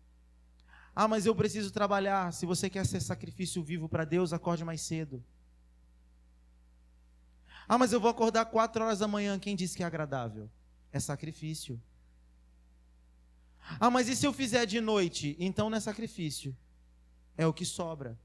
Ah, 0.95 1.07
mas 1.07 1.27
eu 1.27 1.35
preciso 1.35 1.69
trabalhar. 1.69 2.33
Se 2.33 2.43
você 2.43 2.67
quer 2.67 2.83
ser 2.83 2.99
sacrifício 2.99 3.61
vivo 3.61 3.87
para 3.87 4.03
Deus, 4.03 4.33
acorde 4.33 4.65
mais 4.65 4.81
cedo. 4.81 5.23
Ah, 7.69 7.77
mas 7.77 7.93
eu 7.93 7.99
vou 7.99 8.09
acordar 8.09 8.45
quatro 8.45 8.83
horas 8.83 8.97
da 8.97 9.07
manhã. 9.07 9.37
Quem 9.37 9.55
disse 9.55 9.77
que 9.77 9.83
é 9.83 9.85
agradável? 9.85 10.49
É 10.91 10.99
sacrifício. 10.99 11.79
Ah, 13.79 13.91
mas 13.91 14.07
e 14.07 14.15
se 14.15 14.25
eu 14.25 14.33
fizer 14.33 14.65
de 14.65 14.81
noite? 14.81 15.37
Então 15.39 15.69
não 15.69 15.77
é 15.77 15.79
sacrifício. 15.79 16.57
É 17.37 17.45
o 17.45 17.53
que 17.53 17.63
sobra. 17.63 18.17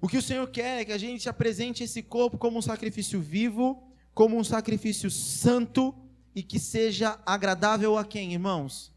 O 0.00 0.08
que 0.08 0.18
o 0.18 0.22
Senhor 0.22 0.46
quer 0.50 0.80
é 0.80 0.84
que 0.84 0.92
a 0.92 0.98
gente 0.98 1.28
apresente 1.28 1.82
esse 1.82 2.02
corpo 2.02 2.36
como 2.36 2.58
um 2.58 2.62
sacrifício 2.62 3.20
vivo, 3.20 3.82
como 4.12 4.36
um 4.36 4.44
sacrifício 4.44 5.10
santo 5.10 5.94
e 6.34 6.42
que 6.42 6.58
seja 6.58 7.20
agradável 7.24 7.96
a 7.96 8.04
quem, 8.04 8.32
irmãos? 8.32 8.92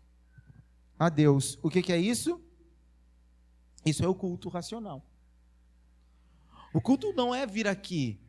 A 0.97 1.07
Deus. 1.07 1.57
O 1.63 1.69
que, 1.69 1.81
que 1.81 1.93
é 1.93 1.97
isso? 1.97 2.41
Isso 3.85 4.03
é 4.03 4.07
o 4.07 4.15
culto 4.15 4.49
racional. 4.49 5.05
O 6.73 6.81
culto 6.81 7.13
não 7.13 7.33
é 7.33 7.45
vir 7.45 7.67
aqui. 7.67 8.19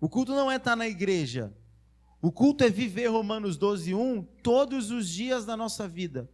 O 0.00 0.08
culto 0.08 0.32
não 0.32 0.50
é 0.50 0.56
estar 0.56 0.76
na 0.76 0.86
igreja. 0.86 1.52
O 2.20 2.30
culto 2.30 2.62
é 2.62 2.70
viver 2.70 3.08
Romanos 3.08 3.56
12, 3.56 3.94
1 3.94 4.22
todos 4.42 4.92
os 4.92 5.08
dias 5.08 5.44
da 5.44 5.56
nossa 5.56 5.88
vida. 5.88 6.30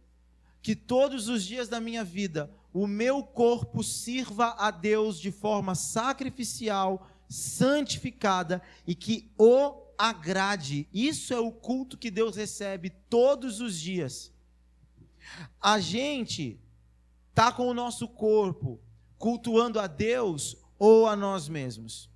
Que 0.61 0.75
todos 0.75 1.27
os 1.27 1.43
dias 1.43 1.67
da 1.67 1.81
minha 1.81 2.03
vida 2.03 2.53
o 2.73 2.85
meu 2.85 3.23
corpo 3.23 3.83
sirva 3.83 4.55
a 4.57 4.71
Deus 4.71 5.19
de 5.19 5.31
forma 5.31 5.75
sacrificial, 5.75 7.07
santificada 7.27 8.61
e 8.85 8.93
que 8.93 9.31
o 9.37 9.89
agrade. 9.97 10.87
Isso 10.93 11.33
é 11.33 11.39
o 11.39 11.51
culto 11.51 11.97
que 11.97 12.09
Deus 12.09 12.35
recebe 12.35 12.89
todos 13.09 13.59
os 13.59 13.77
dias. 13.77 14.31
A 15.61 15.79
gente 15.79 16.59
tá 17.33 17.51
com 17.51 17.67
o 17.67 17.73
nosso 17.73 18.07
corpo 18.07 18.79
cultuando 19.17 19.79
a 19.79 19.87
Deus 19.87 20.55
ou 20.77 21.07
a 21.07 21.15
nós 21.15 21.49
mesmos. 21.49 22.09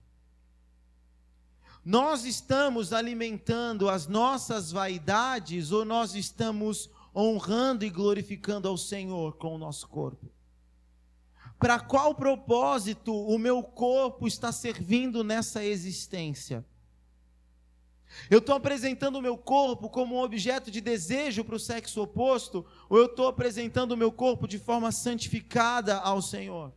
Nós 1.84 2.24
estamos 2.24 2.93
alimentando 2.93 3.89
as 3.89 4.08
nossas 4.08 4.72
vaidades 4.72 5.72
ou 5.72 5.84
nós 5.84 6.16
estamos 6.16 6.89
honrando 7.14 7.84
e 7.84 7.89
glorificando 7.89 8.70
ao 8.70 8.78
Senhor 8.78 9.34
com 9.34 9.56
o 9.56 9.58
nosso 9.58 9.88
corpo? 9.89 10.32
Para 11.60 11.80
qual 11.80 12.14
propósito 12.14 13.14
o 13.14 13.38
meu 13.38 13.64
corpo 13.64 14.28
está 14.28 14.51
servindo 14.51 15.24
nessa 15.24 15.64
existência? 15.64 16.66
Eu 18.30 18.39
estou 18.39 18.56
apresentando 18.56 19.18
o 19.18 19.22
meu 19.22 19.38
corpo 19.38 19.89
como 19.89 20.16
um 20.16 20.22
objeto 20.22 20.70
de 20.70 20.82
desejo 20.82 21.43
para 21.43 21.56
o 21.56 21.60
sexo 21.60 22.01
oposto, 22.01 22.66
ou 22.89 22.97
eu 22.97 23.06
estou 23.06 23.28
apresentando 23.28 23.93
o 23.93 23.97
meu 23.97 24.12
corpo 24.12 24.47
de 24.47 24.60
forma 24.60 24.91
santificada 24.91 25.97
ao 25.97 26.22
Senhor? 26.22 26.74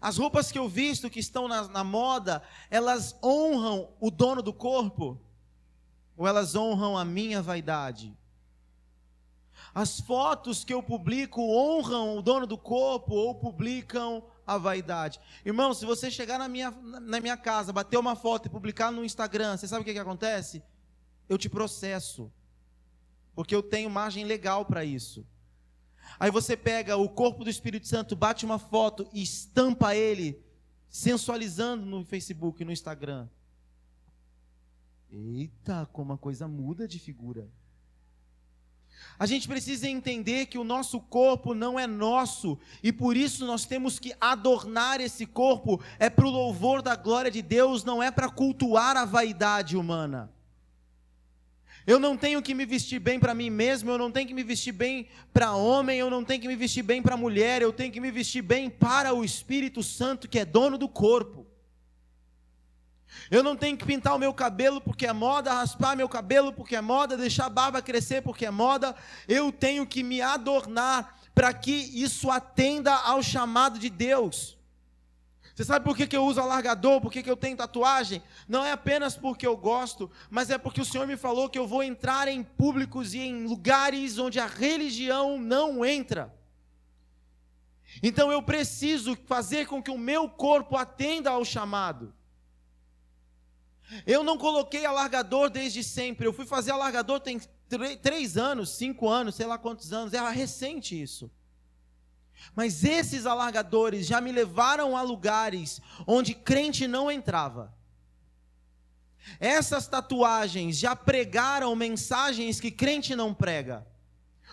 As 0.00 0.16
roupas 0.16 0.50
que 0.50 0.58
eu 0.58 0.68
visto 0.68 1.10
que 1.10 1.20
estão 1.20 1.46
na, 1.46 1.68
na 1.68 1.84
moda, 1.84 2.42
elas 2.70 3.14
honram 3.22 3.92
o 4.00 4.10
dono 4.10 4.42
do 4.42 4.52
corpo? 4.52 5.20
Ou 6.16 6.26
elas 6.26 6.54
honram 6.54 6.96
a 6.96 7.04
minha 7.04 7.42
vaidade? 7.42 8.16
As 9.74 10.00
fotos 10.00 10.64
que 10.64 10.74
eu 10.74 10.82
publico 10.82 11.40
honram 11.40 12.18
o 12.18 12.22
dono 12.22 12.46
do 12.46 12.58
corpo 12.58 13.14
ou 13.14 13.34
publicam 13.34 14.24
a 14.46 14.58
vaidade? 14.58 15.20
Irmão, 15.44 15.72
se 15.72 15.86
você 15.86 16.10
chegar 16.10 16.38
na 16.38 16.48
minha, 16.48 16.70
na 16.70 17.20
minha 17.20 17.36
casa, 17.36 17.72
bater 17.72 17.96
uma 17.96 18.16
foto 18.16 18.46
e 18.46 18.50
publicar 18.50 18.90
no 18.90 19.04
Instagram, 19.04 19.56
você 19.56 19.68
sabe 19.68 19.82
o 19.82 19.84
que, 19.84 19.92
que 19.92 19.98
acontece? 19.98 20.62
Eu 21.28 21.38
te 21.38 21.48
processo. 21.48 22.32
Porque 23.34 23.54
eu 23.54 23.62
tenho 23.62 23.88
margem 23.88 24.24
legal 24.24 24.64
para 24.64 24.84
isso. 24.84 25.24
Aí 26.18 26.30
você 26.30 26.56
pega 26.56 26.96
o 26.96 27.08
corpo 27.08 27.44
do 27.44 27.50
Espírito 27.50 27.86
Santo, 27.86 28.16
bate 28.16 28.44
uma 28.44 28.58
foto 28.58 29.08
e 29.12 29.22
estampa 29.22 29.94
ele, 29.94 30.42
sensualizando 30.88 31.86
no 31.86 32.04
Facebook, 32.04 32.64
no 32.64 32.72
Instagram. 32.72 33.28
Eita, 35.12 35.88
como 35.92 36.12
a 36.12 36.18
coisa 36.18 36.48
muda 36.48 36.88
de 36.88 36.98
figura. 36.98 37.48
A 39.18 39.26
gente 39.26 39.46
precisa 39.46 39.88
entender 39.88 40.46
que 40.46 40.58
o 40.58 40.64
nosso 40.64 41.00
corpo 41.00 41.54
não 41.54 41.78
é 41.78 41.86
nosso 41.86 42.58
e 42.82 42.92
por 42.92 43.16
isso 43.16 43.44
nós 43.44 43.66
temos 43.66 43.98
que 43.98 44.14
adornar 44.20 45.00
esse 45.00 45.26
corpo, 45.26 45.80
é 45.98 46.08
para 46.08 46.26
o 46.26 46.30
louvor 46.30 46.80
da 46.80 46.96
glória 46.96 47.30
de 47.30 47.42
Deus, 47.42 47.84
não 47.84 48.02
é 48.02 48.10
para 48.10 48.30
cultuar 48.30 48.96
a 48.96 49.04
vaidade 49.04 49.76
humana. 49.76 50.30
Eu 51.86 51.98
não 51.98 52.16
tenho 52.16 52.40
que 52.40 52.54
me 52.54 52.64
vestir 52.64 52.98
bem 52.98 53.18
para 53.18 53.34
mim 53.34 53.50
mesmo, 53.50 53.90
eu 53.90 53.98
não 53.98 54.10
tenho 54.10 54.28
que 54.28 54.34
me 54.34 54.42
vestir 54.42 54.72
bem 54.72 55.08
para 55.32 55.54
homem, 55.54 55.98
eu 55.98 56.08
não 56.08 56.22
tenho 56.22 56.40
que 56.40 56.48
me 56.48 56.56
vestir 56.56 56.82
bem 56.82 57.02
para 57.02 57.16
mulher, 57.16 57.62
eu 57.62 57.72
tenho 57.72 57.92
que 57.92 58.00
me 58.00 58.10
vestir 58.10 58.42
bem 58.42 58.70
para 58.70 59.12
o 59.12 59.24
Espírito 59.24 59.82
Santo 59.82 60.28
que 60.28 60.38
é 60.38 60.44
dono 60.44 60.78
do 60.78 60.88
corpo. 60.88 61.49
Eu 63.30 63.42
não 63.42 63.56
tenho 63.56 63.76
que 63.76 63.84
pintar 63.84 64.14
o 64.14 64.18
meu 64.18 64.32
cabelo 64.32 64.80
porque 64.80 65.06
é 65.06 65.12
moda, 65.12 65.52
raspar 65.52 65.96
meu 65.96 66.08
cabelo 66.08 66.52
porque 66.52 66.76
é 66.76 66.80
moda, 66.80 67.16
deixar 67.16 67.46
a 67.46 67.50
barba 67.50 67.82
crescer 67.82 68.22
porque 68.22 68.46
é 68.46 68.50
moda. 68.50 68.94
Eu 69.28 69.52
tenho 69.52 69.86
que 69.86 70.02
me 70.02 70.20
adornar 70.20 71.16
para 71.34 71.52
que 71.52 71.70
isso 71.70 72.30
atenda 72.30 72.94
ao 72.94 73.22
chamado 73.22 73.78
de 73.78 73.88
Deus. 73.88 74.58
Você 75.54 75.64
sabe 75.64 75.84
por 75.84 75.96
que, 75.96 76.06
que 76.06 76.16
eu 76.16 76.24
uso 76.24 76.40
alargador? 76.40 77.00
Por 77.00 77.12
que, 77.12 77.22
que 77.22 77.30
eu 77.30 77.36
tenho 77.36 77.56
tatuagem? 77.56 78.22
Não 78.48 78.64
é 78.64 78.72
apenas 78.72 79.16
porque 79.16 79.46
eu 79.46 79.56
gosto, 79.56 80.10
mas 80.30 80.48
é 80.48 80.56
porque 80.56 80.80
o 80.80 80.84
Senhor 80.84 81.06
me 81.06 81.16
falou 81.16 81.50
que 81.50 81.58
eu 81.58 81.66
vou 81.66 81.82
entrar 81.82 82.28
em 82.28 82.42
públicos 82.42 83.12
e 83.12 83.18
em 83.18 83.44
lugares 83.46 84.18
onde 84.18 84.40
a 84.40 84.46
religião 84.46 85.38
não 85.38 85.84
entra. 85.84 86.34
Então 88.02 88.32
eu 88.32 88.42
preciso 88.42 89.16
fazer 89.26 89.66
com 89.66 89.82
que 89.82 89.90
o 89.90 89.98
meu 89.98 90.28
corpo 90.28 90.76
atenda 90.76 91.30
ao 91.30 91.44
chamado. 91.44 92.14
Eu 94.06 94.22
não 94.22 94.38
coloquei 94.38 94.84
alargador 94.84 95.50
desde 95.50 95.82
sempre. 95.82 96.26
Eu 96.26 96.32
fui 96.32 96.46
fazer 96.46 96.70
alargador 96.70 97.20
tem 97.20 97.40
três 98.02 98.36
anos, 98.36 98.70
cinco 98.70 99.08
anos, 99.08 99.34
sei 99.34 99.46
lá 99.46 99.58
quantos 99.58 99.92
anos. 99.92 100.12
Era 100.12 100.30
recente 100.30 101.00
isso. 101.00 101.30
Mas 102.54 102.84
esses 102.84 103.26
alargadores 103.26 104.06
já 104.06 104.20
me 104.20 104.32
levaram 104.32 104.96
a 104.96 105.02
lugares 105.02 105.80
onde 106.06 106.34
crente 106.34 106.86
não 106.86 107.10
entrava. 107.10 107.74
Essas 109.38 109.86
tatuagens 109.86 110.78
já 110.78 110.96
pregaram 110.96 111.74
mensagens 111.76 112.58
que 112.58 112.70
crente 112.70 113.14
não 113.14 113.34
prega. 113.34 113.86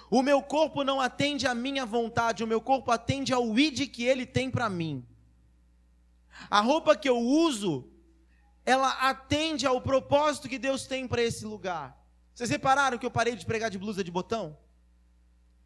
O 0.09 0.21
meu 0.21 0.41
corpo 0.41 0.83
não 0.83 1.01
atende 1.01 1.47
à 1.47 1.53
minha 1.53 1.85
vontade, 1.85 2.43
o 2.43 2.47
meu 2.47 2.61
corpo 2.61 2.91
atende 2.91 3.33
ao 3.33 3.57
id 3.57 3.87
que 3.89 4.03
ele 4.03 4.25
tem 4.25 4.49
para 4.49 4.69
mim. 4.69 5.05
A 6.49 6.61
roupa 6.61 6.95
que 6.95 7.09
eu 7.09 7.17
uso, 7.17 7.89
ela 8.67 8.91
atende 9.09 9.65
ao 9.65 9.79
propósito 9.79 10.49
que 10.49 10.59
Deus 10.59 10.85
tem 10.85 11.07
para 11.07 11.23
esse 11.23 11.45
lugar. 11.45 11.97
Vocês 12.33 12.49
repararam 12.49 12.97
que 12.97 13.05
eu 13.05 13.09
parei 13.09 13.33
de 13.33 13.45
pregar 13.45 13.69
de 13.69 13.77
blusa 13.77 14.03
de 14.03 14.11
botão? 14.11 14.57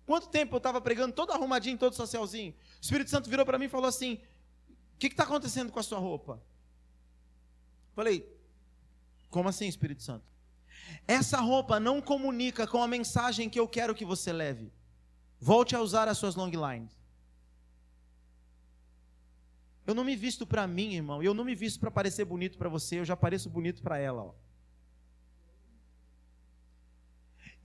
Quanto 0.05 0.29
tempo 0.29 0.53
eu 0.53 0.59
estava 0.59 0.79
pregando 0.79 1.11
todo 1.11 1.33
arrumadinho, 1.33 1.79
todo 1.79 1.95
socialzinho? 1.95 2.51
O 2.51 2.55
Espírito 2.79 3.09
Santo 3.09 3.27
virou 3.27 3.43
para 3.43 3.57
mim 3.57 3.65
e 3.65 3.69
falou 3.69 3.87
assim: 3.87 4.21
O 4.93 4.99
que 4.99 5.07
está 5.07 5.23
acontecendo 5.23 5.71
com 5.71 5.79
a 5.79 5.83
sua 5.83 5.97
roupa? 5.97 6.39
Falei: 7.95 8.31
Como 9.31 9.49
assim, 9.49 9.67
Espírito 9.67 10.03
Santo? 10.03 10.23
Essa 11.07 11.39
roupa 11.39 11.79
não 11.79 12.01
comunica 12.01 12.67
com 12.67 12.83
a 12.83 12.87
mensagem 12.87 13.49
que 13.49 13.59
eu 13.59 13.67
quero 13.67 13.95
que 13.95 14.05
você 14.05 14.31
leve. 14.31 14.71
Volte 15.39 15.75
a 15.75 15.81
usar 15.81 16.07
as 16.07 16.19
suas 16.19 16.35
long 16.35 16.51
lines. 16.51 17.00
Eu 19.85 19.95
não 19.95 20.03
me 20.03 20.15
visto 20.15 20.45
para 20.45 20.67
mim, 20.67 20.95
irmão. 20.95 21.23
Eu 21.23 21.33
não 21.33 21.43
me 21.43 21.55
visto 21.55 21.79
para 21.79 21.91
parecer 21.91 22.25
bonito 22.25 22.57
para 22.57 22.69
você. 22.69 22.99
Eu 22.99 23.05
já 23.05 23.15
pareço 23.15 23.49
bonito 23.49 23.81
para 23.81 23.97
ela. 23.97 24.23
Ó. 24.23 24.33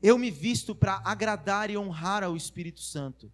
Eu 0.03 0.19
me 0.19 0.31
visto 0.31 0.75
para 0.75 1.01
agradar 1.05 1.71
e 1.71 1.77
honrar 1.77 2.23
ao 2.23 2.37
Espírito 2.37 2.81
Santo. 2.81 3.33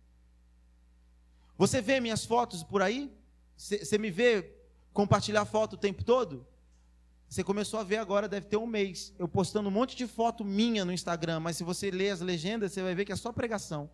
Você 1.57 1.81
vê 1.81 2.01
minhas 2.01 2.25
fotos 2.25 2.63
por 2.63 2.83
aí? 2.83 3.13
Você 3.57 3.99
me 3.99 4.11
vê 4.11 4.53
compartilhar 4.93 5.45
foto 5.45 5.75
o 5.75 5.79
tempo 5.79 6.03
todo? 6.03 6.47
Você 7.29 7.43
começou 7.43 7.81
a 7.81 7.85
ver 7.85 7.97
agora, 7.97 8.29
deve 8.29 8.47
ter 8.47 8.59
um 8.59 8.67
mês, 8.67 9.15
eu 9.19 9.27
postando 9.27 9.69
um 9.69 9.73
monte 9.73 9.97
de 9.97 10.07
foto 10.07 10.45
minha 10.45 10.85
no 10.85 10.93
Instagram, 10.93 11.41
mas 11.41 11.57
se 11.57 11.65
você 11.65 11.91
ler 11.91 12.11
as 12.11 12.21
legendas, 12.21 12.73
você 12.73 12.83
vai 12.83 12.95
ver 12.95 13.07
que 13.07 13.13
é 13.13 13.17
só 13.17 13.33
pregação. 13.33 13.89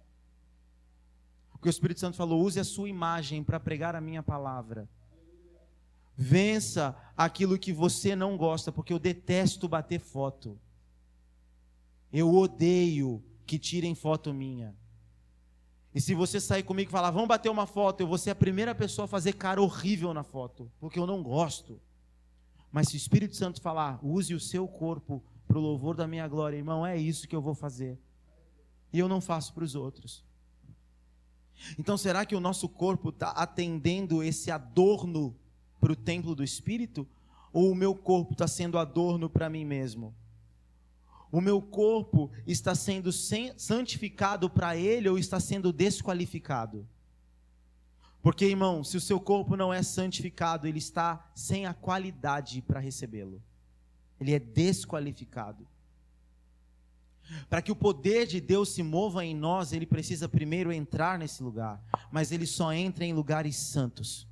Porque 1.59 1.69
o 1.69 1.71
Espírito 1.71 1.99
Santo 1.99 2.17
falou: 2.17 2.43
use 2.43 2.61
a 2.61 2.65
sua 2.65 2.89
imagem 2.89 3.43
para 3.43 3.59
pregar 3.59 3.97
a 3.97 4.01
minha 4.01 4.23
palavra. 4.23 4.89
Vença 6.17 6.97
aquilo 7.17 7.59
que 7.59 7.73
você 7.73 8.17
não 8.17 8.37
gosta, 8.37 8.73
porque 8.73 8.93
eu 8.93 8.99
detesto 8.99 9.69
bater 9.69 10.01
foto. 10.01 10.59
Eu 12.13 12.35
odeio 12.35 13.23
que 13.47 13.59
tirem 13.59 13.95
foto 13.95 14.33
minha. 14.33 14.75
E 15.95 16.01
se 16.01 16.15
você 16.15 16.41
sair 16.41 16.63
comigo 16.63 16.91
e 16.91 16.93
falar, 16.93 17.11
vamos 17.11 17.29
bater 17.29 17.49
uma 17.49 17.67
foto, 17.67 18.01
eu 18.01 18.07
vou 18.07 18.19
ser 18.19 18.31
a 18.31 18.35
primeira 18.35 18.75
pessoa 18.75 19.07
a 19.07 19.09
fazer 19.09 19.33
cara 19.33 19.61
horrível 19.61 20.13
na 20.13 20.23
foto, 20.23 20.71
porque 20.79 20.99
eu 20.99 21.07
não 21.07 21.23
gosto. 21.23 21.81
Mas 22.71 22.89
se 22.89 22.95
o 22.95 22.99
Espírito 22.99 23.35
Santo 23.35 23.61
falar, 23.61 23.99
use 24.03 24.35
o 24.35 24.41
seu 24.41 24.69
corpo 24.69 25.23
para 25.47 25.59
o 25.59 25.61
louvor 25.61 25.97
da 25.97 26.07
minha 26.07 26.29
glória, 26.29 26.57
irmão, 26.57 26.87
é 26.87 26.97
isso 26.97 27.27
que 27.27 27.35
eu 27.35 27.41
vou 27.41 27.55
fazer. 27.55 27.99
E 28.93 28.99
eu 28.99 29.09
não 29.09 29.21
faço 29.21 29.55
para 29.55 29.65
os 29.65 29.75
outros. 29.75 30.28
Então, 31.79 31.97
será 31.97 32.25
que 32.25 32.37
o 32.37 32.41
nosso 32.41 32.69
corpo 32.69 33.09
está 33.11 33.31
atendendo 33.31 34.23
esse 34.23 34.51
adorno 34.51 35.35
para 35.81 35.93
o 35.93 35.97
templo 35.97 36.35
do 36.35 36.45
Espírito? 36.45 37.07
Ou 37.53 37.71
o 37.71 37.75
meu 37.75 37.95
corpo 37.95 38.33
está 38.33 38.47
sendo 38.47 38.79
adorno 38.79 39.29
para 39.29 39.49
mim 39.49 39.65
mesmo? 39.65 40.15
o 41.31 41.41
meu 41.41 41.61
corpo 41.61 42.31
está 42.47 42.75
sendo 42.75 43.11
santificado 43.13 44.49
para 44.49 44.77
Ele 44.77 45.09
ou 45.09 45.19
está 45.19 45.39
sendo 45.39 45.73
desqualificado? 45.73 46.87
Porque, 48.23 48.47
irmão, 48.47 48.83
se 48.83 48.97
o 48.97 49.01
seu 49.01 49.21
corpo 49.21 49.57
não 49.57 49.73
é 49.73 49.83
santificado, 49.83 50.67
ele 50.67 50.79
está 50.79 51.31
sem 51.35 51.67
a 51.67 51.75
qualidade 51.75 52.61
para 52.61 52.81
recebê-lo. 52.81 53.41
Ele 54.21 54.35
é 54.35 54.39
desqualificado. 54.39 55.67
Para 57.49 57.63
que 57.63 57.73
o 57.73 57.77
poder 57.77 58.27
de 58.27 58.41
Deus 58.41 58.71
se 58.71 58.83
mova 58.83 59.25
em 59.25 59.35
nós, 59.35 59.73
ele 59.73 59.87
precisa 59.87 60.29
primeiro 60.29 60.73
entrar 60.73 61.19
nesse 61.19 61.43
lugar, 61.43 61.83
mas 62.11 62.33
ele 62.33 62.47
só 62.47 62.73
entra 62.73 63.05
em 63.05 63.13
lugares 63.13 63.57
santos. 63.57 64.29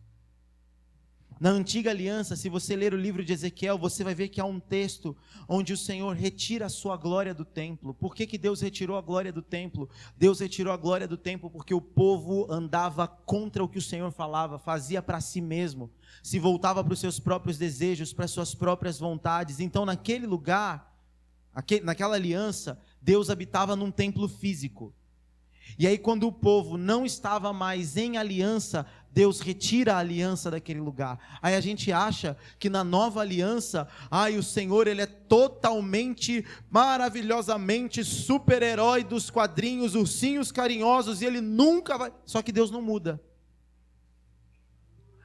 Na 1.38 1.51
antiga 1.51 1.90
aliança, 1.90 2.34
se 2.34 2.49
você 2.49 2.74
ler 2.74 2.94
o 2.94 2.99
livro 2.99 3.22
de 3.22 3.30
Ezequiel, 3.30 3.76
você 3.76 4.03
vai 4.03 4.14
ver 4.14 4.28
que 4.28 4.40
há 4.40 4.44
um 4.47 4.59
texto 4.59 5.14
onde 5.47 5.70
o 5.74 5.76
Senhor 5.76 6.16
retira 6.16 6.64
a 6.64 6.70
sua 6.70 6.97
glória 6.97 7.34
do 7.34 7.44
templo. 7.44 7.92
Por 7.92 8.14
que, 8.14 8.26
que 8.26 8.38
Deus 8.38 8.62
retirou 8.62 8.97
a 8.97 9.03
glória 9.03 9.30
do 9.30 9.42
templo? 9.42 9.86
Deus 10.16 10.40
retirou 10.40 10.72
a 10.72 10.78
glória 10.78 11.07
do 11.07 11.18
templo 11.18 11.51
porque 11.51 11.74
o 11.74 11.80
povo 11.80 12.51
andava 12.51 13.07
contra 13.07 13.62
o 13.62 13.68
que 13.68 13.76
o 13.76 13.82
Senhor 13.82 14.11
falava, 14.12 14.59
fazia 14.59 15.03
para 15.03 15.20
si 15.20 15.42
mesmo, 15.42 15.90
se 16.22 16.38
voltava 16.38 16.82
para 16.82 16.94
os 16.94 17.01
seus 17.01 17.20
próprios 17.20 17.59
desejos, 17.59 18.14
para 18.14 18.24
as 18.24 18.30
suas 18.30 18.55
próprias 18.55 18.99
vontades. 18.99 19.61
Então, 19.61 19.84
naquele 19.84 20.26
lugar, 20.26 20.95
naquela 21.82 22.16
aliança, 22.16 22.78
Deus 23.00 23.30
habitava 23.30 23.74
num 23.74 23.90
templo 23.90 24.28
físico. 24.28 24.92
E 25.78 25.86
aí, 25.86 25.98
quando 25.98 26.26
o 26.26 26.32
povo 26.32 26.78
não 26.78 27.04
estava 27.04 27.52
mais 27.52 27.96
em 27.96 28.16
aliança, 28.16 28.86
Deus 29.11 29.40
retira 29.40 29.94
a 29.94 29.98
aliança 29.98 30.50
daquele 30.50 30.80
lugar. 30.80 31.38
Aí 31.42 31.54
a 31.54 31.61
gente 31.61 31.90
acha 31.90 32.36
que 32.59 32.70
na 32.70 32.84
nova 32.84 33.20
aliança, 33.20 33.88
ai, 34.11 34.36
o 34.36 34.42
Senhor, 34.42 34.86
ele 34.86 35.02
é 35.02 35.07
totalmente, 35.07 36.44
maravilhosamente 36.70 38.04
super-herói 38.04 39.02
dos 39.02 39.28
quadrinhos, 39.28 39.94
ursinhos 39.94 40.52
carinhosos, 40.52 41.20
e 41.20 41.26
ele 41.26 41.40
nunca 41.40 41.98
vai. 41.98 42.12
Só 42.24 42.42
que 42.42 42.52
Deus 42.52 42.70
não 42.70 42.80
muda. 42.80 43.20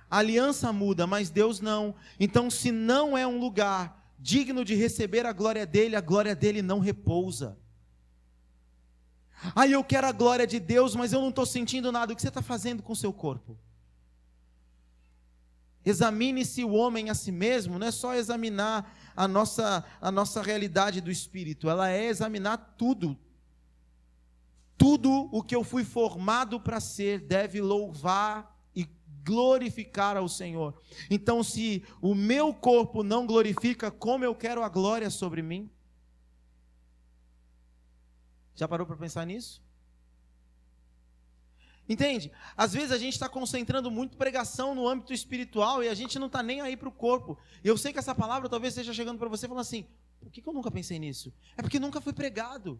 A 0.10 0.18
aliança 0.18 0.74
muda, 0.74 1.08
mas 1.08 1.30
Deus 1.30 1.62
não. 1.62 1.96
Então, 2.20 2.50
se 2.50 2.72
não 2.72 3.18
é 3.18 3.26
um 3.26 3.40
lugar 3.40 4.01
digno 4.22 4.64
de 4.64 4.76
receber 4.76 5.26
a 5.26 5.34
glória 5.34 5.66
dele, 5.66 5.96
a 5.96 6.02
glória 6.02 6.36
dele 6.36 6.62
não 6.62 6.80
repousa. 6.80 7.58
Aí 9.56 9.72
eu 9.72 9.84
quero 9.84 10.06
a 10.06 10.12
glória 10.12 10.46
de 10.46 10.60
Deus, 10.60 10.96
mas 10.96 11.12
eu 11.12 11.20
não 11.20 11.30
estou 11.30 11.46
sentindo 11.46 11.92
nada. 11.92 12.14
O 12.14 12.16
que 12.16 12.22
você 12.22 12.28
está 12.28 12.44
fazendo 12.44 12.84
com 12.84 12.94
o 12.94 12.96
seu 12.96 13.12
corpo? 13.12 13.58
Examine-se 15.84 16.64
o 16.64 16.74
homem 16.74 17.10
a 17.10 17.16
si 17.16 17.32
mesmo, 17.32 17.80
não 17.80 17.88
é 17.88 17.92
só 17.92 18.14
examinar 18.14 18.96
a 19.16 19.28
nossa, 19.28 19.84
a 20.00 20.12
nossa 20.12 20.40
realidade 20.44 21.02
do 21.02 21.10
espírito, 21.10 21.68
ela 21.68 21.90
é 21.90 22.06
examinar 22.06 22.76
tudo. 22.78 23.18
Tudo 24.78 25.28
o 25.32 25.42
que 25.42 25.56
eu 25.56 25.64
fui 25.64 25.84
formado 25.84 26.60
para 26.60 26.80
ser 26.80 27.20
deve 27.20 27.60
louvar 27.60 28.51
glorificar 29.24 30.18
ao 30.18 30.28
Senhor. 30.28 30.80
Então, 31.10 31.44
se 31.44 31.84
o 32.02 32.14
meu 32.14 32.54
corpo 32.54 33.04
não 33.04 33.26
glorifica, 33.26 33.92
como 33.92 34.26
eu 34.26 34.36
quero 34.36 34.64
a 34.64 34.70
glória 34.70 35.10
sobre 35.10 35.42
mim? 35.42 35.70
Já 38.56 38.68
parou 38.68 38.86
para 38.86 38.98
pensar 38.98 39.26
nisso? 39.26 39.62
Entende? 41.88 42.32
Às 42.56 42.74
vezes 42.74 42.92
a 42.92 42.98
gente 42.98 43.14
está 43.14 43.28
concentrando 43.28 43.92
muito 43.92 44.16
pregação 44.16 44.74
no 44.74 44.88
âmbito 44.88 45.12
espiritual 45.14 45.84
e 45.84 45.90
a 45.90 45.94
gente 45.94 46.18
não 46.18 46.28
está 46.28 46.42
nem 46.42 46.62
aí 46.62 46.78
para 46.78 46.88
o 46.88 46.92
corpo. 46.92 47.38
E 47.64 47.68
eu 47.68 47.78
sei 47.78 47.92
que 47.92 48.00
essa 48.00 48.16
palavra 48.16 48.48
talvez 48.48 48.74
esteja 48.74 48.94
chegando 48.94 49.18
para 49.18 49.28
você 49.28 49.48
falando 49.48 49.62
assim: 49.62 49.86
por 50.20 50.32
que, 50.32 50.42
que 50.42 50.48
eu 50.48 50.54
nunca 50.54 50.72
pensei 50.72 51.00
nisso? 51.00 51.34
É 51.58 51.62
porque 51.62 51.80
nunca 51.80 52.00
foi 52.00 52.14
pregado. 52.14 52.80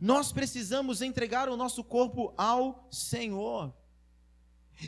Nós 0.00 0.32
precisamos 0.32 1.02
entregar 1.02 1.48
o 1.48 1.56
nosso 1.56 1.82
corpo 1.84 2.34
ao 2.36 2.86
Senhor 2.90 3.72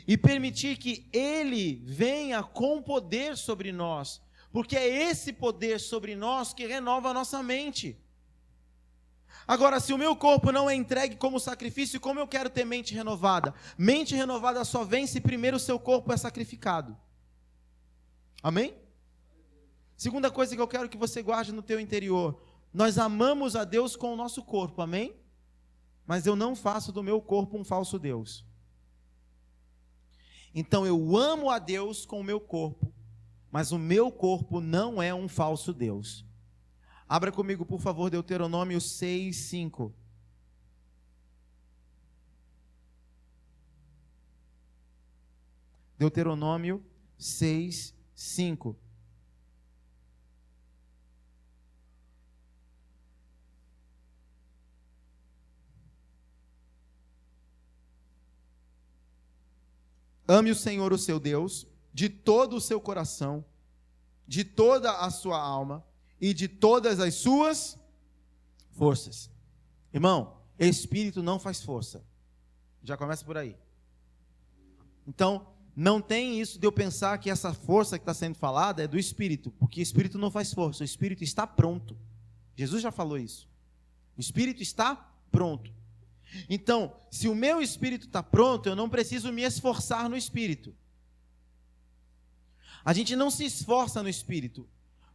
e 0.07 0.17
permitir 0.17 0.77
que 0.77 1.07
Ele 1.13 1.81
venha 1.85 2.43
com 2.43 2.81
poder 2.81 3.37
sobre 3.37 3.71
nós, 3.71 4.21
porque 4.51 4.75
é 4.75 4.87
esse 4.87 5.31
poder 5.31 5.79
sobre 5.79 6.15
nós 6.15 6.53
que 6.53 6.65
renova 6.65 7.09
a 7.09 7.13
nossa 7.13 7.41
mente. 7.41 7.97
Agora, 9.47 9.79
se 9.79 9.93
o 9.93 9.97
meu 9.97 10.15
corpo 10.15 10.51
não 10.51 10.69
é 10.69 10.75
entregue 10.75 11.15
como 11.15 11.39
sacrifício, 11.39 12.01
como 12.01 12.19
eu 12.19 12.27
quero 12.27 12.49
ter 12.49 12.65
mente 12.65 12.93
renovada? 12.93 13.53
Mente 13.77 14.13
renovada 14.13 14.63
só 14.65 14.83
vem 14.83 15.07
se 15.07 15.21
primeiro 15.21 15.55
o 15.55 15.59
seu 15.59 15.79
corpo 15.79 16.11
é 16.11 16.17
sacrificado. 16.17 16.97
Amém? 18.43 18.75
Segunda 19.95 20.29
coisa 20.29 20.55
que 20.55 20.61
eu 20.61 20.67
quero 20.67 20.89
que 20.89 20.97
você 20.97 21.21
guarde 21.23 21.51
no 21.51 21.61
teu 21.61 21.79
interior. 21.79 22.39
Nós 22.73 22.97
amamos 22.97 23.55
a 23.55 23.63
Deus 23.63 23.95
com 23.95 24.13
o 24.13 24.15
nosso 24.15 24.43
corpo, 24.43 24.81
amém? 24.81 25.15
Mas 26.05 26.25
eu 26.25 26.35
não 26.35 26.55
faço 26.55 26.91
do 26.91 27.03
meu 27.03 27.21
corpo 27.21 27.57
um 27.57 27.63
falso 27.63 27.97
Deus. 27.97 28.45
Então 30.53 30.85
eu 30.85 31.15
amo 31.17 31.49
a 31.49 31.59
Deus 31.59 32.05
com 32.05 32.19
o 32.19 32.23
meu 32.23 32.39
corpo, 32.39 32.91
mas 33.51 33.71
o 33.71 33.77
meu 33.77 34.11
corpo 34.11 34.59
não 34.59 35.01
é 35.01 35.13
um 35.13 35.27
falso 35.27 35.73
Deus. 35.73 36.25
Abra 37.07 37.31
comigo, 37.31 37.65
por 37.65 37.79
favor, 37.79 38.09
Deuteronômio 38.09 38.81
6, 38.81 39.35
5. 39.35 39.93
Deuteronômio 45.97 46.85
6, 47.17 47.95
5. 48.13 48.75
Ame 60.27 60.51
o 60.51 60.55
Senhor, 60.55 60.91
o 60.91 60.97
seu 60.97 61.19
Deus, 61.19 61.65
de 61.93 62.09
todo 62.09 62.57
o 62.57 62.61
seu 62.61 62.81
coração, 62.81 63.45
de 64.27 64.43
toda 64.43 64.91
a 64.91 65.09
sua 65.09 65.39
alma 65.39 65.85
e 66.19 66.33
de 66.33 66.47
todas 66.47 66.99
as 66.99 67.15
suas 67.15 67.79
forças. 68.71 69.29
Irmão, 69.93 70.37
espírito 70.59 71.23
não 71.23 71.39
faz 71.39 71.61
força. 71.61 72.03
Já 72.83 72.97
começa 72.97 73.23
por 73.23 73.37
aí. 73.37 73.55
Então, 75.07 75.47
não 75.75 76.01
tem 76.01 76.41
isso 76.41 76.59
de 76.59 76.65
eu 76.65 76.71
pensar 76.71 77.17
que 77.19 77.29
essa 77.29 77.53
força 77.53 77.97
que 77.97 78.03
está 78.03 78.13
sendo 78.13 78.35
falada 78.35 78.83
é 78.83 78.87
do 78.87 78.97
espírito, 78.97 79.51
porque 79.51 79.81
espírito 79.81 80.17
não 80.17 80.31
faz 80.31 80.51
força, 80.53 80.83
o 80.83 80.85
espírito 80.85 81.23
está 81.23 81.45
pronto. 81.45 81.95
Jesus 82.55 82.81
já 82.81 82.91
falou 82.91 83.17
isso. 83.17 83.47
O 84.17 84.19
espírito 84.19 84.61
está 84.61 84.95
pronto. 85.31 85.71
Então, 86.49 86.95
se 87.09 87.27
o 87.27 87.35
meu 87.35 87.61
espírito 87.61 88.07
está 88.07 88.21
pronto, 88.21 88.67
eu 88.67 88.75
não 88.75 88.89
preciso 88.89 89.31
me 89.31 89.43
esforçar 89.43 90.09
no 90.09 90.17
espírito. 90.17 90.75
A 92.83 92.93
gente 92.93 93.15
não 93.15 93.29
se 93.29 93.45
esforça 93.45 94.01
no 94.01 94.09
espírito, 94.09 94.67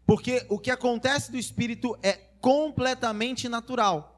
porque 0.07 0.47
o 0.49 0.59
que 0.59 0.71
acontece 0.71 1.31
do 1.31 1.39
espírito 1.39 1.97
é 2.03 2.13
completamente 2.13 3.49
natural. 3.49 4.13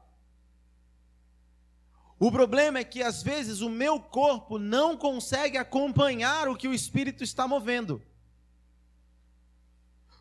O 2.17 2.31
problema 2.31 2.79
é 2.79 2.83
que 2.83 3.03
às 3.03 3.21
vezes 3.21 3.61
o 3.61 3.69
meu 3.69 3.99
corpo 3.99 4.57
não 4.57 4.97
consegue 4.97 5.57
acompanhar 5.57 6.47
o 6.47 6.55
que 6.55 6.67
o 6.67 6.73
espírito 6.73 7.23
está 7.23 7.47
movendo. 7.47 8.01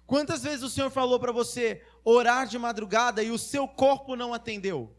Quantas 0.07 0.43
vezes 0.43 0.63
o 0.63 0.71
Senhor 0.71 0.91
falou 0.91 1.19
para 1.19 1.33
você 1.33 1.83
orar 2.05 2.47
de 2.47 2.59
madrugada 2.59 3.23
e 3.23 3.31
o 3.31 3.39
seu 3.39 3.67
corpo 3.67 4.17
não 4.17 4.35
atendeu? 4.35 4.95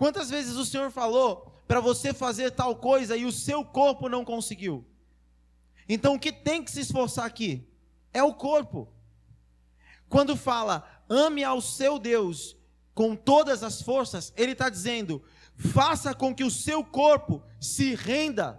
Quantas 0.00 0.30
vezes 0.30 0.56
o 0.56 0.64
Senhor 0.64 0.90
falou 0.90 1.52
para 1.68 1.78
você 1.78 2.14
fazer 2.14 2.52
tal 2.52 2.74
coisa 2.74 3.18
e 3.18 3.26
o 3.26 3.30
seu 3.30 3.62
corpo 3.62 4.08
não 4.08 4.24
conseguiu? 4.24 4.82
Então 5.86 6.14
o 6.14 6.18
que 6.18 6.32
tem 6.32 6.64
que 6.64 6.70
se 6.70 6.80
esforçar 6.80 7.26
aqui? 7.26 7.68
É 8.10 8.22
o 8.22 8.32
corpo. 8.32 8.88
Quando 10.08 10.38
fala 10.38 11.04
ame 11.06 11.44
ao 11.44 11.60
seu 11.60 11.98
Deus 11.98 12.56
com 12.94 13.14
todas 13.14 13.62
as 13.62 13.82
forças, 13.82 14.32
ele 14.38 14.52
está 14.52 14.70
dizendo: 14.70 15.22
faça 15.54 16.14
com 16.14 16.34
que 16.34 16.44
o 16.44 16.50
seu 16.50 16.82
corpo 16.82 17.42
se 17.60 17.94
renda. 17.94 18.58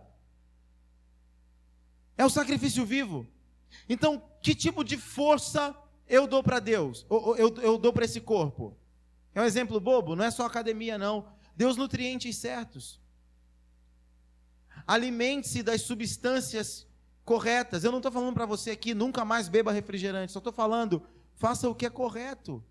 É 2.15 2.23
o 2.23 2.29
sacrifício 2.29 2.85
vivo. 2.85 3.25
Então, 3.89 4.21
que 4.43 4.53
tipo 4.53 4.83
de 4.83 4.95
força 4.95 5.75
eu 6.07 6.27
dou 6.27 6.43
para 6.43 6.59
Deus? 6.59 7.03
Eu, 7.09 7.35
eu, 7.35 7.55
eu 7.63 7.77
dou 7.79 7.91
para 7.91 8.05
esse 8.05 8.21
corpo? 8.21 8.77
É 9.33 9.41
um 9.41 9.45
exemplo 9.45 9.79
bobo? 9.79 10.15
Não 10.15 10.25
é 10.25 10.31
só 10.31 10.45
academia, 10.45 10.97
não. 10.97 11.27
Deus 11.55 11.77
nutrientes 11.77 12.37
certos. 12.37 12.99
Alimente-se 14.85 15.63
das 15.63 15.81
substâncias 15.81 16.87
corretas. 17.23 17.83
Eu 17.83 17.91
não 17.91 17.99
estou 17.99 18.11
falando 18.11 18.33
para 18.33 18.45
você 18.45 18.71
aqui, 18.71 18.93
nunca 18.93 19.23
mais 19.23 19.47
beba 19.47 19.71
refrigerante. 19.71 20.31
Só 20.31 20.39
estou 20.39 20.53
falando, 20.53 21.05
Faça 21.41 21.67
o 21.67 21.73
que 21.73 21.87
é 21.87 21.89
correto. 21.89 22.63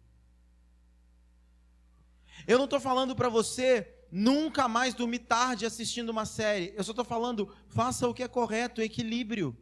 Eu 2.47 2.57
não 2.57 2.67
estou 2.67 2.79
falando 2.79 3.17
para 3.17 3.29
você 3.29 3.93
nunca 4.13 4.69
mais 4.69 4.95
dormir 4.95 5.19
tarde 5.19 5.67
assistindo 5.67 6.11
uma 6.11 6.25
série. 6.25 6.73
Eu 6.77 6.85
só 6.85 6.93
estou 6.93 7.05
falando, 7.05 7.53
faça 7.67 8.07
o 8.07 8.15
que 8.15 8.23
é 8.23 8.29
correto, 8.29 8.81
equilíbrio. 8.81 9.57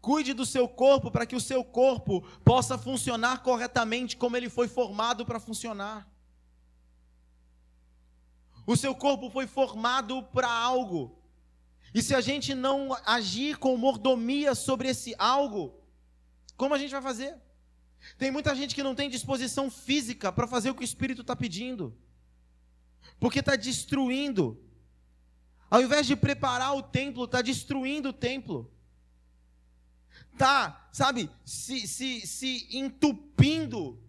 Cuide 0.00 0.32
do 0.32 0.46
seu 0.46 0.66
corpo 0.66 1.10
para 1.10 1.26
que 1.26 1.36
o 1.36 1.40
seu 1.40 1.62
corpo 1.62 2.22
possa 2.44 2.78
funcionar 2.78 3.42
corretamente 3.42 4.16
como 4.16 4.36
ele 4.36 4.48
foi 4.48 4.66
formado 4.66 5.26
para 5.26 5.38
funcionar. 5.38 6.08
O 8.66 8.76
seu 8.76 8.94
corpo 8.94 9.28
foi 9.28 9.46
formado 9.46 10.22
para 10.22 10.50
algo. 10.50 11.18
E 11.92 12.00
se 12.00 12.14
a 12.14 12.20
gente 12.20 12.54
não 12.54 12.96
agir 13.04 13.58
com 13.58 13.76
mordomia 13.76 14.54
sobre 14.54 14.88
esse 14.88 15.14
algo, 15.18 15.74
como 16.56 16.74
a 16.74 16.78
gente 16.78 16.92
vai 16.92 17.02
fazer? 17.02 17.36
Tem 18.16 18.30
muita 18.30 18.54
gente 18.54 18.74
que 18.74 18.82
não 18.82 18.94
tem 18.94 19.10
disposição 19.10 19.70
física 19.70 20.32
para 20.32 20.46
fazer 20.46 20.70
o 20.70 20.74
que 20.74 20.82
o 20.82 20.84
Espírito 20.84 21.20
está 21.20 21.36
pedindo, 21.36 21.94
porque 23.18 23.40
está 23.40 23.56
destruindo. 23.56 24.62
Ao 25.70 25.82
invés 25.82 26.06
de 26.06 26.16
preparar 26.16 26.74
o 26.74 26.82
templo, 26.82 27.24
está 27.24 27.42
destruindo 27.42 28.08
o 28.08 28.12
templo. 28.12 28.72
Está, 30.40 30.88
sabe, 30.90 31.30
se, 31.44 31.86
se, 31.86 32.26
se 32.26 32.66
entupindo 32.72 34.02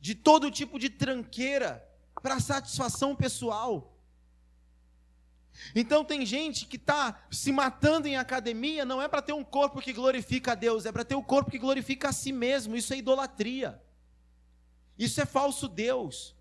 de 0.00 0.14
todo 0.14 0.48
tipo 0.48 0.78
de 0.78 0.88
tranqueira 0.88 1.84
para 2.22 2.38
satisfação 2.38 3.16
pessoal. 3.16 3.98
Então 5.74 6.04
tem 6.04 6.24
gente 6.24 6.66
que 6.66 6.76
está 6.76 7.20
se 7.32 7.50
matando 7.50 8.06
em 8.06 8.16
academia, 8.16 8.84
não 8.84 9.02
é 9.02 9.08
para 9.08 9.20
ter 9.20 9.32
um 9.32 9.42
corpo 9.42 9.80
que 9.80 9.92
glorifica 9.92 10.52
a 10.52 10.54
Deus, 10.54 10.86
é 10.86 10.92
para 10.92 11.04
ter 11.04 11.16
um 11.16 11.22
corpo 11.22 11.50
que 11.50 11.58
glorifica 11.58 12.10
a 12.10 12.12
si 12.12 12.30
mesmo. 12.30 12.76
Isso 12.76 12.94
é 12.94 12.98
idolatria. 12.98 13.82
Isso 14.96 15.20
é 15.20 15.26
falso 15.26 15.66
Deus. 15.66 16.33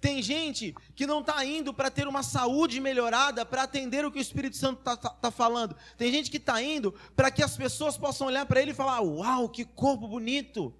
Tem 0.00 0.22
gente 0.22 0.74
que 0.94 1.06
não 1.06 1.20
está 1.20 1.44
indo 1.44 1.72
para 1.72 1.90
ter 1.90 2.06
uma 2.06 2.22
saúde 2.22 2.80
melhorada, 2.80 3.46
para 3.46 3.62
atender 3.62 4.04
o 4.04 4.12
que 4.12 4.18
o 4.18 4.20
Espírito 4.20 4.56
Santo 4.56 4.80
está 4.80 4.96
tá, 4.96 5.10
tá 5.10 5.30
falando. 5.30 5.74
Tem 5.96 6.12
gente 6.12 6.30
que 6.30 6.36
está 6.36 6.62
indo 6.62 6.92
para 7.14 7.30
que 7.30 7.42
as 7.42 7.56
pessoas 7.56 7.96
possam 7.96 8.26
olhar 8.26 8.44
para 8.46 8.60
ele 8.60 8.72
e 8.72 8.74
falar: 8.74 9.00
Uau, 9.00 9.48
que 9.48 9.64
corpo 9.64 10.06
bonito! 10.06 10.74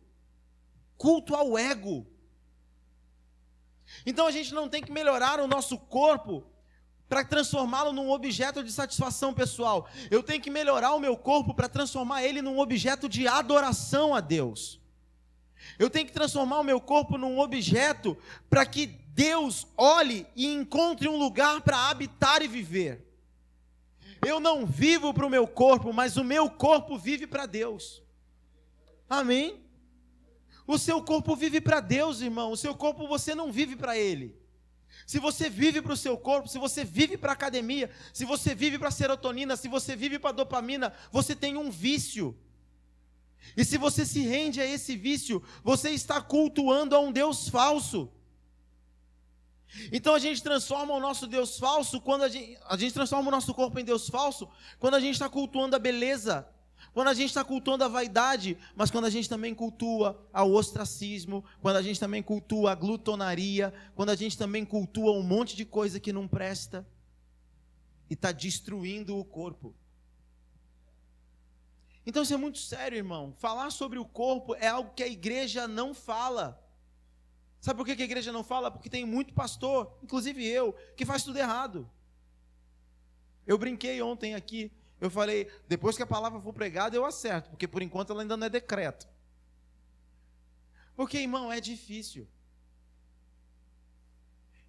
Culto 0.99 1.35
ao 1.35 1.59
ego. 1.59 2.07
Então 4.05 4.27
a 4.27 4.31
gente 4.31 4.53
não 4.53 4.69
tem 4.69 4.83
que 4.83 4.93
melhorar 4.93 5.41
o 5.41 5.47
nosso 5.47 5.79
corpo 5.79 6.45
para 7.09 7.25
transformá-lo 7.25 7.93
num 7.93 8.11
objeto 8.11 8.63
de 8.63 8.73
satisfação 8.73 9.33
pessoal. 9.33 9.89
Eu 10.11 10.23
tenho 10.23 10.43
que 10.43 10.51
melhorar 10.51 10.95
o 10.95 11.01
meu 11.01 11.17
corpo 11.17 11.55
para 11.55 11.69
transformar 11.69 12.25
ele 12.25 12.43
num 12.43 12.59
objeto 12.59 13.09
de 13.09 13.29
adoração 13.29 14.15
a 14.15 14.21
Deus. 14.21 14.81
Eu 15.79 15.89
tenho 15.89 16.07
que 16.07 16.13
transformar 16.13 16.61
o 16.61 16.65
meu 16.65 16.81
corpo 16.81 17.17
num 17.17 17.39
objeto 17.39 18.17
para 18.51 18.67
que 18.67 19.06
Deus 19.17 19.67
olhe 19.79 20.27
e 20.37 20.47
encontre 20.47 21.09
um 21.09 21.17
lugar 21.17 21.63
para 21.63 21.89
habitar 21.89 22.43
e 22.43 22.47
viver. 22.47 23.03
Eu 24.21 24.39
não 24.39 24.67
vivo 24.67 25.15
para 25.15 25.25
o 25.25 25.31
meu 25.31 25.49
corpo, 25.49 25.91
mas 25.91 26.19
o 26.19 26.23
meu 26.23 26.51
corpo 26.51 26.99
vive 26.99 27.27
para 27.27 27.47
Deus. 27.47 28.03
Amém? 29.09 29.65
O 30.67 30.77
seu 30.77 31.03
corpo 31.03 31.35
vive 31.35 31.63
para 31.63 31.81
Deus, 31.81 32.21
irmão. 32.21 32.53
O 32.53 32.59
seu 32.59 32.75
corpo 32.75 33.09
você 33.09 33.35
não 33.35 33.51
vive 33.51 33.75
para 33.75 33.97
Ele. 33.97 34.37
Se 35.07 35.19
você 35.19 35.49
vive 35.49 35.81
para 35.81 35.95
o 35.95 35.97
seu 35.97 36.19
corpo, 36.19 36.47
se 36.47 36.59
você 36.59 36.85
vive 36.85 37.17
para 37.17 37.33
a 37.33 37.39
academia, 37.41 37.91
se 38.13 38.27
você 38.27 38.55
vive 38.55 38.79
para 38.79 38.89
a 38.89 38.93
serotonina, 38.93 39.57
se 39.57 39.67
você 39.67 39.97
vive 39.97 40.19
para 40.19 40.29
a 40.29 40.35
dopamina, 40.35 40.93
você 41.11 41.35
tem 41.35 41.57
um 41.57 41.71
vício. 41.71 42.37
E 43.57 43.65
se 43.65 43.79
você 43.79 44.05
se 44.05 44.21
rende 44.21 44.61
a 44.61 44.67
esse 44.67 44.95
vício, 44.95 45.43
você 45.65 45.89
está 45.89 46.21
cultuando 46.21 46.95
a 46.95 47.01
um 47.01 47.11
Deus 47.11 47.49
falso. 47.49 48.13
Então 49.93 50.15
a 50.15 50.19
gente 50.19 50.43
transforma 50.43 50.95
o 50.95 51.01
nosso 51.01 51.27
Deus 51.27 51.59
falso 51.59 52.01
quando 52.01 52.23
a 52.23 52.29
gente, 52.29 52.59
a 52.67 52.77
gente 52.77 52.95
transforma 52.95 53.29
o 53.29 53.31
nosso 53.31 53.53
corpo 53.53 53.79
em 53.79 53.85
Deus 53.85 54.09
falso 54.09 54.49
quando 54.79 54.95
a 54.95 55.01
gente 55.01 55.15
está 55.15 55.29
cultuando 55.29 55.77
a 55.77 55.79
beleza, 55.79 56.49
quando 56.93 57.09
a 57.09 57.15
gente 57.15 57.29
está 57.29 57.45
cultuando 57.45 57.85
a 57.85 57.89
vaidade, 57.89 58.57
mas 58.75 58.91
quando 58.91 59.05
a 59.05 59.11
gente 59.11 59.29
também 59.29 59.55
cultua 59.55 60.19
o 60.33 60.53
ostracismo, 60.53 61.45
quando 61.61 61.77
a 61.77 61.83
gente 61.83 62.01
também 62.01 62.23
cultua 62.23 62.73
a 62.73 62.75
glutonaria, 62.75 63.73
quando 63.95 64.11
a 64.11 64.17
gente 64.17 64.39
também 64.39 64.65
cultua 64.65 65.13
um 65.13 65.23
monte 65.23 65.57
de 65.57 65.65
coisa 65.65 66.01
que 66.01 66.13
não 66.13 66.27
presta 66.27 66.87
e 68.09 68.15
está 68.15 68.33
destruindo 68.33 69.19
o 69.19 69.25
corpo. 69.25 69.75
Então 72.07 72.23
isso 72.23 72.33
é 72.33 72.37
muito 72.37 72.59
sério, 72.59 72.97
irmão. 72.97 73.35
Falar 73.37 73.71
sobre 73.71 73.99
o 73.99 74.05
corpo 74.05 74.55
é 74.55 74.69
algo 74.69 74.95
que 74.95 75.03
a 75.03 75.09
igreja 75.09 75.67
não 75.67 75.93
fala. 75.93 76.63
Sabe 77.67 77.79
por 77.79 77.85
que 77.87 78.01
a 78.01 78.05
igreja 78.05 78.31
não 78.31 78.45
fala? 78.45 78.71
Porque 78.71 78.89
tem 78.89 79.05
muito 79.05 79.35
pastor, 79.35 79.99
inclusive 80.03 80.47
eu, 80.47 80.73
que 80.97 81.05
faz 81.05 81.25
tudo 81.25 81.39
errado. 81.39 81.91
Eu 83.45 83.59
brinquei 83.59 84.01
ontem 84.01 84.35
aqui 84.37 84.71
eu 85.01 85.11
falei, 85.11 85.51
depois 85.69 85.97
que 85.97 86.03
a 86.03 86.07
palavra 86.07 86.41
for 86.41 86.53
pregada, 86.53 86.97
eu 86.97 87.05
acerto, 87.05 87.51
porque 87.51 87.69
por 87.69 87.83
enquanto 87.83 88.13
ela 88.13 88.23
ainda 88.23 88.37
não 88.37 88.47
é 88.47 88.51
decreto. 88.51 89.07
Porque, 90.95 91.19
irmão, 91.19 91.53
é 91.53 91.61
difícil. 91.61 92.27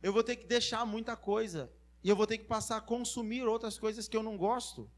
Eu 0.03 0.11
vou 0.11 0.23
ter 0.23 0.35
que 0.35 0.45
deixar 0.45 0.85
muita 0.85 1.15
coisa. 1.15 1.71
E 2.03 2.09
eu 2.09 2.15
vou 2.15 2.27
ter 2.27 2.37
que 2.37 2.43
passar 2.43 2.77
a 2.77 2.81
consumir 2.81 3.43
outras 3.43 3.79
coisas 3.79 4.07
que 4.07 4.17
eu 4.17 4.21
não 4.21 4.37
gosto. 4.37 4.91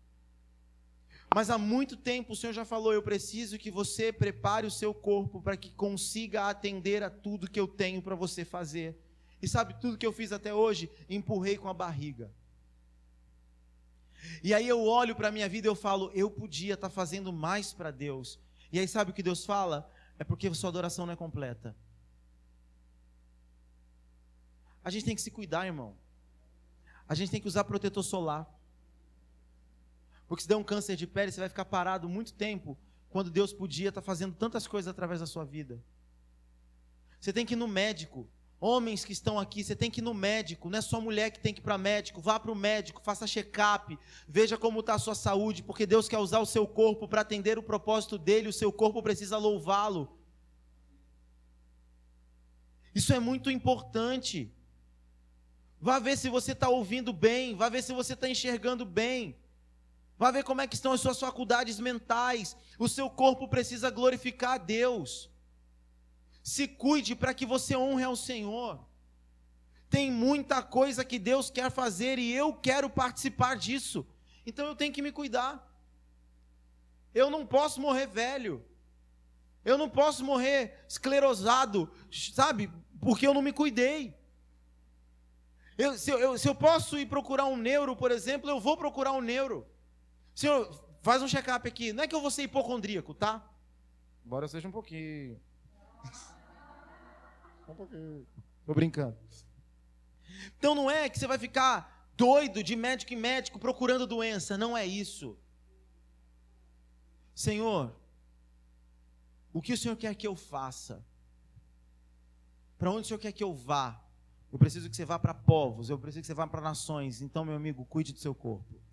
Mas 1.33 1.49
há 1.49 1.57
muito 1.57 1.95
tempo 1.95 2.33
o 2.33 2.35
Senhor 2.35 2.53
já 2.53 2.65
falou: 2.65 2.93
eu 2.93 3.03
preciso 3.03 3.57
que 3.57 3.69
você 3.69 4.11
prepare 4.11 4.65
o 4.65 4.71
seu 4.71 4.93
corpo 4.93 5.41
para 5.41 5.55
que 5.55 5.71
consiga 5.71 6.49
atender 6.49 7.03
a 7.03 7.09
tudo 7.09 7.49
que 7.49 7.59
eu 7.59 7.67
tenho 7.67 8.01
para 8.01 8.15
você 8.15 8.43
fazer. 8.43 8.97
E 9.41 9.47
sabe 9.47 9.75
tudo 9.79 9.97
que 9.97 10.05
eu 10.05 10.11
fiz 10.11 10.31
até 10.31 10.53
hoje? 10.53 10.89
Empurrei 11.09 11.57
com 11.57 11.69
a 11.69 11.73
barriga. 11.73 12.31
E 14.43 14.53
aí 14.53 14.67
eu 14.67 14.83
olho 14.83 15.15
para 15.15 15.29
a 15.29 15.31
minha 15.31 15.47
vida 15.47 15.67
e 15.67 15.69
eu 15.69 15.75
falo, 15.75 16.11
eu 16.13 16.29
podia 16.29 16.73
estar 16.73 16.89
tá 16.89 16.93
fazendo 16.93 17.31
mais 17.31 17.71
para 17.71 17.91
Deus. 17.91 18.39
E 18.71 18.79
aí 18.79 18.87
sabe 18.87 19.11
o 19.11 19.13
que 19.13 19.23
Deus 19.23 19.45
fala? 19.45 19.89
É 20.17 20.23
porque 20.23 20.53
sua 20.53 20.69
adoração 20.69 21.05
não 21.05 21.13
é 21.13 21.15
completa. 21.15 21.75
A 24.83 24.89
gente 24.89 25.05
tem 25.05 25.15
que 25.15 25.21
se 25.21 25.31
cuidar, 25.31 25.65
irmão. 25.65 25.95
A 27.07 27.15
gente 27.15 27.31
tem 27.31 27.41
que 27.41 27.47
usar 27.47 27.63
protetor 27.63 28.03
solar. 28.03 28.47
Porque 30.29 30.43
se 30.43 30.47
der 30.47 30.55
um 30.55 30.63
câncer 30.63 30.95
de 30.95 31.07
pele, 31.07 31.31
você 31.31 31.39
vai 31.39 31.49
ficar 31.49 31.65
parado 31.65 32.07
muito 32.07 32.33
tempo, 32.33 32.77
quando 33.09 33.31
Deus 33.31 33.51
podia 33.51 33.89
estar 33.89 34.01
fazendo 34.01 34.35
tantas 34.35 34.67
coisas 34.67 34.87
através 34.87 35.19
da 35.19 35.25
sua 35.25 35.43
vida. 35.43 35.83
Você 37.19 37.33
tem 37.33 37.47
que 37.47 37.55
ir 37.55 37.57
no 37.57 37.67
médico. 37.67 38.29
Homens 38.61 39.03
que 39.03 39.11
estão 39.11 39.39
aqui, 39.39 39.63
você 39.63 39.75
tem 39.75 39.89
que 39.89 40.01
ir 40.01 40.03
no 40.03 40.13
médico, 40.13 40.69
não 40.69 40.77
é 40.77 40.81
só 40.81 40.99
mulher 40.99 41.31
que 41.31 41.39
tem 41.39 41.53
que 41.53 41.61
ir 41.61 41.63
para 41.63 41.77
médico, 41.77 42.21
vá 42.21 42.37
para 42.37 42.51
o 42.51 42.55
médico, 42.55 43.01
faça 43.01 43.25
check-up, 43.25 43.97
veja 44.27 44.57
como 44.57 44.81
está 44.81 44.95
a 44.95 44.99
sua 44.99 45.15
saúde, 45.15 45.63
porque 45.63 45.85
Deus 45.85 46.09
quer 46.09 46.17
usar 46.17 46.39
o 46.39 46.45
seu 46.45 46.67
corpo 46.67 47.07
para 47.07 47.21
atender 47.21 47.57
o 47.57 47.63
propósito 47.63 48.17
dele, 48.17 48.49
o 48.49 48.53
seu 48.53 48.71
corpo 48.71 49.01
precisa 49.01 49.37
louvá-lo. 49.37 50.19
Isso 52.93 53.13
é 53.13 53.19
muito 53.19 53.49
importante. 53.49 54.53
Vá 55.79 55.97
ver 55.97 56.17
se 56.17 56.27
você 56.27 56.51
está 56.51 56.67
ouvindo 56.67 57.13
bem, 57.13 57.55
vá 57.55 57.69
ver 57.69 57.81
se 57.81 57.93
você 57.93 58.13
está 58.13 58.29
enxergando 58.29 58.85
bem. 58.85 59.37
Vá 60.19 60.31
ver 60.31 60.43
como 60.43 60.59
é 60.59 60.67
que 60.67 60.75
estão 60.75 60.91
as 60.91 60.99
suas 60.99 61.17
faculdades 61.17 61.79
mentais. 61.79 62.57
O 62.77 62.89
seu 62.89 63.09
corpo 63.09 63.47
precisa 63.47 63.89
glorificar 63.89 64.55
a 64.55 64.57
Deus. 64.57 65.29
Se 66.43 66.67
cuide 66.67 67.15
para 67.15 67.33
que 67.33 67.45
você 67.45 67.73
honre 67.77 68.03
ao 68.03 68.17
Senhor. 68.17 68.85
Tem 69.89 70.11
muita 70.11 70.61
coisa 70.61 71.05
que 71.05 71.17
Deus 71.17 71.49
quer 71.49 71.71
fazer 71.71 72.19
e 72.19 72.33
eu 72.33 72.53
quero 72.53 72.89
participar 72.89 73.55
disso. 73.55 74.05
Então 74.45 74.67
eu 74.67 74.75
tenho 74.75 74.91
que 74.91 75.01
me 75.01 75.13
cuidar. 75.13 75.65
Eu 77.15 77.29
não 77.29 77.45
posso 77.45 77.79
morrer 77.79 78.07
velho. 78.07 78.65
Eu 79.63 79.77
não 79.77 79.89
posso 79.89 80.25
morrer 80.25 80.83
esclerosado, 80.85 81.89
sabe? 82.11 82.69
Porque 82.99 83.25
eu 83.25 83.33
não 83.33 83.41
me 83.41 83.53
cuidei. 83.53 84.13
Eu, 85.77 85.97
se, 85.97 86.11
eu, 86.11 86.37
se 86.37 86.47
eu 86.49 86.53
posso 86.53 86.97
ir 86.97 87.05
procurar 87.05 87.45
um 87.45 87.55
neuro, 87.55 87.95
por 87.95 88.11
exemplo, 88.11 88.49
eu 88.49 88.59
vou 88.59 88.75
procurar 88.75 89.13
um 89.13 89.21
neuro. 89.21 89.65
Senhor, 90.39 90.73
faz 91.01 91.21
um 91.21 91.27
check-up 91.27 91.67
aqui. 91.67 91.91
Não 91.91 92.01
é 92.01 92.07
que 92.07 92.15
eu 92.15 92.21
vou 92.21 92.31
ser 92.31 92.43
hipocondríaco, 92.43 93.13
tá? 93.13 93.45
Embora 94.25 94.47
seja 94.47 94.69
um 94.69 94.71
pouquinho. 94.71 95.37
Um 97.67 97.75
pouquinho. 97.75 98.25
Tô 98.65 98.73
brincando. 98.73 99.15
Então 100.57 100.73
não 100.73 100.89
é 100.89 101.07
que 101.07 101.19
você 101.19 101.27
vai 101.27 101.37
ficar 101.37 102.09
doido 102.17 102.63
de 102.63 102.75
médico 102.75 103.13
em 103.13 103.15
médico 103.15 103.59
procurando 103.59 104.07
doença. 104.07 104.57
Não 104.57 104.75
é 104.75 104.87
isso. 104.87 105.37
Senhor, 107.35 107.95
o 109.53 109.61
que 109.61 109.73
o 109.73 109.77
Senhor 109.77 109.95
quer 109.95 110.15
que 110.15 110.25
eu 110.25 110.35
faça? 110.35 111.05
Para 112.75 112.89
onde 112.89 113.01
o 113.01 113.05
Senhor 113.05 113.19
quer 113.19 113.33
que 113.33 113.43
eu 113.43 113.53
vá? 113.53 114.03
Eu 114.51 114.57
preciso 114.57 114.89
que 114.89 114.95
você 114.95 115.05
vá 115.05 115.19
para 115.19 115.35
povos, 115.35 115.91
eu 115.91 115.99
preciso 115.99 116.21
que 116.21 116.27
você 116.27 116.33
vá 116.33 116.47
para 116.47 116.61
nações. 116.61 117.21
Então, 117.21 117.45
meu 117.45 117.55
amigo, 117.55 117.85
cuide 117.85 118.13
do 118.13 118.19
seu 118.19 118.33
corpo. 118.33 118.88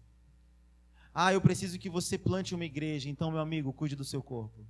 Ah, 1.18 1.32
eu 1.32 1.40
preciso 1.40 1.78
que 1.78 1.88
você 1.88 2.18
plante 2.18 2.54
uma 2.54 2.66
igreja. 2.66 3.08
Então, 3.08 3.30
meu 3.30 3.40
amigo, 3.40 3.72
cuide 3.72 3.96
do 3.96 4.04
seu 4.04 4.22
corpo. 4.22 4.66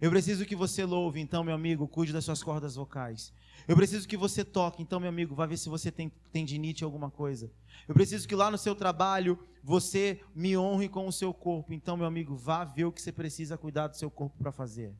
Eu 0.00 0.08
preciso 0.08 0.46
que 0.46 0.54
você 0.54 0.84
louve, 0.84 1.18
então, 1.18 1.42
meu 1.42 1.52
amigo, 1.52 1.88
cuide 1.88 2.12
das 2.12 2.24
suas 2.24 2.44
cordas 2.44 2.76
vocais. 2.76 3.32
Eu 3.66 3.74
preciso 3.74 4.06
que 4.06 4.16
você 4.16 4.44
toque, 4.44 4.80
então, 4.80 5.00
meu 5.00 5.08
amigo, 5.08 5.34
vá 5.34 5.46
ver 5.46 5.56
se 5.56 5.68
você 5.68 5.90
tem 5.90 6.12
tendinite 6.30 6.84
alguma 6.84 7.10
coisa. 7.10 7.50
Eu 7.88 7.92
preciso 7.92 8.28
que 8.28 8.36
lá 8.36 8.52
no 8.52 8.56
seu 8.56 8.72
trabalho 8.72 9.36
você 9.60 10.20
me 10.32 10.56
honre 10.56 10.88
com 10.88 11.08
o 11.08 11.12
seu 11.12 11.34
corpo. 11.34 11.72
Então, 11.72 11.96
meu 11.96 12.06
amigo, 12.06 12.36
vá 12.36 12.64
ver 12.64 12.84
o 12.84 12.92
que 12.92 13.02
você 13.02 13.10
precisa 13.10 13.58
cuidar 13.58 13.88
do 13.88 13.96
seu 13.96 14.12
corpo 14.12 14.38
para 14.38 14.52
fazer. 14.52 14.94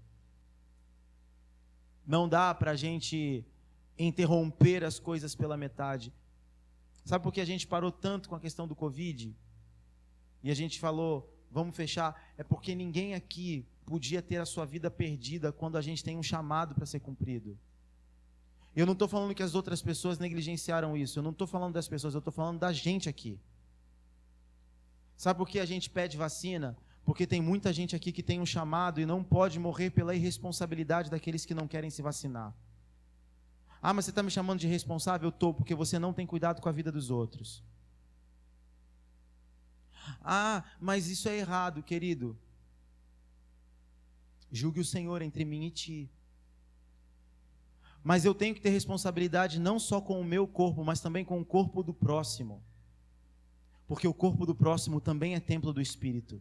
Não 2.04 2.28
dá 2.28 2.52
para 2.52 2.72
a 2.72 2.76
gente 2.76 3.44
interromper 3.96 4.82
as 4.82 4.98
coisas 4.98 5.36
pela 5.36 5.56
metade. 5.56 6.12
Sabe 7.04 7.22
por 7.22 7.32
que 7.32 7.40
a 7.40 7.44
gente 7.44 7.64
parou 7.64 7.92
tanto 7.92 8.28
com 8.28 8.34
a 8.34 8.40
questão 8.40 8.66
do 8.66 8.74
Covid? 8.74 9.36
E 10.48 10.50
a 10.50 10.54
gente 10.54 10.80
falou, 10.80 11.30
vamos 11.50 11.76
fechar? 11.76 12.18
É 12.38 12.42
porque 12.42 12.74
ninguém 12.74 13.12
aqui 13.12 13.66
podia 13.84 14.22
ter 14.22 14.38
a 14.38 14.46
sua 14.46 14.64
vida 14.64 14.90
perdida 14.90 15.52
quando 15.52 15.76
a 15.76 15.82
gente 15.82 16.02
tem 16.02 16.16
um 16.16 16.22
chamado 16.22 16.74
para 16.74 16.86
ser 16.86 17.00
cumprido. 17.00 17.58
Eu 18.74 18.86
não 18.86 18.94
estou 18.94 19.06
falando 19.06 19.34
que 19.34 19.42
as 19.42 19.54
outras 19.54 19.82
pessoas 19.82 20.18
negligenciaram 20.18 20.96
isso. 20.96 21.18
Eu 21.18 21.22
não 21.22 21.32
estou 21.32 21.46
falando 21.46 21.74
das 21.74 21.86
pessoas, 21.86 22.14
eu 22.14 22.20
estou 22.20 22.32
falando 22.32 22.60
da 22.60 22.72
gente 22.72 23.10
aqui. 23.10 23.38
Sabe 25.18 25.36
por 25.36 25.46
que 25.46 25.60
a 25.60 25.66
gente 25.66 25.90
pede 25.90 26.16
vacina? 26.16 26.74
Porque 27.04 27.26
tem 27.26 27.42
muita 27.42 27.70
gente 27.70 27.94
aqui 27.94 28.10
que 28.10 28.22
tem 28.22 28.40
um 28.40 28.46
chamado 28.46 29.02
e 29.02 29.04
não 29.04 29.22
pode 29.22 29.58
morrer 29.58 29.90
pela 29.90 30.14
irresponsabilidade 30.14 31.10
daqueles 31.10 31.44
que 31.44 31.52
não 31.52 31.68
querem 31.68 31.90
se 31.90 32.00
vacinar. 32.00 32.56
Ah, 33.82 33.92
mas 33.92 34.06
você 34.06 34.12
está 34.12 34.22
me 34.22 34.30
chamando 34.30 34.60
de 34.60 34.66
responsável? 34.66 35.26
Eu 35.26 35.28
estou, 35.28 35.52
porque 35.52 35.74
você 35.74 35.98
não 35.98 36.14
tem 36.14 36.26
cuidado 36.26 36.62
com 36.62 36.70
a 36.70 36.72
vida 36.72 36.90
dos 36.90 37.10
outros. 37.10 37.62
Ah, 40.20 40.64
mas 40.80 41.08
isso 41.08 41.28
é 41.28 41.36
errado, 41.36 41.82
querido. 41.82 42.36
Julgue 44.50 44.80
o 44.80 44.84
Senhor 44.84 45.22
entre 45.22 45.44
mim 45.44 45.66
e 45.66 45.70
ti. 45.70 46.10
Mas 48.02 48.24
eu 48.24 48.34
tenho 48.34 48.54
que 48.54 48.60
ter 48.60 48.70
responsabilidade 48.70 49.60
não 49.60 49.78
só 49.78 50.00
com 50.00 50.20
o 50.20 50.24
meu 50.24 50.46
corpo, 50.46 50.84
mas 50.84 51.00
também 51.00 51.24
com 51.24 51.40
o 51.40 51.44
corpo 51.44 51.82
do 51.82 51.92
próximo. 51.92 52.62
Porque 53.86 54.06
o 54.06 54.14
corpo 54.14 54.46
do 54.46 54.54
próximo 54.54 55.00
também 55.00 55.34
é 55.34 55.40
templo 55.40 55.72
do 55.72 55.80
Espírito. 55.80 56.40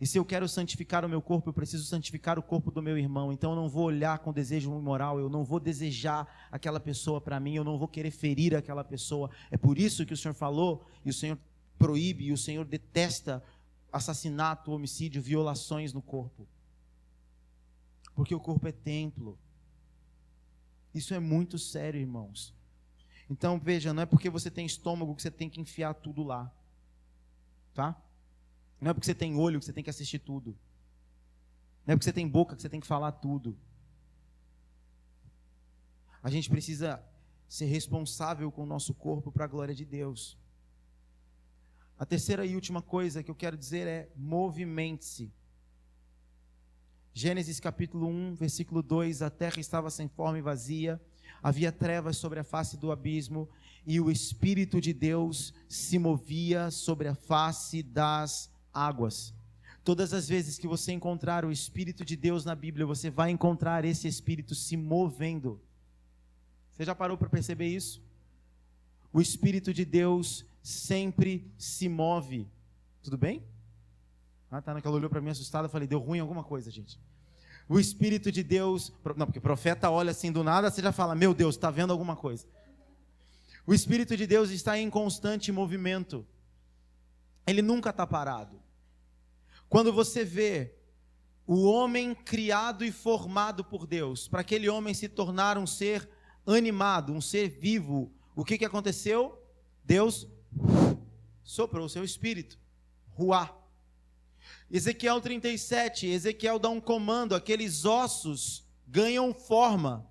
E 0.00 0.06
se 0.06 0.18
eu 0.18 0.24
quero 0.24 0.48
santificar 0.48 1.04
o 1.04 1.08
meu 1.08 1.20
corpo, 1.20 1.50
eu 1.50 1.52
preciso 1.52 1.84
santificar 1.84 2.38
o 2.38 2.42
corpo 2.42 2.70
do 2.70 2.80
meu 2.80 2.96
irmão. 2.96 3.30
Então 3.32 3.50
eu 3.50 3.56
não 3.56 3.68
vou 3.68 3.84
olhar 3.84 4.18
com 4.20 4.32
desejo 4.32 4.76
imoral, 4.76 5.20
eu 5.20 5.28
não 5.28 5.44
vou 5.44 5.60
desejar 5.60 6.48
aquela 6.50 6.80
pessoa 6.80 7.20
para 7.20 7.38
mim, 7.38 7.54
eu 7.54 7.64
não 7.64 7.76
vou 7.76 7.86
querer 7.86 8.10
ferir 8.10 8.56
aquela 8.56 8.82
pessoa. 8.82 9.30
É 9.50 9.58
por 9.58 9.78
isso 9.78 10.06
que 10.06 10.14
o 10.14 10.16
Senhor 10.16 10.34
falou, 10.34 10.86
e 11.04 11.10
o 11.10 11.12
Senhor 11.14 11.38
proíbe, 11.80 12.26
e 12.26 12.32
o 12.32 12.36
Senhor 12.36 12.66
detesta 12.66 13.42
assassinato, 13.90 14.70
homicídio, 14.70 15.22
violações 15.22 15.94
no 15.94 16.02
corpo. 16.02 16.46
Porque 18.14 18.34
o 18.34 18.38
corpo 18.38 18.68
é 18.68 18.72
templo. 18.72 19.38
Isso 20.94 21.14
é 21.14 21.18
muito 21.18 21.58
sério, 21.58 21.98
irmãos. 21.98 22.54
Então 23.30 23.58
veja, 23.58 23.94
não 23.94 24.02
é 24.02 24.06
porque 24.06 24.28
você 24.28 24.50
tem 24.50 24.66
estômago 24.66 25.14
que 25.14 25.22
você 25.22 25.30
tem 25.30 25.48
que 25.48 25.60
enfiar 25.60 25.94
tudo 25.94 26.22
lá. 26.22 26.52
Tá? 27.72 28.00
Não 28.78 28.90
é 28.90 28.94
porque 28.94 29.06
você 29.06 29.14
tem 29.14 29.36
olho 29.36 29.58
que 29.58 29.64
você 29.64 29.72
tem 29.72 29.82
que 29.82 29.90
assistir 29.90 30.18
tudo. 30.18 30.54
Não 31.86 31.94
é 31.94 31.96
porque 31.96 32.04
você 32.04 32.12
tem 32.12 32.28
boca 32.28 32.54
que 32.54 32.60
você 32.60 32.68
tem 32.68 32.80
que 32.80 32.86
falar 32.86 33.12
tudo. 33.12 33.56
A 36.22 36.28
gente 36.28 36.50
precisa 36.50 37.02
ser 37.48 37.64
responsável 37.64 38.52
com 38.52 38.64
o 38.64 38.66
nosso 38.66 38.92
corpo 38.92 39.32
para 39.32 39.46
a 39.46 39.48
glória 39.48 39.74
de 39.74 39.86
Deus. 39.86 40.39
A 42.00 42.06
terceira 42.06 42.46
e 42.46 42.54
última 42.54 42.80
coisa 42.80 43.22
que 43.22 43.30
eu 43.30 43.34
quero 43.34 43.58
dizer 43.58 43.86
é: 43.86 44.08
movimente-se. 44.16 45.30
Gênesis 47.12 47.60
capítulo 47.60 48.06
1, 48.06 48.36
versículo 48.36 48.82
2: 48.82 49.20
A 49.20 49.28
terra 49.28 49.60
estava 49.60 49.90
sem 49.90 50.08
forma 50.08 50.38
e 50.38 50.40
vazia, 50.40 50.98
havia 51.42 51.70
trevas 51.70 52.16
sobre 52.16 52.40
a 52.40 52.42
face 52.42 52.78
do 52.78 52.90
abismo, 52.90 53.50
e 53.86 54.00
o 54.00 54.10
Espírito 54.10 54.80
de 54.80 54.94
Deus 54.94 55.52
se 55.68 55.98
movia 55.98 56.70
sobre 56.70 57.06
a 57.06 57.14
face 57.14 57.82
das 57.82 58.50
águas. 58.72 59.34
Todas 59.84 60.14
as 60.14 60.26
vezes 60.26 60.58
que 60.58 60.66
você 60.66 60.92
encontrar 60.92 61.44
o 61.44 61.52
Espírito 61.52 62.02
de 62.02 62.16
Deus 62.16 62.46
na 62.46 62.54
Bíblia, 62.54 62.86
você 62.86 63.10
vai 63.10 63.30
encontrar 63.30 63.84
esse 63.84 64.08
Espírito 64.08 64.54
se 64.54 64.74
movendo. 64.74 65.60
Você 66.72 66.82
já 66.82 66.94
parou 66.94 67.18
para 67.18 67.28
perceber 67.28 67.66
isso? 67.66 68.02
O 69.12 69.20
Espírito 69.20 69.74
de 69.74 69.84
Deus 69.84 70.46
sempre 70.62 71.52
se 71.58 71.88
move. 71.88 72.48
Tudo 73.02 73.16
bem? 73.16 73.44
Ah, 74.50 74.60
tá 74.60 74.74
naquela 74.74 74.96
olhou 74.96 75.08
para 75.08 75.20
mim 75.20 75.30
assustada, 75.30 75.68
falei, 75.68 75.86
deu 75.86 75.98
ruim 75.98 76.18
alguma 76.18 76.42
coisa, 76.42 76.70
gente. 76.70 76.98
O 77.68 77.78
Espírito 77.78 78.32
de 78.32 78.42
Deus, 78.42 78.92
não, 79.16 79.26
porque 79.26 79.38
o 79.38 79.42
profeta 79.42 79.88
olha 79.90 80.10
assim 80.10 80.32
do 80.32 80.42
nada, 80.42 80.70
você 80.70 80.82
já 80.82 80.90
fala, 80.90 81.14
meu 81.14 81.32
Deus, 81.32 81.54
está 81.54 81.70
vendo 81.70 81.92
alguma 81.92 82.16
coisa. 82.16 82.46
O 83.64 83.72
Espírito 83.72 84.16
de 84.16 84.26
Deus 84.26 84.50
está 84.50 84.76
em 84.76 84.90
constante 84.90 85.52
movimento. 85.52 86.26
Ele 87.46 87.62
nunca 87.62 87.90
está 87.90 88.04
parado. 88.04 88.60
Quando 89.68 89.92
você 89.92 90.24
vê 90.24 90.74
o 91.46 91.62
homem 91.62 92.12
criado 92.12 92.84
e 92.84 92.90
formado 92.90 93.64
por 93.64 93.86
Deus, 93.86 94.26
para 94.26 94.40
aquele 94.40 94.68
homem 94.68 94.92
se 94.92 95.08
tornar 95.08 95.56
um 95.56 95.66
ser 95.66 96.08
animado, 96.46 97.12
um 97.12 97.20
ser 97.20 97.48
vivo, 97.48 98.12
o 98.34 98.44
que, 98.44 98.58
que 98.58 98.64
aconteceu? 98.64 99.40
Deus 99.84 100.26
soprou 101.42 101.86
o 101.86 101.88
seu 101.88 102.04
espírito, 102.04 102.58
ruá. 103.08 103.56
Ezequiel 104.70 105.20
37, 105.20 106.06
Ezequiel 106.06 106.58
dá 106.58 106.68
um 106.68 106.80
comando, 106.80 107.34
aqueles 107.34 107.84
ossos 107.84 108.64
ganham 108.86 109.34
forma. 109.34 110.08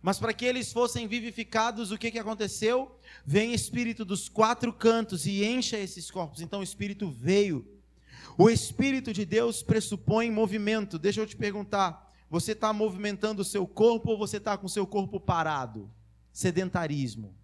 Mas 0.00 0.18
para 0.18 0.32
que 0.32 0.44
eles 0.44 0.72
fossem 0.72 1.08
vivificados, 1.08 1.90
o 1.90 1.98
que, 1.98 2.10
que 2.10 2.18
aconteceu? 2.18 2.98
Vem 3.26 3.52
espírito 3.52 4.04
dos 4.04 4.28
quatro 4.28 4.72
cantos 4.72 5.26
e 5.26 5.44
encha 5.44 5.76
esses 5.76 6.10
corpos. 6.10 6.40
Então 6.40 6.60
o 6.60 6.62
espírito 6.62 7.10
veio. 7.10 7.66
O 8.36 8.48
espírito 8.48 9.12
de 9.12 9.24
Deus 9.24 9.62
pressupõe 9.62 10.30
movimento. 10.30 10.98
Deixa 10.98 11.20
eu 11.20 11.26
te 11.26 11.36
perguntar: 11.36 12.14
você 12.30 12.52
está 12.52 12.72
movimentando 12.72 13.42
o 13.42 13.44
seu 13.44 13.66
corpo 13.66 14.12
ou 14.12 14.18
você 14.18 14.36
está 14.36 14.56
com 14.56 14.66
o 14.66 14.70
seu 14.70 14.86
corpo 14.86 15.18
parado? 15.18 15.90
Sedentarismo. 16.32 17.34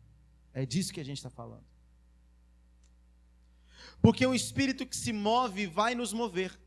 É 0.52 0.64
disso 0.64 0.92
que 0.92 1.00
a 1.00 1.04
gente 1.04 1.18
está 1.18 1.30
falando. 1.30 1.73
Porque 4.04 4.26
um 4.26 4.34
espírito 4.34 4.84
que 4.84 4.94
se 4.94 5.14
move 5.14 5.66
vai 5.66 5.94
nos 5.94 6.12
mover. 6.12 6.60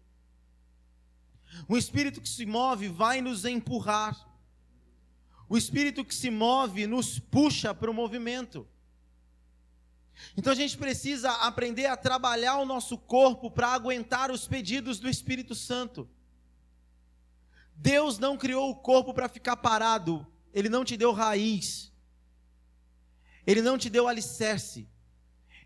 Um 1.70 1.78
espírito 1.78 2.20
que 2.20 2.28
se 2.28 2.48
move 2.48 2.88
vai 2.88 3.22
nos 3.22 3.46
empurrar. 3.46 4.16
O 5.48 5.56
espírito 5.56 6.04
que 6.04 6.16
se 6.16 6.32
move 6.32 6.88
nos 6.88 7.20
puxa 7.20 7.76
para 7.76 7.92
o 7.92 7.94
movimento. 7.94 8.68
Então 10.36 10.52
a 10.52 10.56
gente 10.56 10.76
precisa 10.80 11.32
aprender 11.32 11.86
a 11.86 11.96
trabalhar 11.96 12.58
o 12.58 12.66
nosso 12.66 12.98
corpo 12.98 13.52
para 13.52 13.68
aguentar 13.68 14.32
os 14.32 14.48
pedidos 14.48 15.00
do 15.00 15.08
Espírito 15.08 15.54
Santo. 15.54 16.10
Deus 17.76 18.18
não 18.18 18.36
criou 18.36 18.72
o 18.72 18.76
corpo 18.76 19.14
para 19.14 19.30
ficar 19.30 19.58
parado, 19.58 20.26
Ele 20.52 20.70
não 20.70 20.84
te 20.84 20.98
deu 20.98 21.12
raiz, 21.12 21.94
Ele 23.46 23.62
não 23.62 23.78
te 23.78 23.92
deu 23.92 24.08
alicerce, 24.08 24.90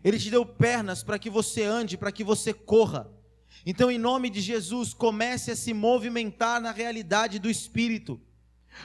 Ele 0.04 0.18
te 0.18 0.30
deu 0.30 0.44
pernas 0.44 1.02
para 1.02 1.18
que 1.18 1.30
você 1.30 1.62
ande, 1.62 1.96
para 1.96 2.12
que 2.12 2.24
você 2.24 2.52
corra. 2.52 3.10
Então, 3.64 3.90
em 3.90 3.98
nome 3.98 4.28
de 4.28 4.40
Jesus, 4.40 4.92
comece 4.92 5.52
a 5.52 5.56
se 5.56 5.72
movimentar 5.72 6.60
na 6.60 6.72
realidade 6.72 7.38
do 7.38 7.48
Espírito. 7.48 8.20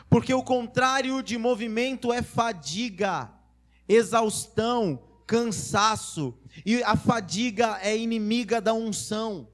Porque 0.09 0.33
o 0.33 0.43
contrário 0.43 1.23
de 1.23 1.37
movimento 1.37 2.13
é 2.13 2.21
fadiga, 2.21 3.31
exaustão, 3.87 5.01
cansaço. 5.25 6.37
E 6.65 6.83
a 6.83 6.95
fadiga 6.95 7.79
é 7.81 7.97
inimiga 7.97 8.61
da 8.61 8.73
unção. 8.73 9.49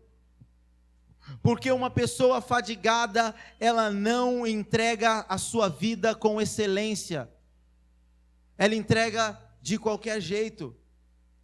Porque 1.41 1.71
uma 1.71 1.89
pessoa 1.89 2.41
fadigada, 2.41 3.33
ela 3.59 3.89
não 3.89 4.45
entrega 4.45 5.25
a 5.29 5.37
sua 5.37 5.69
vida 5.69 6.13
com 6.13 6.41
excelência. 6.41 7.29
Ela 8.57 8.75
entrega 8.75 9.39
de 9.61 9.77
qualquer 9.77 10.19
jeito. 10.19 10.75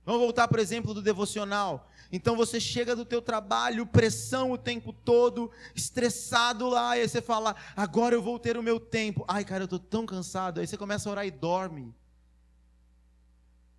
Vamos 0.09 0.23
voltar, 0.23 0.47
por 0.47 0.57
exemplo, 0.57 0.91
do 0.91 1.03
devocional. 1.03 1.87
Então 2.11 2.35
você 2.35 2.59
chega 2.59 2.95
do 2.95 3.05
teu 3.05 3.21
trabalho, 3.21 3.85
pressão 3.85 4.51
o 4.51 4.57
tempo 4.57 4.91
todo, 4.91 5.51
estressado 5.75 6.67
lá, 6.67 6.97
e 6.97 7.01
aí 7.01 7.07
você 7.07 7.21
fala: 7.21 7.55
"Agora 7.75 8.15
eu 8.15 8.21
vou 8.23 8.39
ter 8.39 8.57
o 8.57 8.63
meu 8.63 8.79
tempo". 8.79 9.23
Ai, 9.27 9.45
cara, 9.45 9.61
eu 9.61 9.65
estou 9.65 9.77
tão 9.77 10.07
cansado. 10.07 10.59
Aí 10.59 10.65
você 10.65 10.75
começa 10.75 11.07
a 11.07 11.11
orar 11.11 11.27
e 11.27 11.29
dorme. 11.29 11.93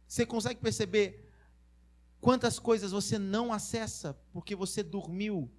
Você 0.06 0.24
consegue 0.24 0.60
perceber 0.60 1.28
quantas 2.20 2.60
coisas 2.60 2.92
você 2.92 3.18
não 3.18 3.52
acessa 3.52 4.16
porque 4.32 4.54
você 4.54 4.84
dormiu? 4.84 5.50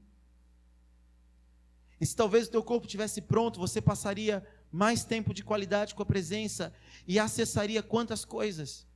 E 1.99 2.05
se 2.05 2.15
talvez 2.15 2.47
o 2.47 2.51
teu 2.51 2.63
corpo 2.63 2.88
tivesse 2.88 3.19
pronto, 3.19 3.59
você 3.59 3.82
passaria 3.82 4.41
mais 4.72 5.03
tempo 5.03 5.34
de 5.34 5.43
qualidade 5.43 5.93
com 5.93 6.01
a 6.01 6.05
presença 6.05 6.74
e 7.05 7.19
acessaria 7.19 7.84
quantas 7.84 8.24
coisas. 8.24 8.89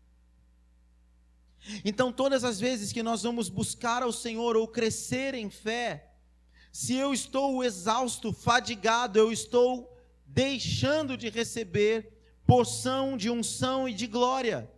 Então, 1.84 2.12
todas 2.12 2.44
as 2.44 2.60
vezes 2.60 2.92
que 2.92 3.02
nós 3.02 3.24
vamos 3.24 3.50
buscar 3.50 4.04
ao 4.04 4.12
Senhor 4.12 4.56
ou 4.56 4.68
crescer 4.68 5.34
em 5.34 5.50
fé, 5.50 6.12
se 6.72 6.96
eu 6.96 7.14
estou 7.14 7.64
exausto, 7.64 8.34
fadigado, 8.34 9.18
eu 9.18 9.32
estou 9.32 9.98
deixando 10.26 11.16
de 11.18 11.30
receber 11.30 12.12
porção 12.46 13.18
de 13.18 13.30
unção 13.30 13.88
e 13.88 13.94
de 13.94 14.08
glória. 14.08 14.70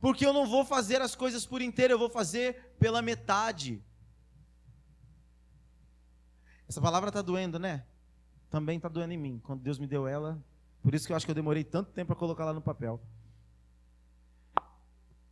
Porque 0.00 0.24
eu 0.24 0.32
não 0.32 0.46
vou 0.46 0.64
fazer 0.64 1.02
as 1.02 1.14
coisas 1.14 1.44
por 1.44 1.60
inteiro, 1.60 1.94
eu 1.94 1.98
vou 1.98 2.10
fazer 2.10 2.74
pela 2.78 3.02
metade. 3.02 3.82
Essa 6.68 6.80
palavra 6.80 7.08
está 7.08 7.22
doendo, 7.22 7.58
né? 7.58 7.84
Também 8.50 8.76
está 8.76 8.88
doendo 8.88 9.12
em 9.12 9.18
mim. 9.18 9.40
Quando 9.42 9.62
Deus 9.62 9.78
me 9.78 9.86
deu 9.86 10.06
ela, 10.06 10.40
Por 10.82 10.94
isso 10.94 11.06
que 11.06 11.12
eu 11.12 11.16
acho 11.16 11.26
que 11.26 11.30
eu 11.30 11.34
demorei 11.34 11.64
tanto 11.64 11.90
tempo 11.90 12.08
para 12.08 12.16
colocar 12.16 12.44
lá 12.44 12.52
no 12.52 12.62
papel. 12.62 13.00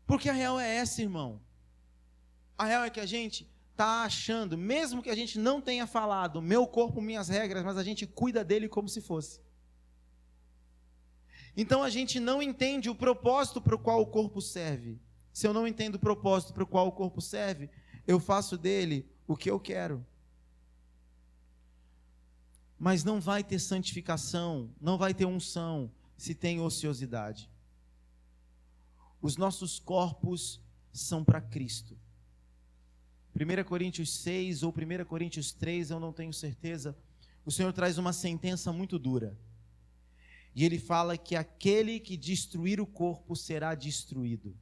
Porque 0.06 0.28
a 0.28 0.32
real 0.32 0.58
é 0.58 0.76
essa, 0.76 1.02
irmão. 1.02 1.40
A 2.56 2.64
real 2.64 2.84
é 2.84 2.90
que 2.90 3.00
a 3.00 3.06
gente 3.06 3.46
está 3.72 4.04
achando, 4.04 4.56
mesmo 4.56 5.02
que 5.02 5.10
a 5.10 5.14
gente 5.14 5.38
não 5.38 5.60
tenha 5.60 5.86
falado, 5.86 6.40
meu 6.40 6.66
corpo, 6.66 7.02
minhas 7.02 7.28
regras, 7.28 7.62
mas 7.62 7.76
a 7.76 7.82
gente 7.82 8.06
cuida 8.06 8.42
dele 8.42 8.68
como 8.68 8.88
se 8.88 9.02
fosse. 9.02 9.40
Então 11.54 11.82
a 11.82 11.90
gente 11.90 12.20
não 12.20 12.42
entende 12.42 12.88
o 12.88 12.94
propósito 12.94 13.60
para 13.60 13.74
o 13.74 13.78
qual 13.78 14.00
o 14.00 14.06
corpo 14.06 14.40
serve. 14.40 14.98
Se 15.32 15.46
eu 15.46 15.52
não 15.52 15.66
entendo 15.66 15.96
o 15.96 15.98
propósito 15.98 16.54
para 16.54 16.62
o 16.62 16.66
qual 16.66 16.86
o 16.86 16.92
corpo 16.92 17.20
serve, 17.20 17.68
eu 18.06 18.18
faço 18.18 18.56
dele 18.56 19.06
o 19.26 19.36
que 19.36 19.50
eu 19.50 19.60
quero. 19.60 20.04
Mas 22.78 23.04
não 23.04 23.20
vai 23.20 23.42
ter 23.42 23.58
santificação, 23.58 24.70
não 24.80 24.96
vai 24.96 25.12
ter 25.12 25.26
unção 25.26 25.90
se 26.16 26.34
tem 26.34 26.60
ociosidade. 26.60 27.50
Os 29.20 29.36
nossos 29.36 29.78
corpos 29.78 30.60
são 30.92 31.24
para 31.24 31.40
Cristo. 31.40 31.96
1 33.34 33.64
Coríntios 33.64 34.12
6 34.18 34.62
ou 34.62 34.70
1 34.70 35.04
Coríntios 35.04 35.52
3, 35.52 35.90
eu 35.90 36.00
não 36.00 36.12
tenho 36.12 36.32
certeza. 36.32 36.96
O 37.44 37.50
Senhor 37.50 37.72
traz 37.72 37.98
uma 37.98 38.12
sentença 38.12 38.72
muito 38.72 38.98
dura. 38.98 39.36
E 40.54 40.64
ele 40.64 40.78
fala 40.78 41.18
que 41.18 41.36
aquele 41.36 42.00
que 42.00 42.16
destruir 42.16 42.80
o 42.80 42.86
corpo 42.86 43.36
será 43.36 43.74
destruído. 43.74 44.56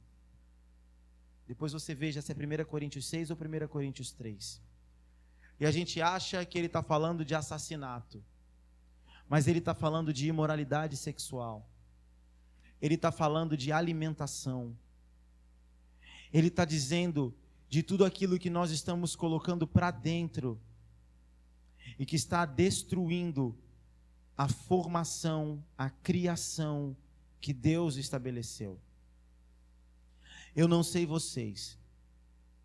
Depois 1.47 1.71
você 1.71 1.95
veja 1.95 2.21
se 2.21 2.31
é 2.31 2.35
1 2.35 2.65
Coríntios 2.65 3.07
6 3.07 3.31
ou 3.31 3.37
1 3.37 3.67
Coríntios 3.67 4.11
3. 4.11 4.61
E 5.59 5.65
a 5.65 5.71
gente 5.71 6.01
acha 6.01 6.43
que 6.43 6.57
ele 6.57 6.67
está 6.67 6.83
falando 6.83 7.23
de 7.23 7.33
assassinato. 7.33 8.21
Mas 9.29 9.47
ele 9.47 9.59
está 9.59 9.73
falando 9.73 10.11
de 10.11 10.27
imoralidade 10.27 10.97
sexual. 10.97 11.69
Ele 12.81 12.95
está 12.95 13.11
falando 13.11 13.55
de 13.55 13.71
alimentação. 13.71 14.75
Ele 16.31 16.47
está 16.47 16.65
dizendo 16.65 17.33
de 17.69 17.81
tudo 17.81 18.05
aquilo 18.05 18.39
que 18.39 18.49
nós 18.49 18.71
estamos 18.71 19.15
colocando 19.15 19.65
para 19.67 19.91
dentro 19.91 20.59
e 21.97 22.05
que 22.05 22.15
está 22.15 22.45
destruindo 22.45 23.57
a 24.37 24.47
formação, 24.47 25.63
a 25.77 25.89
criação 25.89 26.95
que 27.39 27.53
Deus 27.53 27.95
estabeleceu. 27.95 28.79
Eu 30.55 30.67
não 30.67 30.83
sei 30.83 31.05
vocês, 31.05 31.77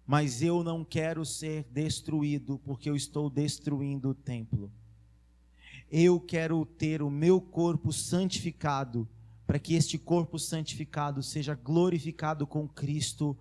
mas 0.07 0.43
eu 0.43 0.63
não 0.65 0.85
quero 0.85 1.25
ser 1.25 1.65
destruído 1.71 2.59
porque 2.65 2.91
eu 2.91 2.97
estou 2.97 3.31
destruindo 3.31 4.11
o 4.11 4.15
templo. 4.15 4.73
Eu 5.91 6.21
quero 6.21 6.65
ter 6.65 7.03
o 7.03 7.11
meu 7.11 7.41
corpo 7.41 7.93
santificado, 7.93 9.09
para 9.51 9.59
que 9.59 9.74
este 9.74 9.98
corpo 9.98 10.38
santificado 10.38 11.24
seja 11.24 11.57
glorificado 11.57 12.46
com 12.46 12.68
Cristo 12.68 13.36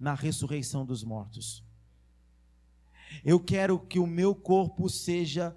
na 0.00 0.12
ressurreição 0.12 0.84
dos 0.84 1.04
mortos. 1.04 1.62
Eu 3.24 3.38
quero 3.38 3.78
que 3.78 4.00
o 4.00 4.06
meu 4.06 4.34
corpo 4.34 4.90
seja 4.90 5.56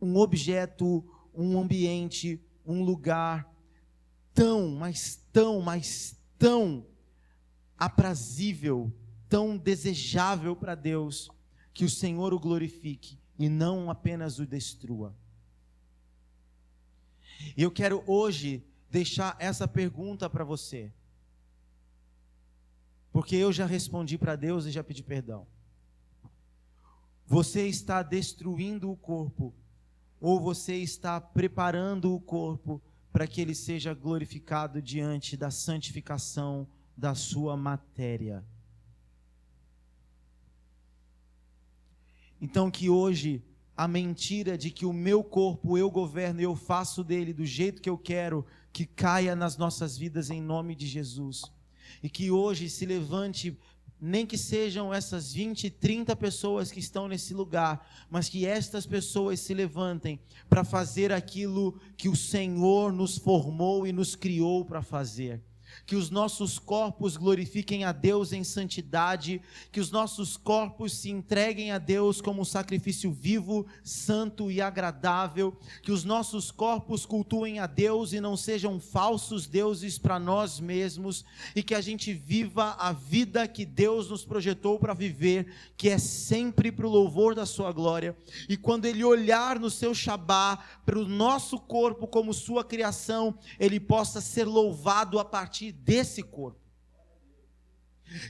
um 0.00 0.16
objeto, 0.16 1.04
um 1.34 1.60
ambiente, 1.60 2.40
um 2.64 2.82
lugar 2.82 3.46
tão, 4.32 4.70
mas 4.70 5.22
tão, 5.30 5.60
mas 5.60 6.18
tão 6.38 6.86
aprazível, 7.76 8.90
tão 9.28 9.58
desejável 9.58 10.56
para 10.56 10.74
Deus, 10.74 11.30
que 11.74 11.84
o 11.84 11.90
Senhor 11.90 12.32
o 12.32 12.40
glorifique 12.40 13.18
e 13.38 13.50
não 13.50 13.90
apenas 13.90 14.38
o 14.38 14.46
destrua. 14.46 15.14
E 17.54 17.62
eu 17.62 17.70
quero 17.70 18.02
hoje 18.06 18.64
deixar 18.90 19.36
essa 19.38 19.68
pergunta 19.68 20.28
para 20.28 20.44
você. 20.44 20.92
Porque 23.12 23.36
eu 23.36 23.52
já 23.52 23.66
respondi 23.66 24.18
para 24.18 24.36
Deus 24.36 24.66
e 24.66 24.70
já 24.70 24.82
pedi 24.82 25.02
perdão. 25.02 25.46
Você 27.26 27.66
está 27.66 28.02
destruindo 28.02 28.90
o 28.90 28.96
corpo, 28.96 29.54
ou 30.20 30.40
você 30.40 30.76
está 30.76 31.20
preparando 31.20 32.12
o 32.14 32.20
corpo 32.20 32.82
para 33.12 33.26
que 33.26 33.40
ele 33.40 33.54
seja 33.54 33.94
glorificado 33.94 34.82
diante 34.82 35.36
da 35.36 35.50
santificação 35.50 36.66
da 36.96 37.14
sua 37.14 37.56
matéria. 37.56 38.44
Então, 42.40 42.70
que 42.70 42.88
hoje 42.88 43.44
a 43.76 43.88
mentira 43.88 44.58
de 44.58 44.70
que 44.70 44.84
o 44.84 44.92
meu 44.92 45.24
corpo 45.24 45.78
eu 45.78 45.90
governo, 45.90 46.40
eu 46.40 46.54
faço 46.54 47.02
dele 47.02 47.32
do 47.32 47.46
jeito 47.46 47.80
que 47.80 47.88
eu 47.88 47.96
quero, 47.96 48.44
que 48.72 48.86
caia 48.86 49.34
nas 49.34 49.56
nossas 49.56 49.96
vidas 49.96 50.30
em 50.30 50.40
nome 50.40 50.74
de 50.74 50.86
Jesus. 50.86 51.42
E 52.02 52.08
que 52.08 52.30
hoje 52.30 52.70
se 52.70 52.86
levante, 52.86 53.58
nem 54.00 54.24
que 54.24 54.38
sejam 54.38 54.94
essas 54.94 55.32
20, 55.32 55.68
30 55.70 56.14
pessoas 56.16 56.70
que 56.70 56.80
estão 56.80 57.08
nesse 57.08 57.34
lugar, 57.34 57.86
mas 58.08 58.28
que 58.28 58.46
estas 58.46 58.86
pessoas 58.86 59.40
se 59.40 59.52
levantem 59.52 60.20
para 60.48 60.64
fazer 60.64 61.12
aquilo 61.12 61.78
que 61.96 62.08
o 62.08 62.16
Senhor 62.16 62.92
nos 62.92 63.18
formou 63.18 63.86
e 63.86 63.92
nos 63.92 64.14
criou 64.14 64.64
para 64.64 64.82
fazer 64.82 65.42
que 65.86 65.96
os 65.96 66.10
nossos 66.10 66.58
corpos 66.58 67.16
glorifiquem 67.16 67.84
a 67.84 67.92
Deus 67.92 68.32
em 68.32 68.44
santidade, 68.44 69.40
que 69.72 69.80
os 69.80 69.90
nossos 69.90 70.36
corpos 70.36 70.96
se 70.96 71.10
entreguem 71.10 71.72
a 71.72 71.78
Deus 71.78 72.20
como 72.20 72.42
um 72.42 72.44
sacrifício 72.44 73.10
vivo, 73.12 73.66
santo 73.82 74.50
e 74.50 74.60
agradável, 74.60 75.56
que 75.82 75.92
os 75.92 76.04
nossos 76.04 76.50
corpos 76.50 77.04
cultuem 77.04 77.58
a 77.58 77.66
Deus 77.66 78.12
e 78.12 78.20
não 78.20 78.36
sejam 78.36 78.78
falsos 78.80 79.46
deuses 79.46 79.98
para 79.98 80.18
nós 80.18 80.60
mesmos, 80.60 81.24
e 81.54 81.62
que 81.62 81.74
a 81.74 81.80
gente 81.80 82.12
viva 82.12 82.76
a 82.78 82.92
vida 82.92 83.46
que 83.48 83.64
Deus 83.64 84.08
nos 84.08 84.24
projetou 84.24 84.78
para 84.78 84.94
viver, 84.94 85.52
que 85.76 85.88
é 85.88 85.98
sempre 85.98 86.70
para 86.72 86.86
o 86.86 86.90
louvor 86.90 87.34
da 87.34 87.44
Sua 87.44 87.72
glória. 87.72 88.16
E 88.48 88.56
quando 88.56 88.86
Ele 88.86 89.04
olhar 89.04 89.58
no 89.58 89.70
seu 89.70 89.94
Shabá 89.94 90.58
para 90.86 90.98
o 90.98 91.06
nosso 91.06 91.58
corpo 91.58 92.06
como 92.06 92.32
Sua 92.32 92.64
criação, 92.64 93.34
Ele 93.58 93.78
possa 93.78 94.20
ser 94.20 94.44
louvado 94.44 95.18
a 95.18 95.24
partir 95.24 95.59
desse 95.70 96.22
corpo. 96.22 96.60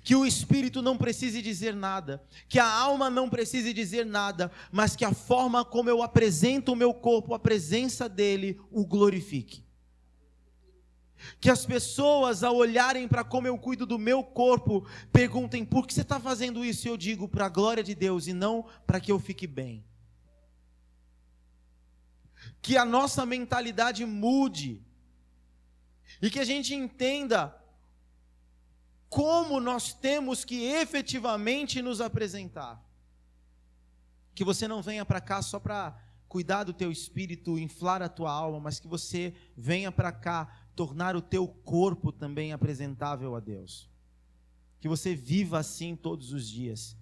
Que 0.03 0.15
o 0.15 0.27
espírito 0.27 0.83
não 0.83 0.97
precise 0.97 1.41
dizer 1.41 1.75
nada, 1.75 2.23
que 2.49 2.59
a 2.59 2.71
alma 2.71 3.09
não 3.09 3.31
precise 3.31 3.73
dizer 3.73 4.05
nada, 4.05 4.51
mas 4.71 4.95
que 4.95 5.05
a 5.05 5.15
forma 5.15 5.65
como 5.65 5.89
eu 5.89 6.03
apresento 6.03 6.73
o 6.73 6.77
meu 6.77 6.93
corpo, 6.93 7.33
a 7.33 7.39
presença 7.39 8.09
dele, 8.09 8.61
o 8.71 8.85
glorifique. 8.85 9.65
Que 11.41 11.51
as 11.51 11.65
pessoas, 11.65 12.43
ao 12.43 12.57
olharem 12.57 13.09
para 13.09 13.25
como 13.25 13.47
eu 13.47 13.59
cuido 13.59 13.87
do 13.87 13.99
meu 13.99 14.23
corpo, 14.23 14.87
perguntem: 15.13 15.65
por 15.65 15.87
que 15.87 15.95
você 15.95 16.03
está 16.03 16.19
fazendo 16.21 16.65
isso? 16.65 16.87
E 16.87 16.91
eu 16.91 16.97
digo: 16.97 17.29
para 17.29 17.47
a 17.47 17.51
glória 17.51 17.83
de 17.83 17.95
Deus 17.95 18.27
e 18.27 18.33
não 18.33 18.67
para 18.87 19.01
que 19.01 19.13
eu 19.13 19.19
fique 19.19 19.47
bem. 19.47 19.85
Que 22.63 22.77
a 22.77 22.85
nossa 22.85 23.25
mentalidade 23.25 24.05
mude 24.05 24.83
e 26.21 26.31
que 26.31 26.39
a 26.39 26.45
gente 26.45 26.75
entenda 26.75 27.57
como 29.09 29.59
nós 29.61 29.93
temos 29.93 30.45
que 30.45 30.65
efetivamente 30.65 31.83
nos 31.83 32.01
apresentar. 32.01 32.83
Que 34.35 34.45
você 34.45 34.69
não 34.69 34.81
venha 34.81 35.05
para 35.05 35.21
cá 35.21 35.43
só 35.43 35.59
para 35.59 35.99
cuidar 36.29 36.63
do 36.63 36.73
teu 36.73 36.93
espírito, 36.93 37.59
inflar 37.59 38.03
a 38.03 38.09
tua 38.09 38.31
alma, 38.31 38.61
mas 38.61 38.79
que 38.79 38.87
você 38.87 39.35
venha 39.57 39.91
para 39.91 40.13
cá 40.13 40.69
tornar 40.77 41.17
o 41.17 41.21
teu 41.21 41.49
corpo 41.49 42.13
também 42.13 42.53
apresentável 42.53 43.35
a 43.35 43.41
Deus. 43.41 43.91
Que 44.81 44.89
você 44.89 45.15
viva 45.15 45.59
assim 45.59 45.97
todos 45.97 46.33
os 46.33 46.49
dias. 46.49 46.97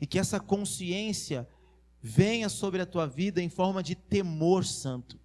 E 0.00 0.06
que 0.06 0.20
essa 0.20 0.38
consciência 0.38 1.48
venha 2.00 2.48
sobre 2.48 2.80
a 2.80 2.86
tua 2.86 3.06
vida 3.06 3.42
em 3.42 3.48
forma 3.48 3.82
de 3.82 3.96
temor 3.96 4.64
santo. 4.64 5.18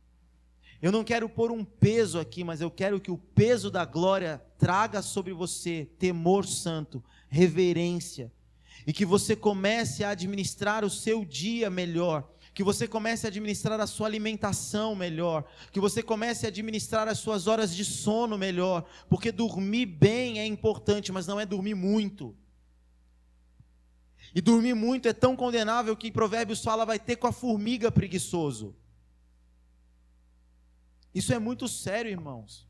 Eu 0.82 0.92
não 0.92 1.04
quero 1.04 1.28
pôr 1.28 1.52
um 1.52 1.64
peso 1.64 2.20
aqui, 2.20 2.44
mas 2.44 2.62
eu 2.62 2.72
quero 2.72 3.02
que 3.02 3.12
o 3.12 3.18
peso 3.18 3.70
da 3.70 3.84
glória 3.84 4.42
traga 4.58 5.02
sobre 5.02 5.34
você 5.34 5.90
temor 6.00 6.46
santo, 6.46 7.04
reverência, 7.28 8.32
e 8.88 8.94
que 8.94 9.06
você 9.06 9.36
comece 9.36 10.04
a 10.04 10.12
administrar 10.12 10.86
o 10.86 10.90
seu 10.90 11.26
dia 11.26 11.70
melhor, 11.70 12.32
que 12.54 12.64
você 12.64 12.88
comece 12.88 13.28
a 13.28 13.30
administrar 13.30 13.80
a 13.82 13.88
sua 13.88 14.08
alimentação 14.08 14.96
melhor, 14.96 15.46
que 15.72 15.82
você 15.82 16.02
comece 16.02 16.46
a 16.46 16.50
administrar 16.50 17.10
as 17.10 17.20
suas 17.20 17.46
horas 17.46 17.76
de 17.76 17.84
sono 17.84 18.38
melhor, 18.38 18.86
porque 19.10 19.34
dormir 19.34 19.86
bem 19.86 20.40
é 20.40 20.46
importante, 20.46 21.12
mas 21.12 21.28
não 21.28 21.40
é 21.40 21.46
dormir 21.46 21.76
muito. 21.76 22.34
E 24.34 24.40
dormir 24.40 24.76
muito 24.76 25.08
é 25.10 25.14
tão 25.14 25.36
condenável 25.36 25.96
que 25.96 26.12
Provérbios 26.12 26.64
fala 26.64 26.86
vai 26.86 27.00
ter 27.00 27.18
com 27.18 27.28
a 27.28 27.32
formiga 27.32 27.92
preguiçoso. 27.92 28.76
Isso 31.14 31.34
é 31.34 31.40
muito 31.40 31.68
sério, 31.68 32.12
irmãos. 32.12 32.68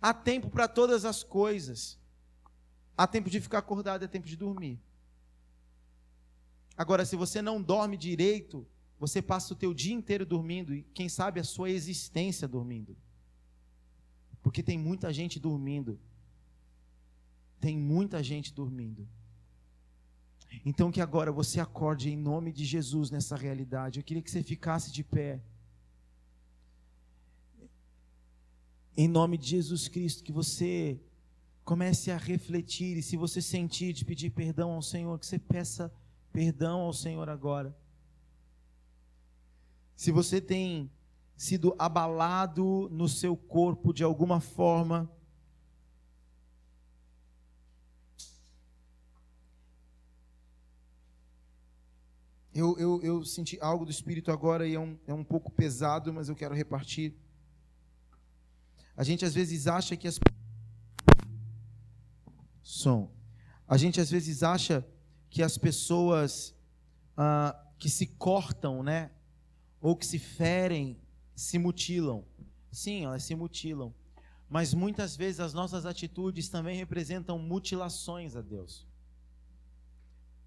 Há 0.00 0.14
tempo 0.14 0.48
para 0.48 0.68
todas 0.68 1.04
as 1.04 1.22
coisas. 1.22 1.98
Há 2.96 3.06
tempo 3.06 3.28
de 3.28 3.40
ficar 3.40 3.58
acordado, 3.58 4.04
é 4.04 4.08
tempo 4.08 4.26
de 4.26 4.36
dormir. 4.36 4.80
Agora, 6.76 7.04
se 7.04 7.16
você 7.16 7.40
não 7.42 7.60
dorme 7.60 7.96
direito, 7.96 8.66
você 8.98 9.20
passa 9.20 9.52
o 9.52 9.56
teu 9.56 9.74
dia 9.74 9.94
inteiro 9.94 10.24
dormindo 10.24 10.74
e 10.74 10.82
quem 10.94 11.08
sabe 11.08 11.40
a 11.40 11.44
sua 11.44 11.70
existência 11.70 12.46
dormindo. 12.46 12.96
Porque 14.42 14.62
tem 14.62 14.78
muita 14.78 15.12
gente 15.12 15.40
dormindo. 15.40 15.98
Tem 17.60 17.76
muita 17.76 18.22
gente 18.22 18.54
dormindo. 18.54 19.08
Então 20.64 20.92
que 20.92 21.00
agora 21.00 21.32
você 21.32 21.60
acorde 21.60 22.10
em 22.10 22.16
nome 22.16 22.52
de 22.52 22.64
Jesus 22.64 23.10
nessa 23.10 23.36
realidade. 23.36 23.98
Eu 23.98 24.04
queria 24.04 24.22
que 24.22 24.30
você 24.30 24.42
ficasse 24.42 24.92
de 24.92 25.02
pé. 25.02 25.40
Em 28.96 29.06
nome 29.06 29.36
de 29.36 29.48
Jesus 29.48 29.88
Cristo, 29.88 30.24
que 30.24 30.32
você 30.32 30.98
comece 31.62 32.10
a 32.10 32.16
refletir 32.16 32.96
e 32.96 33.02
se 33.02 33.16
você 33.16 33.42
sentir 33.42 33.92
de 33.92 34.04
pedir 34.04 34.30
perdão 34.30 34.72
ao 34.72 34.80
Senhor, 34.80 35.18
que 35.18 35.26
você 35.26 35.38
peça 35.38 35.92
perdão 36.32 36.80
ao 36.80 36.94
Senhor 36.94 37.28
agora. 37.28 37.76
Se 39.94 40.10
você 40.10 40.40
tem 40.40 40.90
sido 41.36 41.74
abalado 41.78 42.88
no 42.90 43.06
seu 43.06 43.36
corpo 43.36 43.92
de 43.92 44.02
alguma 44.02 44.40
forma, 44.40 45.10
Eu, 52.58 52.74
eu, 52.78 53.02
eu, 53.02 53.22
senti 53.22 53.58
algo 53.60 53.84
do 53.84 53.90
Espírito 53.90 54.32
agora 54.32 54.66
e 54.66 54.74
é 54.74 54.80
um, 54.80 54.98
é 55.06 55.12
um 55.12 55.22
pouco 55.22 55.52
pesado, 55.52 56.10
mas 56.10 56.30
eu 56.30 56.34
quero 56.34 56.54
repartir. 56.54 57.14
A 58.96 59.04
gente 59.04 59.24
às 59.24 59.34
vezes 59.34 59.66
acha 59.66 59.96
que 59.96 60.08
as. 60.08 60.18
Som. 62.62 63.12
A 63.68 63.76
gente 63.76 64.00
às 64.00 64.10
vezes 64.10 64.42
acha 64.42 64.86
que 65.28 65.42
as 65.42 65.58
pessoas 65.58 66.54
ah, 67.16 67.54
que 67.78 67.90
se 67.90 68.06
cortam, 68.06 68.82
né? 68.82 69.10
Ou 69.80 69.94
que 69.96 70.06
se 70.06 70.18
ferem, 70.18 70.98
se 71.34 71.58
mutilam. 71.58 72.24
Sim, 72.72 73.04
elas 73.04 73.22
se 73.22 73.34
mutilam. 73.34 73.94
Mas 74.48 74.72
muitas 74.72 75.16
vezes 75.16 75.40
as 75.40 75.52
nossas 75.52 75.84
atitudes 75.84 76.48
também 76.48 76.76
representam 76.76 77.38
mutilações 77.38 78.36
a 78.36 78.40
Deus. 78.40 78.86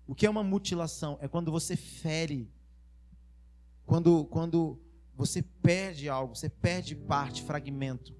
O 0.07 0.15
que 0.15 0.25
é 0.25 0.29
uma 0.29 0.43
mutilação? 0.43 1.17
É 1.21 1.27
quando 1.27 1.51
você 1.51 1.75
fere, 1.75 2.51
quando, 3.85 4.25
quando 4.25 4.81
você 5.13 5.41
perde 5.41 6.09
algo, 6.09 6.35
você 6.35 6.49
perde 6.49 6.95
parte, 6.95 7.43
fragmento. 7.43 8.18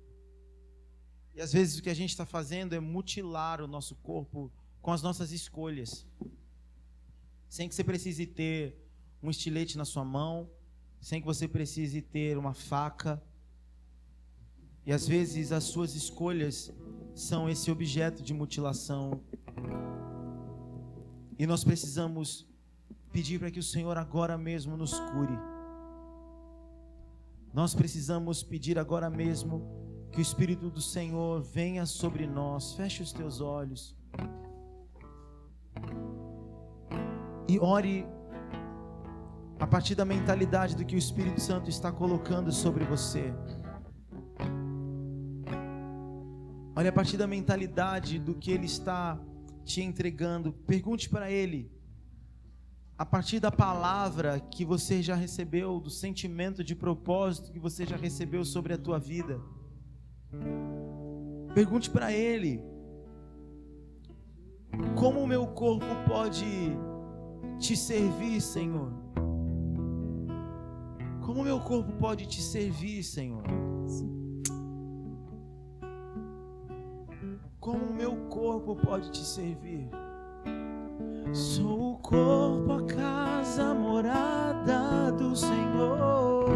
E 1.40 1.42
às 1.42 1.54
vezes 1.54 1.80
o 1.80 1.82
que 1.82 1.90
a 1.90 1.94
gente 1.94 2.10
está 2.10 2.26
fazendo 2.26 2.76
é 2.76 2.82
mutilar 2.82 3.62
o 3.62 3.68
nosso 3.68 3.96
corpo 3.96 4.52
com 4.82 4.92
as 4.92 5.02
nossas 5.02 5.32
escolhas, 5.32 6.06
sem 7.48 7.70
que 7.70 7.74
você 7.74 7.82
precise 7.82 8.26
ter 8.26 8.78
um 9.24 9.30
estilete 9.30 9.78
na 9.78 9.86
sua 9.86 10.04
mão, 10.04 10.50
sem 11.00 11.22
que 11.22 11.26
você 11.26 11.48
precise 11.48 12.02
ter 12.02 12.38
uma 12.38 12.54
faca. 12.54 13.24
E 14.86 14.92
às 14.92 15.08
vezes 15.08 15.54
as 15.54 15.64
suas 15.64 15.96
escolhas 15.96 16.74
são 17.16 17.50
esse 17.50 17.72
objeto 17.72 18.22
de 18.22 18.34
mutilação 18.34 19.24
e 21.38 21.48
nós 21.48 21.64
precisamos 21.64 22.46
pedir 23.14 23.40
para 23.40 23.50
que 23.50 23.60
o 23.60 23.64
Senhor 23.64 23.98
agora 23.98 24.38
mesmo 24.38 24.76
nos 24.76 24.92
cure. 24.92 25.40
Nós 27.54 27.74
precisamos 27.74 28.44
pedir 28.44 28.78
agora 28.78 29.10
mesmo 29.10 29.79
que 30.12 30.20
o 30.20 30.22
Espírito 30.22 30.70
do 30.70 30.82
Senhor 30.82 31.42
venha 31.42 31.86
sobre 31.86 32.26
nós. 32.26 32.74
Feche 32.74 33.04
os 33.04 33.12
teus 33.12 33.42
olhos. 33.42 33.96
E 37.48 37.60
ore 37.60 38.06
a 39.60 39.68
partir 39.68 39.96
da 39.96 40.06
mentalidade 40.06 40.76
do 40.76 40.86
que 40.86 40.96
o 40.96 40.98
Espírito 40.98 41.42
Santo 41.42 41.70
está 41.70 41.92
colocando 41.92 42.52
sobre 42.52 42.86
você. 42.86 43.34
Olhe 46.76 46.88
a 46.88 46.94
partir 46.94 47.18
da 47.18 47.28
mentalidade 47.28 48.20
do 48.20 48.34
que 48.34 48.52
ele 48.52 48.66
está 48.66 49.20
te 49.70 49.82
entregando, 49.82 50.52
pergunte 50.52 51.08
para 51.08 51.30
Ele, 51.30 51.72
a 52.98 53.06
partir 53.06 53.40
da 53.40 53.52
palavra 53.52 54.40
que 54.40 54.66
você 54.66 55.02
já 55.02 55.14
recebeu, 55.14 55.80
do 55.80 55.92
sentimento 55.92 56.64
de 56.64 56.76
propósito 56.76 57.52
que 57.52 57.60
você 57.60 57.86
já 57.86 57.96
recebeu 57.96 58.44
sobre 58.44 58.74
a 58.74 58.78
tua 58.78 58.98
vida. 58.98 59.40
Pergunte 61.54 61.90
para 61.90 62.12
Ele, 62.12 62.64
como 64.98 65.22
o 65.22 65.28
meu 65.28 65.48
corpo 65.48 65.86
pode 66.08 66.78
te 67.58 67.76
servir, 67.76 68.42
Senhor? 68.42 68.92
Como 71.26 71.42
o 71.42 71.44
meu 71.44 71.60
corpo 71.60 71.92
pode 71.94 72.28
te 72.28 72.42
servir, 72.42 73.04
Senhor? 73.04 73.44
como 77.60 77.86
o 77.86 77.94
meu 77.94 78.16
corpo 78.30 78.76
pode 78.76 79.12
te 79.12 79.20
servir. 79.20 79.90
Sou 81.32 81.94
o 81.94 81.98
corpo, 81.98 82.72
a 82.74 82.84
casa, 82.84 83.70
a 83.70 83.74
morada 83.76 85.12
do 85.12 85.36
Senhor. 85.36 86.49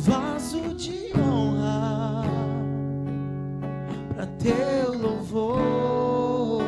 Vaso 0.00 0.74
de 0.74 1.12
honra 1.14 2.22
para 4.14 4.26
teu 4.38 4.98
louvor. 4.98 6.62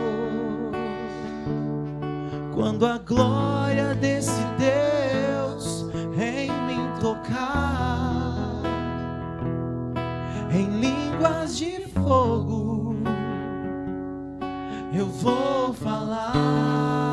Quando 2.54 2.84
a 2.84 2.98
glória 2.98 3.94
desse 3.94 4.44
Deus 4.58 5.86
em 6.18 6.50
mim 6.66 6.86
tocar, 7.00 8.62
em 10.52 10.66
línguas 10.78 11.56
de 11.56 11.88
fogo 11.88 12.94
eu 14.92 15.06
vou 15.06 15.72
falar. 15.72 17.11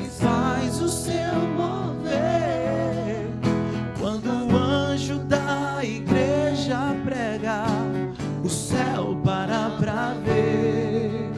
Que 0.00 0.08
faz 0.08 0.80
o 0.80 0.88
seu 0.88 1.34
mover. 1.56 3.28
Quando 3.98 4.28
o 4.28 4.56
anjo 4.56 5.18
da 5.18 5.84
igreja 5.84 6.96
prega, 7.04 7.64
o 8.42 8.48
céu 8.48 9.20
para 9.22 9.70
pra 9.78 10.14
ver. 10.24 11.30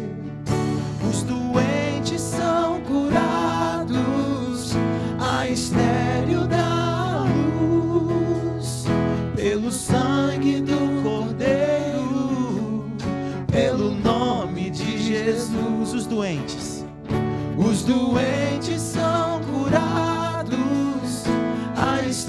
Os 1.08 1.22
doentes 1.24 2.20
são 2.20 2.80
curados, 2.82 4.76
a 5.18 5.48
estéreo 5.48 6.46
dá 6.46 7.24
luz, 7.60 8.84
pelo 9.34 9.72
sangue 9.72 10.60
do 10.60 11.02
Cordeiro, 11.02 12.84
pelo 13.50 13.90
nome 13.94 14.70
de 14.70 14.98
Jesus. 14.98 15.94
Os 15.94 16.06
doentes, 16.06 16.86
os 17.58 17.82
doentes 17.82 18.31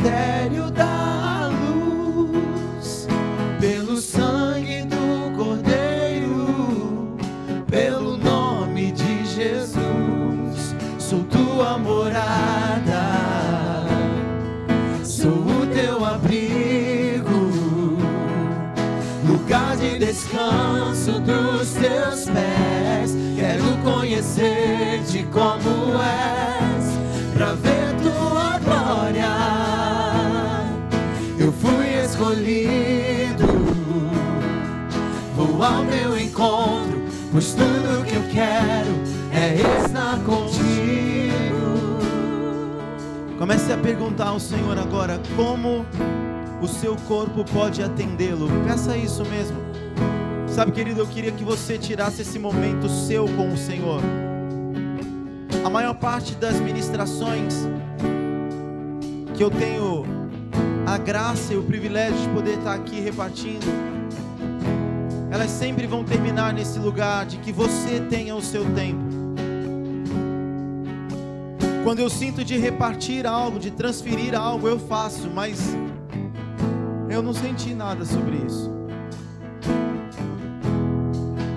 a 0.04 0.44
estéreo 0.44 0.70
dá 0.72 1.50
luz, 1.50 3.08
pelo 3.60 3.98
sangue 3.98 4.84
do 4.84 5.36
Cordeiro, 5.38 7.16
pelo 7.70 8.18
nome 8.18 8.92
de 8.92 9.26
Jesus. 9.26 10.76
Sou 10.98 11.24
tua 11.24 11.78
morada, 11.78 13.04
sou 15.04 15.32
o 15.32 15.68
teu 15.74 16.04
abrigo, 16.06 17.98
lugar 19.26 19.78
de 19.78 20.00
descanso 20.00 21.20
dos 21.22 21.72
teus 21.74 22.26
pés. 22.26 23.16
Quero 23.36 23.78
conhecer-te 23.84 25.24
como 25.32 25.63
Comece 43.44 43.74
a 43.74 43.78
perguntar 43.78 44.28
ao 44.28 44.40
Senhor 44.40 44.80
agora 44.80 45.20
como 45.36 45.86
o 46.62 46.66
seu 46.66 46.96
corpo 46.96 47.44
pode 47.44 47.84
atendê-lo. 47.84 48.48
Peça 48.66 48.96
isso 48.96 49.26
mesmo. 49.26 49.58
Sabe, 50.48 50.72
querido, 50.72 51.02
eu 51.02 51.08
queria 51.08 51.30
que 51.30 51.44
você 51.44 51.78
tirasse 51.78 52.22
esse 52.22 52.40
momento 52.40 52.88
seu 52.88 53.26
com 53.28 53.52
o 53.52 53.58
Senhor. 53.58 54.00
A 55.62 55.70
maior 55.70 55.94
parte 55.96 56.36
das 56.36 56.58
ministrações 56.62 57.68
que 59.36 59.44
eu 59.44 59.52
tenho 59.52 60.06
a 60.88 60.98
graça 60.98 61.54
e 61.54 61.58
o 61.58 61.64
privilégio 61.64 62.18
de 62.22 62.30
poder 62.30 62.60
estar 62.60 62.76
aqui 62.76 63.02
repartindo, 63.02 63.68
elas 65.30 65.52
sempre 65.52 65.86
vão 65.86 66.06
terminar 66.06 66.54
nesse 66.54 66.80
lugar 66.80 67.26
de 67.26 67.36
que 67.40 67.52
você 67.52 68.00
tenha 68.10 68.34
o 68.38 68.42
seu 68.42 68.64
tempo. 68.74 69.13
Quando 71.84 72.00
eu 72.00 72.10
sinto 72.10 72.46
de 72.46 72.58
repartir 72.58 73.28
algo, 73.28 73.60
de 73.60 73.70
transferir 73.70 74.34
algo, 74.34 74.70
eu 74.70 74.80
faço, 74.80 75.30
mas 75.30 75.60
eu 77.10 77.22
não 77.22 77.34
senti 77.34 77.74
nada 77.74 78.06
sobre 78.06 78.38
isso. 78.38 78.72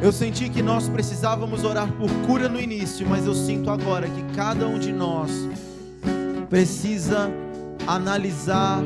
Eu 0.03 0.13
senti 0.13 0.49
que 0.49 0.63
nós 0.63 0.89
precisávamos 0.89 1.63
orar 1.65 1.91
por 1.93 2.11
cura 2.27 2.49
no 2.49 2.61
início, 2.61 3.07
mas 3.09 3.25
eu 3.25 3.35
sinto 3.35 3.71
agora 3.71 4.09
que 4.09 4.23
cada 4.35 4.67
um 4.67 4.81
de 4.81 4.93
nós 4.93 5.31
precisa 6.51 7.31
analisar 7.87 8.83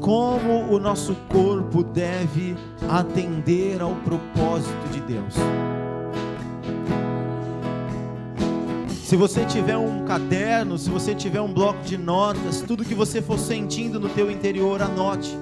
como 0.00 0.72
o 0.72 0.78
nosso 0.78 1.14
corpo 1.28 1.82
deve 1.82 2.56
atender 2.88 3.80
ao 3.82 3.94
propósito 3.96 4.88
de 4.90 5.00
Deus. 5.00 5.34
Se 9.06 9.14
você 9.14 9.44
tiver 9.44 9.76
um 9.76 10.04
caderno, 10.04 10.76
se 10.76 10.90
você 10.90 11.14
tiver 11.14 11.40
um 11.40 11.52
bloco 11.52 11.80
de 11.84 11.96
notas, 11.96 12.60
tudo 12.62 12.84
que 12.84 12.92
você 12.92 13.22
for 13.22 13.38
sentindo 13.38 14.00
no 14.00 14.08
teu 14.08 14.28
interior, 14.28 14.82
anote. 14.82 15.38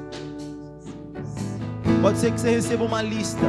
Pode 2.02 2.18
ser 2.18 2.30
que 2.30 2.38
você 2.38 2.50
receba 2.50 2.84
uma 2.84 3.00
lista. 3.00 3.40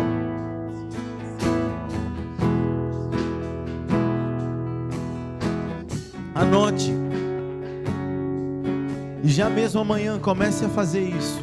Anote. 6.33 6.93
E 9.21 9.27
já 9.27 9.49
mesmo 9.49 9.81
amanhã 9.81 10.17
comece 10.17 10.63
a 10.63 10.69
fazer 10.69 11.09
isso. 11.09 11.41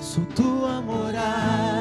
Sou 0.00 0.24
tua 0.34 0.80
morada 0.80 1.71